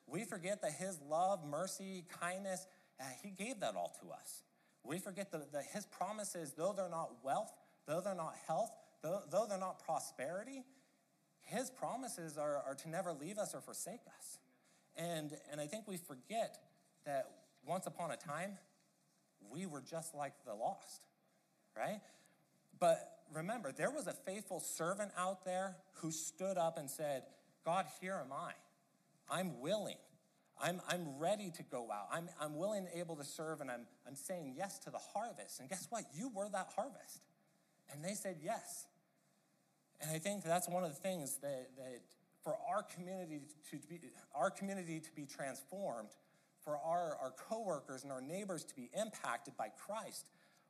We 0.06 0.26
forget 0.26 0.62
that 0.62 0.74
His 0.74 1.00
love, 1.10 1.40
mercy, 1.50 2.04
kindness, 2.20 2.68
uh, 3.00 3.06
He 3.24 3.30
gave 3.30 3.62
that 3.62 3.76
all 3.76 3.96
to 4.02 4.12
us. 4.12 4.44
We 4.84 5.00
forget 5.00 5.32
that, 5.32 5.64
his 5.74 5.86
promises, 5.86 6.54
though 6.58 6.74
they're 6.76 6.90
not 6.90 7.12
wealth, 7.24 7.54
though 7.88 8.02
they're 8.02 8.16
not 8.16 8.36
health, 8.48 8.72
though, 9.02 9.22
though 9.32 9.46
they're 9.48 9.58
not 9.58 9.84
prosperity, 9.86 10.64
his 11.42 11.70
promises 11.70 12.38
are, 12.38 12.58
are 12.66 12.76
to 12.76 12.90
never 12.90 13.14
leave 13.14 13.38
us 13.38 13.54
or 13.54 13.62
forsake 13.62 14.02
us. 14.18 14.40
And, 14.96 15.32
and 15.52 15.60
I 15.60 15.68
think 15.68 15.88
we 15.88 15.98
forget 15.98 16.58
that 17.06 17.30
once 17.66 17.88
upon 17.88 18.12
a 18.12 18.18
time, 18.18 18.58
we 19.52 19.66
were 19.66 19.82
just 19.82 20.14
like 20.16 20.34
the 20.46 20.54
lost, 20.54 21.02
right? 21.76 22.00
But 22.80 23.20
remember, 23.34 23.72
there 23.72 23.92
was 23.92 24.08
a 24.08 24.14
faithful 24.14 24.60
servant 24.60 25.12
out 25.18 25.46
there 25.46 25.76
who 25.96 26.12
stood 26.12 26.58
up 26.58 26.78
and 26.78 26.90
said, 26.90 27.24
God, 27.66 27.86
here 28.02 28.22
am 28.24 28.32
I. 28.32 28.54
I'm 29.30 29.60
willing. 29.62 29.98
I'm, 30.64 30.82
I'm 30.88 31.20
ready 31.20 31.52
to 31.58 31.64
go 31.64 31.90
out. 31.92 32.08
I'm, 32.12 32.30
I'm 32.40 32.56
willing 32.56 32.88
and 32.88 32.88
able 32.96 33.18
to 33.18 33.26
serve, 33.26 33.60
and 33.60 33.70
I'm, 33.70 33.86
I'm 34.08 34.16
saying 34.16 34.54
yes 34.58 34.80
to 34.80 34.90
the 34.90 35.00
harvest. 35.14 35.60
And 35.60 35.70
guess 35.70 35.88
what? 35.90 36.06
You 36.16 36.32
were 36.34 36.48
that 36.54 36.70
harvest. 36.74 37.22
And 37.92 38.04
they 38.04 38.14
said 38.14 38.38
yes. 38.42 38.88
And 40.02 40.10
I 40.10 40.20
think 40.20 40.44
that's 40.44 40.70
one 40.70 40.86
of 40.86 40.90
the 40.90 41.00
things 41.00 41.38
that, 41.42 41.68
that 41.76 42.02
for 42.44 42.56
our 42.70 42.82
community 42.82 43.42
to 43.72 43.78
be, 43.90 44.00
our 44.34 44.50
community 44.50 45.02
to 45.02 45.12
be 45.14 45.26
transformed, 45.26 46.10
for 46.64 46.78
our, 46.78 47.18
our 47.22 47.34
coworkers 47.50 48.04
and 48.04 48.12
our 48.12 48.22
neighbors 48.22 48.64
to 48.64 48.76
be 48.76 48.90
impacted 48.98 49.58
by 49.58 49.68
Christ, 49.86 50.26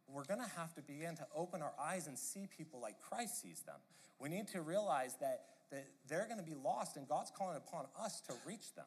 we're 0.07 0.25
going 0.25 0.41
to 0.41 0.49
have 0.57 0.73
to 0.73 0.81
begin 0.81 1.15
to 1.17 1.27
open 1.35 1.61
our 1.61 1.73
eyes 1.79 2.07
and 2.07 2.17
see 2.17 2.47
people 2.57 2.81
like 2.81 2.99
Christ 2.99 3.41
sees 3.41 3.61
them. 3.61 3.75
We 4.19 4.29
need 4.29 4.47
to 4.49 4.61
realize 4.61 5.15
that, 5.21 5.43
that 5.71 5.85
they're 6.09 6.25
going 6.25 6.39
to 6.39 6.43
be 6.43 6.55
lost, 6.55 6.97
and 6.97 7.07
God's 7.07 7.31
calling 7.35 7.57
upon 7.57 7.85
us 7.99 8.21
to 8.21 8.33
reach 8.47 8.73
them 8.73 8.85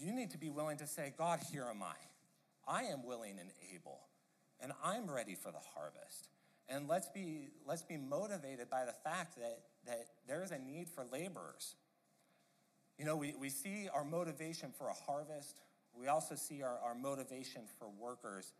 you 0.00 0.12
need 0.12 0.30
to 0.30 0.38
be 0.38 0.48
willing 0.48 0.78
to 0.78 0.86
say, 0.86 1.12
God, 1.16 1.40
here 1.52 1.66
am 1.68 1.82
I. 1.82 1.94
I 2.66 2.84
am 2.84 3.04
willing 3.04 3.38
and 3.40 3.50
able, 3.74 4.00
and 4.60 4.72
I'm 4.84 5.10
ready 5.10 5.34
for 5.34 5.50
the 5.50 5.58
harvest. 5.74 6.28
And 6.68 6.88
let's 6.88 7.08
be, 7.08 7.48
let's 7.66 7.82
be 7.82 7.96
motivated 7.96 8.70
by 8.70 8.84
the 8.84 8.94
fact 9.04 9.36
that, 9.36 9.58
that 9.86 10.06
there 10.28 10.42
is 10.42 10.52
a 10.52 10.58
need 10.58 10.88
for 10.88 11.04
laborers. 11.10 11.74
You 12.96 13.04
know, 13.04 13.16
we, 13.16 13.34
we 13.40 13.50
see 13.50 13.88
our 13.92 14.04
motivation 14.04 14.70
for 14.76 14.88
a 14.88 14.92
harvest. 14.92 15.60
We 15.98 16.06
also 16.06 16.36
see 16.36 16.62
our, 16.62 16.78
our 16.84 16.94
motivation 16.94 17.62
for 17.78 17.88
workers. 17.88 18.52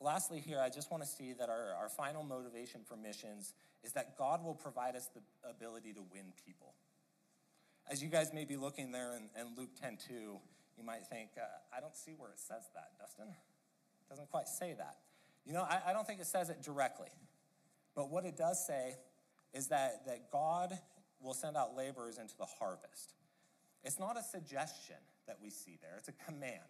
Lastly, 0.00 0.40
here, 0.40 0.60
I 0.60 0.68
just 0.68 0.90
want 0.90 1.02
to 1.02 1.08
see 1.08 1.32
that 1.32 1.48
our, 1.48 1.74
our 1.80 1.88
final 1.88 2.22
motivation 2.22 2.82
for 2.86 2.96
missions 2.96 3.54
is 3.82 3.92
that 3.92 4.18
God 4.18 4.44
will 4.44 4.54
provide 4.54 4.94
us 4.94 5.08
the 5.14 5.20
ability 5.48 5.94
to 5.94 6.02
win 6.12 6.32
people. 6.44 6.74
As 7.90 8.02
you 8.02 8.08
guys 8.08 8.34
may 8.34 8.44
be 8.44 8.56
looking 8.56 8.92
there 8.92 9.14
in, 9.14 9.30
in 9.40 9.56
Luke 9.56 9.70
10 9.80 9.96
2, 10.08 10.38
you 10.78 10.84
might 10.84 11.04
think, 11.06 11.30
uh, 11.36 11.76
I 11.76 11.80
don't 11.80 11.96
see 11.96 12.12
where 12.16 12.30
it 12.30 12.38
says 12.38 12.62
that, 12.74 12.90
Dustin. 12.98 13.28
It 13.28 14.08
doesn't 14.08 14.30
quite 14.30 14.48
say 14.48 14.74
that. 14.78 14.96
You 15.44 15.52
know, 15.52 15.62
I, 15.62 15.80
I 15.88 15.92
don't 15.92 16.06
think 16.06 16.20
it 16.20 16.26
says 16.26 16.50
it 16.50 16.62
directly. 16.62 17.08
But 17.94 18.10
what 18.10 18.24
it 18.24 18.36
does 18.36 18.64
say 18.64 18.96
is 19.52 19.68
that, 19.68 20.06
that 20.06 20.30
God 20.30 20.78
will 21.20 21.34
send 21.34 21.56
out 21.56 21.76
laborers 21.76 22.18
into 22.18 22.36
the 22.38 22.46
harvest. 22.46 23.14
It's 23.82 23.98
not 23.98 24.16
a 24.16 24.22
suggestion 24.22 24.96
that 25.26 25.38
we 25.42 25.50
see 25.50 25.78
there, 25.82 25.96
it's 25.98 26.08
a 26.08 26.30
command. 26.30 26.62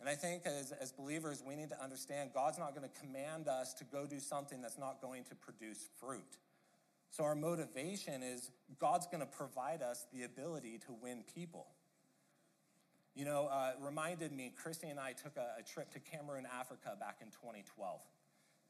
And 0.00 0.08
I 0.08 0.16
think 0.16 0.44
as, 0.44 0.72
as 0.72 0.92
believers, 0.92 1.42
we 1.46 1.54
need 1.54 1.70
to 1.70 1.82
understand 1.82 2.30
God's 2.34 2.58
not 2.58 2.74
going 2.74 2.86
to 2.88 3.00
command 3.00 3.48
us 3.48 3.72
to 3.74 3.84
go 3.84 4.06
do 4.06 4.18
something 4.18 4.60
that's 4.60 4.76
not 4.76 5.00
going 5.00 5.24
to 5.24 5.34
produce 5.34 5.88
fruit. 5.98 6.36
So 7.10 7.24
our 7.24 7.36
motivation 7.36 8.22
is 8.22 8.50
God's 8.80 9.06
going 9.06 9.20
to 9.20 9.26
provide 9.26 9.82
us 9.82 10.04
the 10.12 10.24
ability 10.24 10.80
to 10.86 10.92
win 11.00 11.22
people. 11.32 11.68
You 13.14 13.24
know, 13.24 13.46
uh, 13.46 13.72
reminded 13.80 14.32
me, 14.32 14.52
Christy 14.60 14.88
and 14.88 14.98
I 14.98 15.12
took 15.12 15.36
a, 15.36 15.60
a 15.60 15.62
trip 15.62 15.92
to 15.92 16.00
Cameroon, 16.00 16.46
Africa 16.58 16.96
back 16.98 17.18
in 17.20 17.28
2012. 17.28 18.00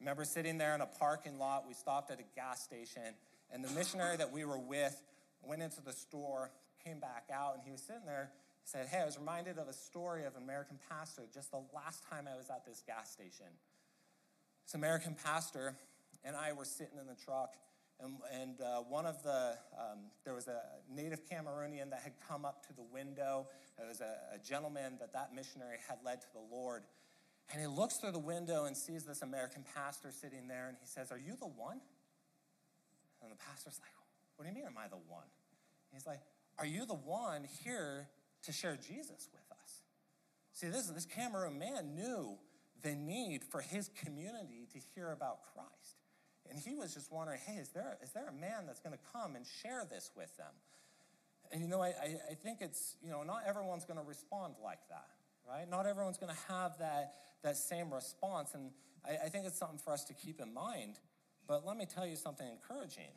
Remember 0.00 0.24
sitting 0.24 0.58
there 0.58 0.74
in 0.74 0.82
a 0.82 0.86
parking 0.86 1.38
lot, 1.38 1.64
we 1.66 1.72
stopped 1.72 2.10
at 2.10 2.20
a 2.20 2.24
gas 2.36 2.62
station, 2.62 3.14
and 3.50 3.64
the 3.64 3.70
missionary 3.70 4.16
that 4.18 4.32
we 4.32 4.44
were 4.44 4.58
with 4.58 5.00
went 5.42 5.62
into 5.62 5.80
the 5.80 5.92
store, 5.92 6.50
came 6.84 7.00
back 7.00 7.30
out, 7.32 7.54
and 7.54 7.62
he 7.64 7.70
was 7.70 7.80
sitting 7.80 8.04
there. 8.04 8.30
He 8.62 8.68
said, 8.68 8.86
Hey, 8.86 9.00
I 9.00 9.06
was 9.06 9.18
reminded 9.18 9.58
of 9.58 9.68
a 9.68 9.72
story 9.72 10.24
of 10.24 10.36
an 10.36 10.42
American 10.42 10.78
pastor 10.90 11.22
just 11.32 11.50
the 11.50 11.62
last 11.74 12.04
time 12.10 12.28
I 12.30 12.36
was 12.36 12.50
at 12.50 12.66
this 12.66 12.82
gas 12.86 13.10
station. 13.10 13.46
This 14.66 14.74
American 14.74 15.16
pastor 15.24 15.76
and 16.24 16.36
I 16.36 16.52
were 16.52 16.64
sitting 16.64 16.98
in 17.00 17.06
the 17.06 17.16
truck, 17.24 17.54
and, 18.02 18.16
and 18.32 18.60
uh, 18.60 18.80
one 18.88 19.06
of 19.06 19.22
the, 19.22 19.56
um, 19.78 20.10
there 20.24 20.34
was 20.34 20.48
a 20.48 20.60
native 20.92 21.20
Cameroonian 21.28 21.90
that 21.90 22.00
had 22.02 22.12
come 22.28 22.44
up 22.44 22.66
to 22.66 22.72
the 22.74 22.82
window. 22.82 23.46
It 23.78 23.86
was 23.86 24.00
a, 24.00 24.34
a 24.34 24.38
gentleman 24.38 24.94
that 25.00 25.12
that 25.12 25.34
missionary 25.34 25.78
had 25.88 25.98
led 26.04 26.20
to 26.20 26.26
the 26.32 26.54
Lord. 26.54 26.82
And 27.52 27.60
he 27.60 27.66
looks 27.66 27.96
through 27.96 28.12
the 28.12 28.18
window 28.18 28.64
and 28.64 28.76
sees 28.76 29.04
this 29.04 29.22
American 29.22 29.64
pastor 29.74 30.10
sitting 30.10 30.48
there, 30.48 30.68
and 30.68 30.76
he 30.80 30.86
says, 30.86 31.12
Are 31.12 31.18
you 31.18 31.36
the 31.38 31.46
one? 31.46 31.80
And 33.22 33.30
the 33.30 33.36
pastor's 33.36 33.78
like, 33.80 33.90
What 34.36 34.44
do 34.44 34.48
you 34.50 34.54
mean, 34.54 34.66
am 34.66 34.78
I 34.78 34.88
the 34.88 34.96
one? 35.08 35.26
he's 35.92 36.06
like, 36.06 36.20
Are 36.58 36.66
you 36.66 36.86
the 36.86 36.94
one 36.94 37.46
here 37.62 38.08
to 38.44 38.52
share 38.52 38.76
Jesus 38.76 39.28
with 39.32 39.44
us? 39.52 39.82
See, 40.52 40.68
this, 40.68 40.86
this 40.86 41.06
Cameroon 41.06 41.58
man 41.58 41.94
knew 41.94 42.38
the 42.82 42.94
need 42.94 43.44
for 43.44 43.60
his 43.60 43.90
community 44.04 44.68
to 44.72 44.78
hear 44.94 45.12
about 45.12 45.38
Christ. 45.54 46.03
And 46.50 46.58
he 46.58 46.74
was 46.74 46.94
just 46.94 47.10
wondering, 47.10 47.40
hey, 47.46 47.56
is 47.56 47.70
there, 47.70 47.96
is 48.02 48.10
there 48.10 48.28
a 48.28 48.32
man 48.32 48.66
that's 48.66 48.80
going 48.80 48.94
to 48.94 49.02
come 49.12 49.36
and 49.36 49.44
share 49.46 49.84
this 49.88 50.10
with 50.16 50.36
them? 50.36 50.52
And 51.52 51.62
you 51.62 51.68
know, 51.68 51.82
I, 51.82 51.94
I 52.30 52.34
think 52.34 52.58
it's, 52.60 52.96
you 53.02 53.10
know, 53.10 53.22
not 53.22 53.42
everyone's 53.46 53.84
going 53.84 53.98
to 53.98 54.04
respond 54.04 54.54
like 54.62 54.80
that, 54.88 55.06
right? 55.48 55.68
Not 55.68 55.86
everyone's 55.86 56.18
going 56.18 56.34
to 56.34 56.52
have 56.52 56.78
that, 56.78 57.14
that 57.42 57.56
same 57.56 57.92
response. 57.92 58.54
And 58.54 58.70
I, 59.04 59.26
I 59.26 59.28
think 59.28 59.46
it's 59.46 59.58
something 59.58 59.78
for 59.78 59.92
us 59.92 60.04
to 60.04 60.14
keep 60.14 60.40
in 60.40 60.52
mind. 60.52 60.98
But 61.46 61.66
let 61.66 61.76
me 61.76 61.86
tell 61.86 62.06
you 62.06 62.16
something 62.16 62.46
encouraging 62.46 63.12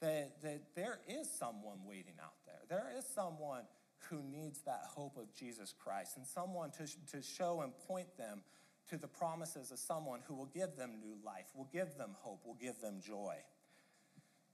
that, 0.00 0.42
that 0.42 0.62
there 0.74 0.98
is 1.08 1.30
someone 1.30 1.78
waiting 1.86 2.14
out 2.22 2.34
there. 2.46 2.60
There 2.68 2.90
is 2.96 3.04
someone 3.14 3.64
who 4.08 4.22
needs 4.22 4.60
that 4.62 4.82
hope 4.86 5.16
of 5.16 5.34
Jesus 5.34 5.74
Christ 5.78 6.16
and 6.16 6.26
someone 6.26 6.70
to, 6.72 6.86
to 7.12 7.22
show 7.22 7.60
and 7.60 7.72
point 7.86 8.16
them 8.16 8.42
to 8.88 8.96
the 8.96 9.06
promises 9.06 9.70
of 9.70 9.78
someone 9.78 10.20
who 10.26 10.34
will 10.34 10.50
give 10.54 10.76
them 10.76 10.92
new 11.00 11.14
life, 11.24 11.46
will 11.54 11.68
give 11.72 11.96
them 11.96 12.10
hope, 12.20 12.40
will 12.44 12.58
give 12.60 12.80
them 12.80 13.00
joy. 13.04 13.36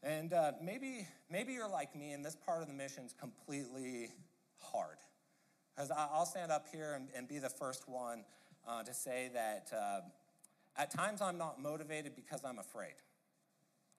And 0.03 0.33
uh, 0.33 0.53
maybe, 0.62 1.07
maybe 1.31 1.53
you're 1.53 1.68
like 1.68 1.97
me, 1.97 2.12
and 2.12 2.24
this 2.24 2.37
part 2.37 2.62
of 2.62 2.68
the 2.68 2.74
mission 2.74 3.05
is 3.05 3.14
completely 3.18 4.11
hard. 4.59 4.99
Because 5.74 5.91
I'll 5.91 6.27
stand 6.27 6.53
up 6.53 6.66
here 6.72 6.95
and, 6.95 7.09
and 7.14 7.29
be 7.29 7.39
the 7.39 7.51
first 7.51 7.89
one 7.89 8.24
uh, 8.66 8.83
to 8.83 8.95
say 8.95 9.31
that 9.35 9.70
uh, 9.77 10.01
at 10.79 10.91
times 10.91 11.20
I'm 11.20 11.39
not 11.39 11.61
motivated 11.61 12.14
because 12.16 12.45
I'm 12.45 12.59
afraid. 12.59 12.95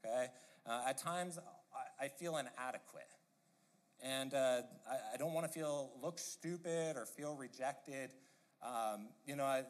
Okay? 0.05 0.27
Uh, 0.65 0.81
at 0.87 0.97
times 0.97 1.39
I, 1.99 2.05
I, 2.05 2.07
feel 2.07 2.37
inadequate. 2.37 3.09
And 4.01 4.33
uh, 4.33 4.61
I, 4.89 5.13
I, 5.13 5.17
don't 5.17 5.33
want 5.33 5.47
to 5.47 5.51
feel, 5.51 5.91
look 6.01 6.19
stupid 6.19 6.95
or 6.95 7.05
feel 7.05 7.35
rejected. 7.35 8.11
Um, 8.61 9.09
you 9.25 9.35
know, 9.35 9.45
I, 9.45 9.63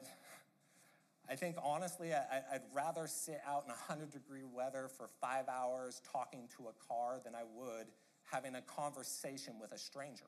I 1.30 1.36
think 1.36 1.58
honestly, 1.62 2.14
I, 2.14 2.42
would 2.54 2.62
rather 2.74 3.06
sit 3.08 3.42
out 3.46 3.64
in 3.64 3.70
100 3.70 4.12
degree 4.12 4.44
weather 4.44 4.90
for 4.98 5.10
five 5.20 5.50
hours 5.50 6.02
talking 6.12 6.48
to 6.58 6.68
a 6.70 6.88
car 6.88 7.20
than 7.24 7.36
I 7.36 7.44
would 7.56 7.88
having 8.32 8.56
a 8.56 8.62
conversation 8.62 9.56
with 9.60 9.72
a 9.72 9.78
stranger. 9.78 10.26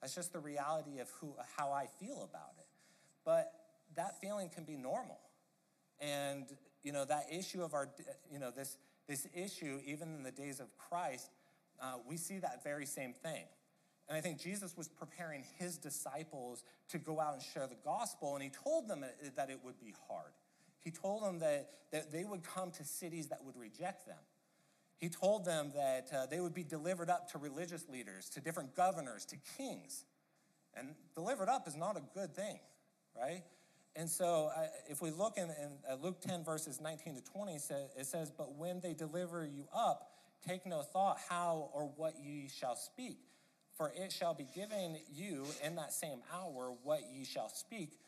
That's 0.00 0.14
just 0.14 0.32
the 0.32 0.38
reality 0.38 0.98
of 1.00 1.08
who, 1.20 1.34
how 1.56 1.72
I 1.72 1.86
feel 1.98 2.28
about 2.30 2.52
it. 2.58 2.66
But 3.24 3.52
that 3.96 4.20
feeling 4.20 4.48
can 4.48 4.64
be 4.64 4.76
normal. 4.76 5.18
And, 6.00 6.44
you 6.82 6.92
know, 6.92 7.04
that 7.04 7.26
issue 7.32 7.62
of 7.62 7.74
our, 7.74 7.88
you 8.30 8.38
know, 8.38 8.50
this, 8.50 8.76
this 9.08 9.26
issue, 9.34 9.80
even 9.86 10.14
in 10.14 10.22
the 10.22 10.30
days 10.30 10.60
of 10.60 10.66
Christ, 10.76 11.30
uh, 11.80 11.94
we 12.08 12.16
see 12.16 12.38
that 12.38 12.62
very 12.62 12.86
same 12.86 13.12
thing. 13.12 13.44
And 14.08 14.16
I 14.16 14.20
think 14.20 14.40
Jesus 14.40 14.76
was 14.76 14.88
preparing 14.88 15.44
his 15.58 15.78
disciples 15.78 16.62
to 16.90 16.98
go 16.98 17.20
out 17.20 17.34
and 17.34 17.42
share 17.42 17.66
the 17.66 17.76
gospel, 17.84 18.34
and 18.34 18.42
he 18.42 18.50
told 18.50 18.88
them 18.88 19.04
that 19.36 19.50
it 19.50 19.60
would 19.64 19.78
be 19.80 19.94
hard. 20.08 20.32
He 20.84 20.92
told 20.92 21.24
them 21.24 21.40
that, 21.40 21.70
that 21.90 22.12
they 22.12 22.24
would 22.24 22.44
come 22.44 22.70
to 22.72 22.84
cities 22.84 23.28
that 23.28 23.44
would 23.44 23.56
reject 23.56 24.06
them. 24.06 24.18
He 24.98 25.08
told 25.08 25.44
them 25.44 25.72
that 25.74 26.08
uh, 26.14 26.26
they 26.26 26.40
would 26.40 26.54
be 26.54 26.62
delivered 26.62 27.10
up 27.10 27.30
to 27.32 27.38
religious 27.38 27.88
leaders, 27.88 28.30
to 28.30 28.40
different 28.40 28.76
governors, 28.76 29.24
to 29.26 29.36
kings. 29.58 30.04
And 30.74 30.94
delivered 31.14 31.48
up 31.48 31.66
is 31.66 31.74
not 31.74 31.96
a 31.96 32.02
good 32.14 32.34
thing, 32.34 32.60
right? 33.20 33.42
And 33.96 34.08
so 34.08 34.50
uh, 34.56 34.66
if 34.88 35.02
we 35.02 35.10
look 35.10 35.36
in, 35.36 35.44
in 35.44 35.72
uh, 35.90 35.96
Luke 36.00 36.20
10, 36.20 36.44
verses 36.44 36.80
19 36.80 37.16
to 37.16 37.22
20, 37.22 37.54
it 37.54 38.06
says, 38.06 38.30
But 38.30 38.54
when 38.56 38.80
they 38.80 38.94
deliver 38.94 39.44
you 39.44 39.64
up, 39.74 40.12
take 40.46 40.64
no 40.64 40.82
thought 40.82 41.18
how 41.28 41.70
or 41.74 41.90
what 41.96 42.14
ye 42.22 42.48
shall 42.48 42.76
speak 42.76 43.18
for 43.76 43.92
it 43.94 44.10
shall 44.10 44.34
be 44.34 44.46
given 44.54 44.96
you 45.14 45.44
in 45.64 45.76
that 45.76 45.92
same 45.92 46.20
hour 46.32 46.72
what 46.82 47.00
ye 47.12 47.24
shall 47.24 47.48
speak. 47.48 47.98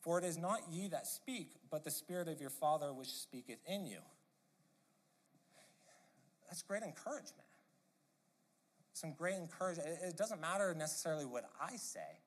For 0.00 0.18
it 0.18 0.24
is 0.24 0.36
not 0.36 0.60
ye 0.70 0.88
that 0.88 1.06
speak, 1.06 1.52
but 1.70 1.82
the 1.82 1.90
Spirit 1.90 2.28
of 2.28 2.40
your 2.40 2.50
Father 2.50 2.92
which 2.92 3.08
speaketh 3.08 3.58
in 3.66 3.86
you. 3.86 4.00
That's 6.46 6.62
great 6.62 6.82
encouragement. 6.82 7.46
Some 8.92 9.12
great 9.12 9.36
encouragement. 9.36 9.88
It 10.02 10.16
doesn't 10.16 10.40
matter 10.40 10.74
necessarily 10.74 11.24
what 11.24 11.44
I 11.60 11.76
say, 11.76 12.20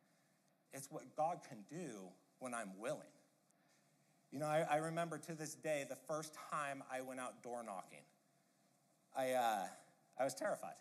it's 0.73 0.89
what 0.91 1.03
God 1.15 1.39
can 1.47 1.59
do 1.69 2.09
when 2.39 2.53
I'm 2.53 2.71
willing. 2.79 3.01
You 4.31 4.39
know, 4.39 4.47
I, 4.47 4.65
I 4.69 4.75
remember 4.77 5.17
to 5.19 5.33
this 5.33 5.55
day 5.55 5.85
the 5.87 5.95
first 5.95 6.35
time 6.51 6.83
I 6.91 7.01
went 7.01 7.19
out 7.19 7.41
door 7.43 7.63
knocking. 7.63 8.03
I, 9.15 9.31
uh, 9.31 9.65
I 10.19 10.23
was 10.23 10.33
terrified. 10.33 10.75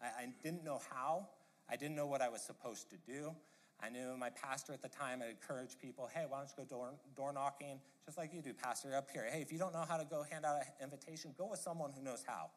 I, 0.00 0.06
I 0.06 0.28
didn't 0.42 0.64
know 0.64 0.80
how. 0.94 1.26
I 1.68 1.76
didn't 1.76 1.96
know 1.96 2.06
what 2.06 2.22
I 2.22 2.28
was 2.28 2.42
supposed 2.42 2.90
to 2.90 2.96
do. 3.06 3.34
I 3.80 3.90
knew 3.90 4.16
my 4.16 4.30
pastor 4.30 4.72
at 4.72 4.80
the 4.80 4.88
time 4.88 5.20
had 5.20 5.28
encouraged 5.28 5.80
people, 5.80 6.08
hey, 6.14 6.24
why 6.28 6.38
don't 6.38 6.48
you 6.56 6.64
go 6.64 6.76
door, 6.76 6.90
door 7.14 7.32
knocking, 7.32 7.78
just 8.06 8.16
like 8.16 8.32
you 8.32 8.40
do, 8.40 8.54
pastor, 8.54 8.94
up 8.96 9.10
here. 9.12 9.26
Hey, 9.30 9.42
if 9.42 9.52
you 9.52 9.58
don't 9.58 9.74
know 9.74 9.84
how 9.86 9.98
to 9.98 10.04
go 10.04 10.24
hand 10.30 10.46
out 10.46 10.56
an 10.56 10.66
invitation, 10.82 11.34
go 11.36 11.48
with 11.50 11.58
someone 11.58 11.92
who 11.94 12.02
knows 12.02 12.24
how. 12.26 12.50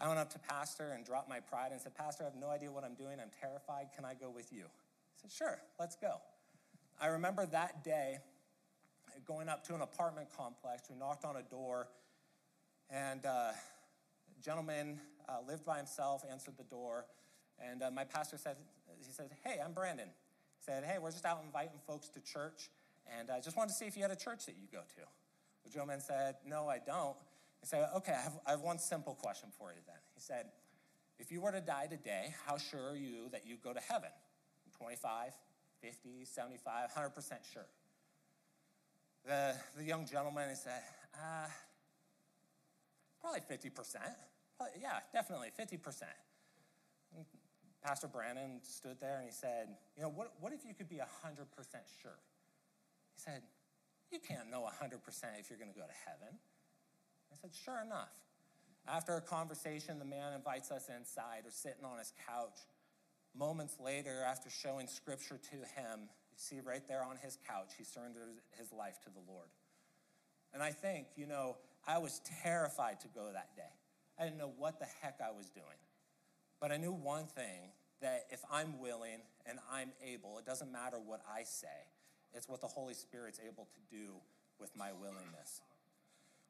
I 0.00 0.08
went 0.08 0.18
up 0.18 0.30
to 0.32 0.38
pastor 0.38 0.92
and 0.92 1.04
dropped 1.04 1.28
my 1.28 1.40
pride 1.40 1.72
and 1.72 1.80
said, 1.80 1.94
Pastor, 1.94 2.24
I 2.24 2.26
have 2.26 2.36
no 2.36 2.50
idea 2.50 2.70
what 2.70 2.84
I'm 2.84 2.94
doing. 2.94 3.18
I'm 3.20 3.30
terrified. 3.40 3.88
Can 3.94 4.04
I 4.04 4.12
go 4.14 4.28
with 4.28 4.52
you? 4.52 4.64
He 4.64 5.20
said, 5.22 5.32
Sure, 5.32 5.58
let's 5.80 5.96
go. 5.96 6.16
I 7.00 7.06
remember 7.08 7.46
that 7.46 7.82
day 7.82 8.18
going 9.26 9.48
up 9.48 9.66
to 9.68 9.74
an 9.74 9.80
apartment 9.80 10.28
complex. 10.36 10.82
We 10.90 10.96
knocked 10.96 11.24
on 11.24 11.36
a 11.36 11.42
door, 11.42 11.88
and 12.90 13.24
uh, 13.24 13.52
a 13.52 13.54
gentleman 14.44 15.00
uh, 15.28 15.38
lived 15.46 15.64
by 15.64 15.78
himself, 15.78 16.24
answered 16.30 16.54
the 16.58 16.64
door. 16.64 17.06
And 17.58 17.82
uh, 17.82 17.90
my 17.90 18.04
pastor 18.04 18.36
said, 18.38 18.56
he 18.98 19.12
said, 19.12 19.30
hey, 19.44 19.60
I'm 19.64 19.72
Brandon. 19.72 20.08
He 20.08 20.64
said, 20.64 20.84
hey, 20.84 20.98
we're 20.98 21.10
just 21.10 21.24
out 21.24 21.40
inviting 21.44 21.78
folks 21.86 22.08
to 22.10 22.20
church, 22.20 22.70
and 23.18 23.30
I 23.30 23.40
just 23.40 23.56
wanted 23.56 23.70
to 23.70 23.74
see 23.74 23.86
if 23.86 23.96
you 23.96 24.02
had 24.02 24.10
a 24.10 24.16
church 24.16 24.46
that 24.46 24.56
you 24.56 24.66
go 24.70 24.80
to. 24.80 25.02
The 25.64 25.70
gentleman 25.70 26.00
said, 26.00 26.36
no, 26.46 26.68
I 26.68 26.78
don't. 26.78 27.16
He 27.60 27.66
said, 27.66 27.88
okay, 27.96 28.12
I 28.12 28.22
have, 28.22 28.38
I 28.46 28.50
have 28.52 28.60
one 28.60 28.78
simple 28.78 29.14
question 29.14 29.48
for 29.58 29.70
you 29.70 29.80
then. 29.86 29.96
He 30.14 30.20
said, 30.20 30.46
if 31.18 31.32
you 31.32 31.40
were 31.40 31.52
to 31.52 31.60
die 31.60 31.86
today, 31.86 32.34
how 32.46 32.58
sure 32.58 32.90
are 32.90 32.96
you 32.96 33.28
that 33.32 33.46
you 33.46 33.56
go 33.62 33.72
to 33.72 33.80
heaven? 33.80 34.10
25, 34.78 35.32
50, 35.80 36.24
75, 36.24 36.90
100% 36.92 37.32
sure. 37.52 37.62
the, 39.26 39.54
the 39.76 39.84
young 39.84 40.06
gentleman, 40.06 40.50
he 40.50 40.54
said, 40.54 40.82
uh, 41.14 41.48
probably 43.20 43.40
50%. 43.40 43.96
Probably, 44.56 44.80
yeah, 44.80 45.00
definitely 45.12 45.48
50%. 45.58 46.02
Pastor 47.86 48.08
Brandon 48.08 48.58
stood 48.62 48.98
there 48.98 49.18
and 49.18 49.24
he 49.24 49.30
said, 49.30 49.68
You 49.96 50.02
know, 50.02 50.08
what, 50.08 50.32
what 50.40 50.52
if 50.52 50.66
you 50.66 50.74
could 50.74 50.88
be 50.88 50.96
100% 50.96 51.06
sure? 52.02 52.18
He 53.14 53.20
said, 53.22 53.42
You 54.10 54.18
can't 54.18 54.50
know 54.50 54.66
100% 54.66 54.98
if 55.38 55.48
you're 55.48 55.58
going 55.58 55.70
to 55.70 55.78
go 55.78 55.86
to 55.86 55.98
heaven. 56.04 56.34
I 57.30 57.36
said, 57.40 57.50
Sure 57.54 57.80
enough. 57.86 58.10
After 58.88 59.14
a 59.14 59.20
conversation, 59.20 60.00
the 60.00 60.04
man 60.04 60.32
invites 60.32 60.72
us 60.72 60.90
inside. 60.90 61.42
We're 61.44 61.50
sitting 61.52 61.84
on 61.84 61.98
his 61.98 62.12
couch. 62.26 62.58
Moments 63.38 63.76
later, 63.78 64.24
after 64.26 64.50
showing 64.50 64.88
scripture 64.88 65.38
to 65.38 65.56
him, 65.56 66.10
you 66.10 66.38
see 66.38 66.58
right 66.58 66.86
there 66.88 67.04
on 67.04 67.16
his 67.22 67.38
couch, 67.46 67.70
he 67.78 67.84
surrendered 67.84 68.42
his 68.58 68.72
life 68.72 68.98
to 69.04 69.10
the 69.10 69.22
Lord. 69.30 69.48
And 70.52 70.60
I 70.60 70.70
think, 70.70 71.06
you 71.14 71.26
know, 71.26 71.56
I 71.86 71.98
was 71.98 72.20
terrified 72.42 72.98
to 73.00 73.08
go 73.14 73.30
that 73.32 73.54
day. 73.54 73.74
I 74.18 74.24
didn't 74.24 74.38
know 74.38 74.52
what 74.58 74.80
the 74.80 74.86
heck 75.02 75.20
I 75.22 75.30
was 75.30 75.50
doing. 75.50 75.78
But 76.60 76.72
I 76.72 76.78
knew 76.78 76.92
one 76.92 77.26
thing 77.26 77.70
that 78.00 78.26
if 78.30 78.40
I'm 78.50 78.78
willing 78.78 79.20
and 79.46 79.58
I'm 79.72 79.90
able, 80.04 80.38
it 80.38 80.46
doesn't 80.46 80.70
matter 80.70 80.98
what 81.04 81.20
I 81.30 81.42
say, 81.44 81.68
it's 82.34 82.48
what 82.48 82.60
the 82.60 82.66
Holy 82.66 82.94
Spirit's 82.94 83.40
able 83.46 83.64
to 83.64 83.96
do 83.96 84.14
with 84.58 84.70
my 84.76 84.92
willingness. 84.92 85.60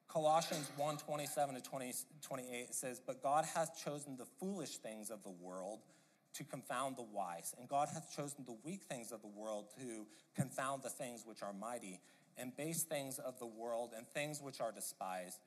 Colossians 0.07 0.71
1 0.77 0.97
27 0.97 1.55
to 1.55 1.61
20, 1.61 1.93
28 2.21 2.73
says, 2.73 3.01
But 3.05 3.21
God 3.21 3.45
hath 3.45 3.83
chosen 3.83 4.17
the 4.17 4.25
foolish 4.39 4.77
things 4.77 5.09
of 5.09 5.21
the 5.23 5.29
world 5.29 5.79
to 6.35 6.43
confound 6.43 6.95
the 6.95 7.03
wise, 7.03 7.53
and 7.59 7.67
God 7.67 7.89
hath 7.93 8.15
chosen 8.15 8.45
the 8.45 8.55
weak 8.63 8.83
things 8.83 9.11
of 9.11 9.21
the 9.21 9.27
world 9.27 9.65
to 9.79 10.05
confound 10.35 10.83
the 10.83 10.89
things 10.89 11.23
which 11.25 11.41
are 11.41 11.53
mighty, 11.53 11.99
and 12.37 12.55
base 12.55 12.83
things 12.83 13.19
of 13.19 13.39
the 13.39 13.45
world 13.45 13.91
and 13.95 14.07
things 14.07 14.41
which 14.41 14.61
are 14.61 14.71
despised, 14.71 15.39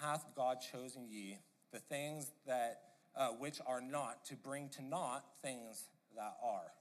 hath 0.00 0.26
God 0.34 0.58
chosen 0.72 1.06
ye, 1.08 1.38
the 1.72 1.78
things 1.78 2.32
that 2.46 2.80
uh, 3.16 3.28
which 3.28 3.60
are 3.66 3.80
not, 3.80 4.24
to 4.26 4.36
bring 4.36 4.68
to 4.70 4.82
naught 4.82 5.24
things 5.42 5.88
that 6.16 6.36
are. 6.42 6.72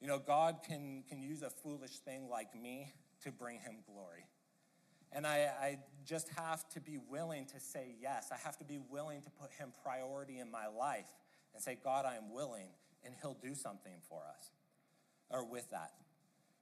You 0.00 0.08
know, 0.08 0.18
God 0.18 0.56
can, 0.66 1.04
can 1.08 1.22
use 1.22 1.42
a 1.42 1.50
foolish 1.50 1.98
thing 1.98 2.28
like 2.28 2.54
me 2.54 2.92
to 3.24 3.32
bring 3.32 3.60
him 3.60 3.76
glory. 3.86 4.26
And 5.12 5.26
I, 5.26 5.50
I 5.60 5.78
just 6.04 6.28
have 6.36 6.68
to 6.70 6.80
be 6.80 6.98
willing 7.10 7.46
to 7.46 7.60
say 7.60 7.94
yes. 8.00 8.30
I 8.32 8.36
have 8.44 8.58
to 8.58 8.64
be 8.64 8.78
willing 8.90 9.22
to 9.22 9.30
put 9.30 9.50
him 9.52 9.72
priority 9.82 10.38
in 10.38 10.50
my 10.50 10.66
life 10.66 11.08
and 11.54 11.62
say, 11.62 11.78
God, 11.82 12.04
I 12.04 12.16
am 12.16 12.32
willing, 12.32 12.68
and 13.04 13.14
he'll 13.22 13.36
do 13.40 13.54
something 13.54 13.94
for 14.08 14.22
us 14.36 14.50
or 15.30 15.44
with 15.44 15.70
that. 15.70 15.92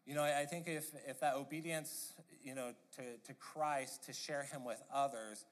You 0.07 0.15
know, 0.15 0.23
I 0.23 0.45
think 0.45 0.69
if, 0.69 0.91
if 1.09 1.21
that 1.21 1.35
obedience, 1.35 2.13
you 2.45 2.55
know, 2.55 2.73
to, 2.97 3.03
to 3.27 3.35
Christ, 3.35 4.05
to 4.05 4.13
share 4.13 4.43
him 4.43 4.65
with 4.65 4.81
others, 4.93 5.45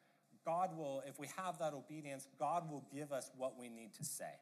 God 0.45 0.77
will, 0.77 1.03
if 1.07 1.19
we 1.19 1.29
have 1.37 1.59
that 1.59 1.73
obedience, 1.75 2.27
God 2.39 2.71
will 2.71 2.85
give 2.93 3.13
us 3.13 3.31
what 3.37 3.59
we 3.59 3.69
need 3.69 3.95
to 3.95 4.05
say. 4.05 4.33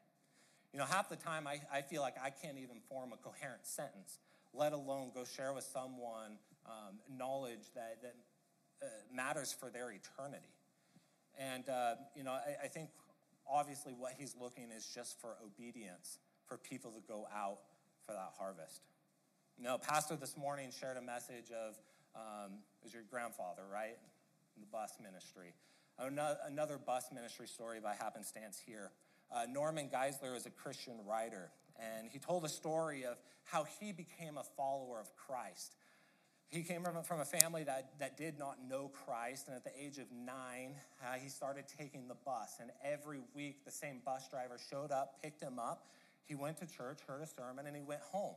You 0.73 0.79
know, 0.79 0.85
half 0.85 1.09
the 1.09 1.15
time 1.15 1.47
I, 1.47 1.59
I 1.71 1.81
feel 1.81 2.01
like 2.01 2.15
I 2.21 2.29
can't 2.29 2.57
even 2.57 2.77
form 2.89 3.11
a 3.13 3.17
coherent 3.17 3.65
sentence, 3.65 4.19
let 4.53 4.73
alone 4.73 5.11
go 5.13 5.25
share 5.25 5.53
with 5.53 5.65
someone 5.65 6.37
um, 6.65 6.99
knowledge 7.17 7.71
that, 7.75 7.97
that 8.01 8.15
uh, 8.81 8.85
matters 9.13 9.55
for 9.57 9.69
their 9.69 9.91
eternity. 9.91 10.53
And, 11.37 11.67
uh, 11.69 11.95
you 12.15 12.23
know, 12.23 12.31
I, 12.31 12.65
I 12.65 12.67
think 12.67 12.89
obviously 13.49 13.93
what 13.93 14.13
he's 14.17 14.35
looking 14.39 14.69
is 14.75 14.85
just 14.85 15.19
for 15.19 15.35
obedience, 15.45 16.19
for 16.47 16.57
people 16.57 16.91
to 16.91 17.01
go 17.07 17.27
out 17.35 17.59
for 18.05 18.13
that 18.13 18.31
harvest. 18.37 18.81
You 19.57 19.65
know, 19.65 19.77
Pastor 19.77 20.15
this 20.15 20.37
morning 20.37 20.71
shared 20.71 20.97
a 20.97 21.01
message 21.01 21.51
of, 21.51 21.75
um, 22.15 22.59
was 22.83 22.93
your 22.93 23.03
grandfather, 23.09 23.63
right? 23.71 23.97
In 24.55 24.61
the 24.61 24.67
bus 24.67 24.93
ministry. 25.01 25.53
Another 26.01 26.79
bus 26.79 27.05
ministry 27.13 27.47
story 27.47 27.79
by 27.79 27.93
happenstance 27.93 28.59
here. 28.65 28.91
Uh, 29.31 29.43
Norman 29.49 29.87
Geisler 29.87 30.35
is 30.35 30.45
a 30.45 30.49
Christian 30.49 30.95
writer, 31.05 31.51
and 31.79 32.09
he 32.11 32.17
told 32.17 32.43
a 32.43 32.49
story 32.49 33.05
of 33.05 33.17
how 33.43 33.65
he 33.79 33.91
became 33.91 34.37
a 34.37 34.43
follower 34.57 34.99
of 34.99 35.15
Christ. 35.15 35.75
He 36.49 36.63
came 36.63 36.83
from 36.83 37.21
a 37.21 37.25
family 37.25 37.63
that, 37.63 37.91
that 37.99 38.17
did 38.17 38.37
not 38.37 38.57
know 38.67 38.91
Christ, 39.05 39.47
and 39.47 39.55
at 39.55 39.63
the 39.63 39.71
age 39.79 39.99
of 39.99 40.11
nine, 40.11 40.75
uh, 41.01 41.13
he 41.13 41.29
started 41.29 41.65
taking 41.79 42.07
the 42.07 42.17
bus. 42.25 42.57
And 42.59 42.71
every 42.83 43.19
week, 43.33 43.63
the 43.63 43.71
same 43.71 44.01
bus 44.03 44.27
driver 44.27 44.57
showed 44.69 44.91
up, 44.91 45.21
picked 45.21 45.41
him 45.41 45.59
up. 45.59 45.87
He 46.25 46.35
went 46.35 46.57
to 46.57 46.65
church, 46.65 46.99
heard 47.07 47.21
a 47.21 47.27
sermon, 47.27 47.67
and 47.67 47.75
he 47.75 47.83
went 47.83 48.01
home. 48.01 48.35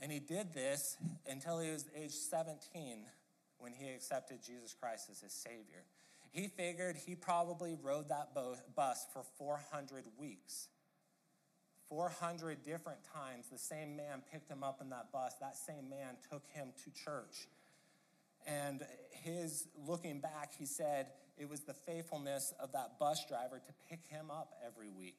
And 0.00 0.10
he 0.10 0.20
did 0.20 0.54
this 0.54 0.96
until 1.28 1.58
he 1.58 1.70
was 1.70 1.84
age 1.94 2.12
17 2.12 3.04
when 3.58 3.72
he 3.72 3.90
accepted 3.90 4.38
Jesus 4.42 4.74
Christ 4.80 5.08
as 5.10 5.20
his 5.20 5.32
Savior. 5.32 5.84
He 6.30 6.48
figured 6.48 6.96
he 7.06 7.14
probably 7.14 7.76
rode 7.80 8.08
that 8.10 8.34
bus 8.74 9.06
for 9.12 9.22
400 9.38 10.04
weeks. 10.18 10.68
400 11.88 12.62
different 12.62 13.00
times, 13.14 13.46
the 13.50 13.58
same 13.58 13.96
man 13.96 14.22
picked 14.30 14.50
him 14.50 14.62
up 14.62 14.80
in 14.82 14.90
that 14.90 15.10
bus. 15.10 15.34
That 15.40 15.56
same 15.56 15.88
man 15.88 16.16
took 16.30 16.42
him 16.52 16.72
to 16.84 16.90
church. 16.90 17.48
And 18.46 18.82
his 19.10 19.66
looking 19.86 20.20
back, 20.20 20.52
he 20.58 20.66
said 20.66 21.06
it 21.38 21.48
was 21.48 21.60
the 21.60 21.74
faithfulness 21.74 22.52
of 22.60 22.72
that 22.72 22.98
bus 22.98 23.24
driver 23.28 23.58
to 23.58 23.72
pick 23.88 24.00
him 24.08 24.30
up 24.30 24.54
every 24.66 24.90
week. 24.90 25.18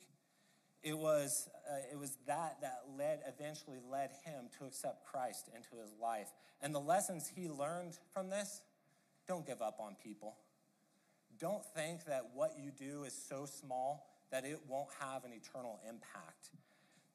It 0.81 0.97
was, 0.97 1.49
uh, 1.69 1.91
it 1.91 1.99
was 1.99 2.17
that 2.27 2.57
that 2.61 2.83
led, 2.97 3.19
eventually 3.27 3.79
led 3.91 4.11
him 4.23 4.45
to 4.59 4.65
accept 4.65 5.05
Christ 5.05 5.49
into 5.53 5.81
his 5.81 5.91
life. 6.01 6.29
And 6.61 6.73
the 6.73 6.79
lessons 6.79 7.29
he 7.35 7.49
learned 7.49 7.97
from 8.13 8.29
this 8.29 8.61
don't 9.27 9.45
give 9.45 9.61
up 9.61 9.79
on 9.79 9.95
people. 10.01 10.37
Don't 11.39 11.65
think 11.75 12.05
that 12.05 12.31
what 12.33 12.55
you 12.57 12.71
do 12.71 13.03
is 13.03 13.13
so 13.13 13.45
small 13.45 14.07
that 14.31 14.45
it 14.45 14.59
won't 14.67 14.89
have 14.99 15.23
an 15.23 15.31
eternal 15.33 15.79
impact 15.87 16.49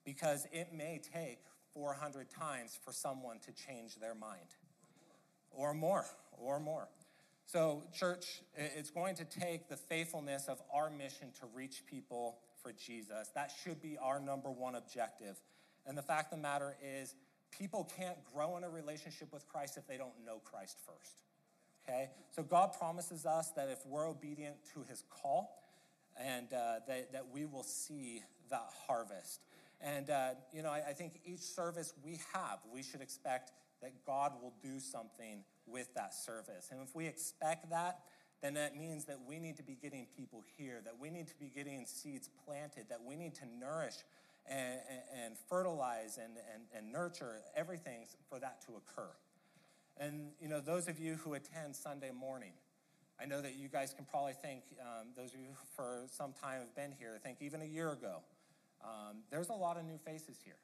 because 0.05 0.47
it 0.53 0.69
may 0.73 1.01
take 1.13 1.39
400 1.75 2.31
times 2.31 2.79
for 2.85 2.93
someone 2.93 3.39
to 3.41 3.53
change 3.53 3.97
their 3.97 4.15
mind 4.15 4.57
or 5.51 5.75
more, 5.75 6.07
or 6.39 6.59
more. 6.59 6.89
So, 7.47 7.85
church, 7.93 8.41
it's 8.57 8.91
going 8.91 9.17
to 9.17 9.25
take 9.25 9.69
the 9.69 9.77
faithfulness 9.77 10.49
of 10.49 10.61
our 10.73 10.91
mission 10.91 11.29
to 11.41 11.47
reach 11.55 11.83
people 11.87 12.39
for 12.63 12.73
Jesus. 12.73 13.31
That 13.35 13.53
should 13.63 13.83
be 13.83 13.99
our 13.99 14.19
number 14.19 14.51
one 14.51 14.75
objective. 14.75 15.37
And 15.87 15.97
the 15.97 16.03
fact 16.03 16.33
of 16.33 16.39
the 16.39 16.43
matter 16.43 16.77
is, 16.83 17.15
people 17.51 17.91
can't 17.97 18.17
grow 18.35 18.57
in 18.57 18.65
a 18.65 18.71
relationship 18.71 19.33
with 19.33 19.47
Christ 19.47 19.77
if 19.77 19.87
they 19.87 19.99
don't 19.99 20.15
know 20.25 20.41
Christ 20.45 20.79
first. 20.87 21.21
Okay? 21.87 22.11
So, 22.31 22.43
God 22.43 22.73
promises 22.79 23.27
us 23.27 23.51
that 23.51 23.69
if 23.69 23.85
we're 23.87 24.09
obedient 24.09 24.57
to 24.75 24.85
his 24.89 25.05
call, 25.11 25.61
and 26.17 26.53
uh, 26.53 26.77
that, 26.87 27.13
that 27.13 27.27
we 27.33 27.45
will 27.45 27.63
see 27.63 28.23
that 28.51 28.69
harvest. 28.87 29.41
And, 29.81 30.11
uh, 30.11 30.31
you 30.53 30.63
know, 30.63 30.71
I, 30.71 30.83
I 30.91 30.93
think 30.93 31.21
each 31.25 31.41
service 31.41 31.93
we 32.05 32.21
have, 32.33 32.59
we 32.73 32.83
should 32.83 33.01
expect 33.01 33.53
that 33.83 33.93
God 34.07 34.33
will 34.41 34.55
do 34.63 34.79
something 34.81 35.45
with 35.67 35.93
that 35.95 36.15
service. 36.15 36.69
And 36.71 36.81
if 36.83 36.95
we 36.95 37.07
expect 37.07 37.71
that, 37.71 38.01
then 38.43 38.55
that 38.55 38.77
means 38.77 39.07
that 39.07 39.19
we 39.27 39.39
need 39.39 39.57
to 39.57 39.63
be 39.63 39.77
getting 39.81 40.07
people 40.17 40.45
here, 40.57 40.81
that 40.85 40.99
we 40.99 41.11
need 41.11 41.29
to 41.29 41.35
be 41.37 41.51
getting 41.55 41.85
seeds 41.87 42.29
planted, 42.47 42.87
that 42.91 43.03
we 43.05 43.17
need 43.17 43.35
to 43.37 43.45
nourish 43.59 43.95
and, 44.47 44.81
and, 45.25 45.35
fertilize 45.49 46.19
and, 46.19 46.35
and, 46.53 46.65
and 46.77 46.93
nurture 46.93 47.41
everything 47.57 48.07
for 48.29 48.39
that 48.39 48.61
to 48.67 48.73
occur. 48.77 49.09
And, 49.97 50.33
you 50.41 50.49
know, 50.49 50.61
those 50.61 50.89
of 50.89 50.99
you 50.99 51.15
who 51.15 51.35
attend 51.35 51.77
Sunday 51.77 52.11
morning, 52.11 52.53
I 53.21 53.27
know 53.27 53.41
that 53.41 53.57
you 53.57 53.69
guys 53.69 53.95
can 53.95 54.05
probably 54.05 54.33
think, 54.33 54.63
um, 54.81 55.09
those 55.17 55.33
of 55.33 55.41
you 55.41 55.47
who 55.49 55.67
for 55.77 56.07
some 56.11 56.33
time 56.33 56.61
have 56.61 56.75
been 56.75 56.93
here, 56.99 57.19
think 57.23 57.39
even 57.41 57.63
a 57.63 57.67
year 57.67 57.93
ago, 57.93 58.23
um, 58.83 59.19
there's 59.31 59.51
a 59.51 59.55
lot 59.55 59.77
of 59.77 59.85
new 59.85 59.99
faces 59.99 60.39
here. 60.45 60.59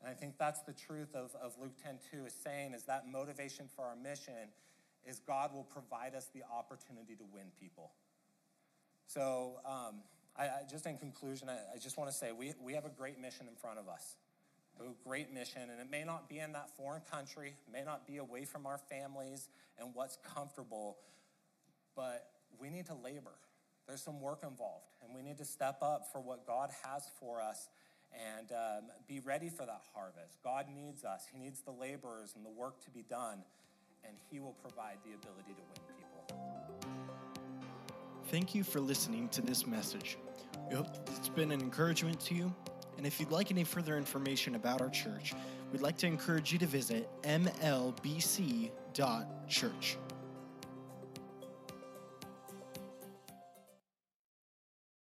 And 0.00 0.08
I 0.08 0.14
think 0.14 0.38
that's 0.38 0.60
the 0.60 0.72
truth 0.72 1.14
of, 1.14 1.34
of 1.42 1.54
Luke 1.60 1.74
10 1.82 1.98
2 2.12 2.26
is 2.26 2.34
saying 2.34 2.74
is 2.74 2.84
that 2.84 3.08
motivation 3.10 3.66
for 3.74 3.84
our 3.84 3.96
mission 3.96 4.34
is 5.04 5.20
God 5.20 5.52
will 5.52 5.64
provide 5.64 6.14
us 6.14 6.28
the 6.34 6.42
opportunity 6.52 7.14
to 7.16 7.24
win 7.32 7.46
people. 7.60 7.92
So, 9.06 9.60
um, 9.64 10.02
I, 10.38 10.44
I, 10.44 10.50
just 10.68 10.86
in 10.86 10.98
conclusion, 10.98 11.48
I, 11.48 11.74
I 11.74 11.78
just 11.78 11.96
want 11.96 12.10
to 12.10 12.16
say 12.16 12.32
we, 12.32 12.52
we 12.62 12.74
have 12.74 12.84
a 12.84 12.90
great 12.90 13.20
mission 13.20 13.46
in 13.48 13.54
front 13.54 13.78
of 13.78 13.88
us. 13.88 14.16
A 14.78 15.08
great 15.08 15.32
mission, 15.32 15.62
and 15.62 15.80
it 15.80 15.90
may 15.90 16.04
not 16.04 16.28
be 16.28 16.38
in 16.38 16.52
that 16.52 16.68
foreign 16.76 17.00
country, 17.10 17.54
may 17.72 17.82
not 17.82 18.06
be 18.06 18.18
away 18.18 18.44
from 18.44 18.66
our 18.66 18.78
families 18.78 19.48
and 19.78 19.88
what's 19.94 20.18
comfortable, 20.34 20.98
but 21.94 22.28
we 22.60 22.68
need 22.68 22.86
to 22.86 22.94
labor. 22.94 23.32
There's 23.86 24.02
some 24.02 24.20
work 24.20 24.40
involved, 24.42 24.90
and 25.02 25.14
we 25.14 25.22
need 25.22 25.38
to 25.38 25.44
step 25.44 25.78
up 25.80 26.12
for 26.12 26.20
what 26.20 26.46
God 26.46 26.70
has 26.82 27.08
for 27.18 27.40
us 27.40 27.68
and 28.12 28.52
um, 28.52 28.84
be 29.08 29.20
ready 29.20 29.48
for 29.48 29.64
that 29.64 29.82
harvest. 29.94 30.38
God 30.44 30.66
needs 30.74 31.04
us, 31.04 31.26
He 31.32 31.38
needs 31.38 31.62
the 31.62 31.72
laborers 31.72 32.34
and 32.36 32.44
the 32.44 32.50
work 32.50 32.84
to 32.84 32.90
be 32.90 33.02
done, 33.02 33.38
and 34.04 34.14
He 34.30 34.40
will 34.40 34.56
provide 34.60 34.98
the 35.04 35.14
ability 35.14 35.54
to 35.54 35.62
win 35.62 35.80
people. 35.96 36.66
Thank 38.26 38.54
you 38.54 38.64
for 38.64 38.80
listening 38.80 39.28
to 39.30 39.40
this 39.40 39.66
message. 39.66 40.18
We 40.68 40.76
hope 40.76 40.88
it's 41.16 41.28
been 41.28 41.52
an 41.52 41.60
encouragement 41.60 42.20
to 42.20 42.34
you. 42.34 42.54
And 42.96 43.06
if 43.06 43.20
you'd 43.20 43.30
like 43.30 43.50
any 43.50 43.64
further 43.64 43.96
information 43.96 44.54
about 44.54 44.80
our 44.80 44.88
church, 44.88 45.34
we'd 45.72 45.82
like 45.82 45.98
to 45.98 46.06
encourage 46.06 46.52
you 46.52 46.58
to 46.58 46.66
visit 46.66 47.08
mlbc.org 47.22 48.70
Church. 49.48 49.98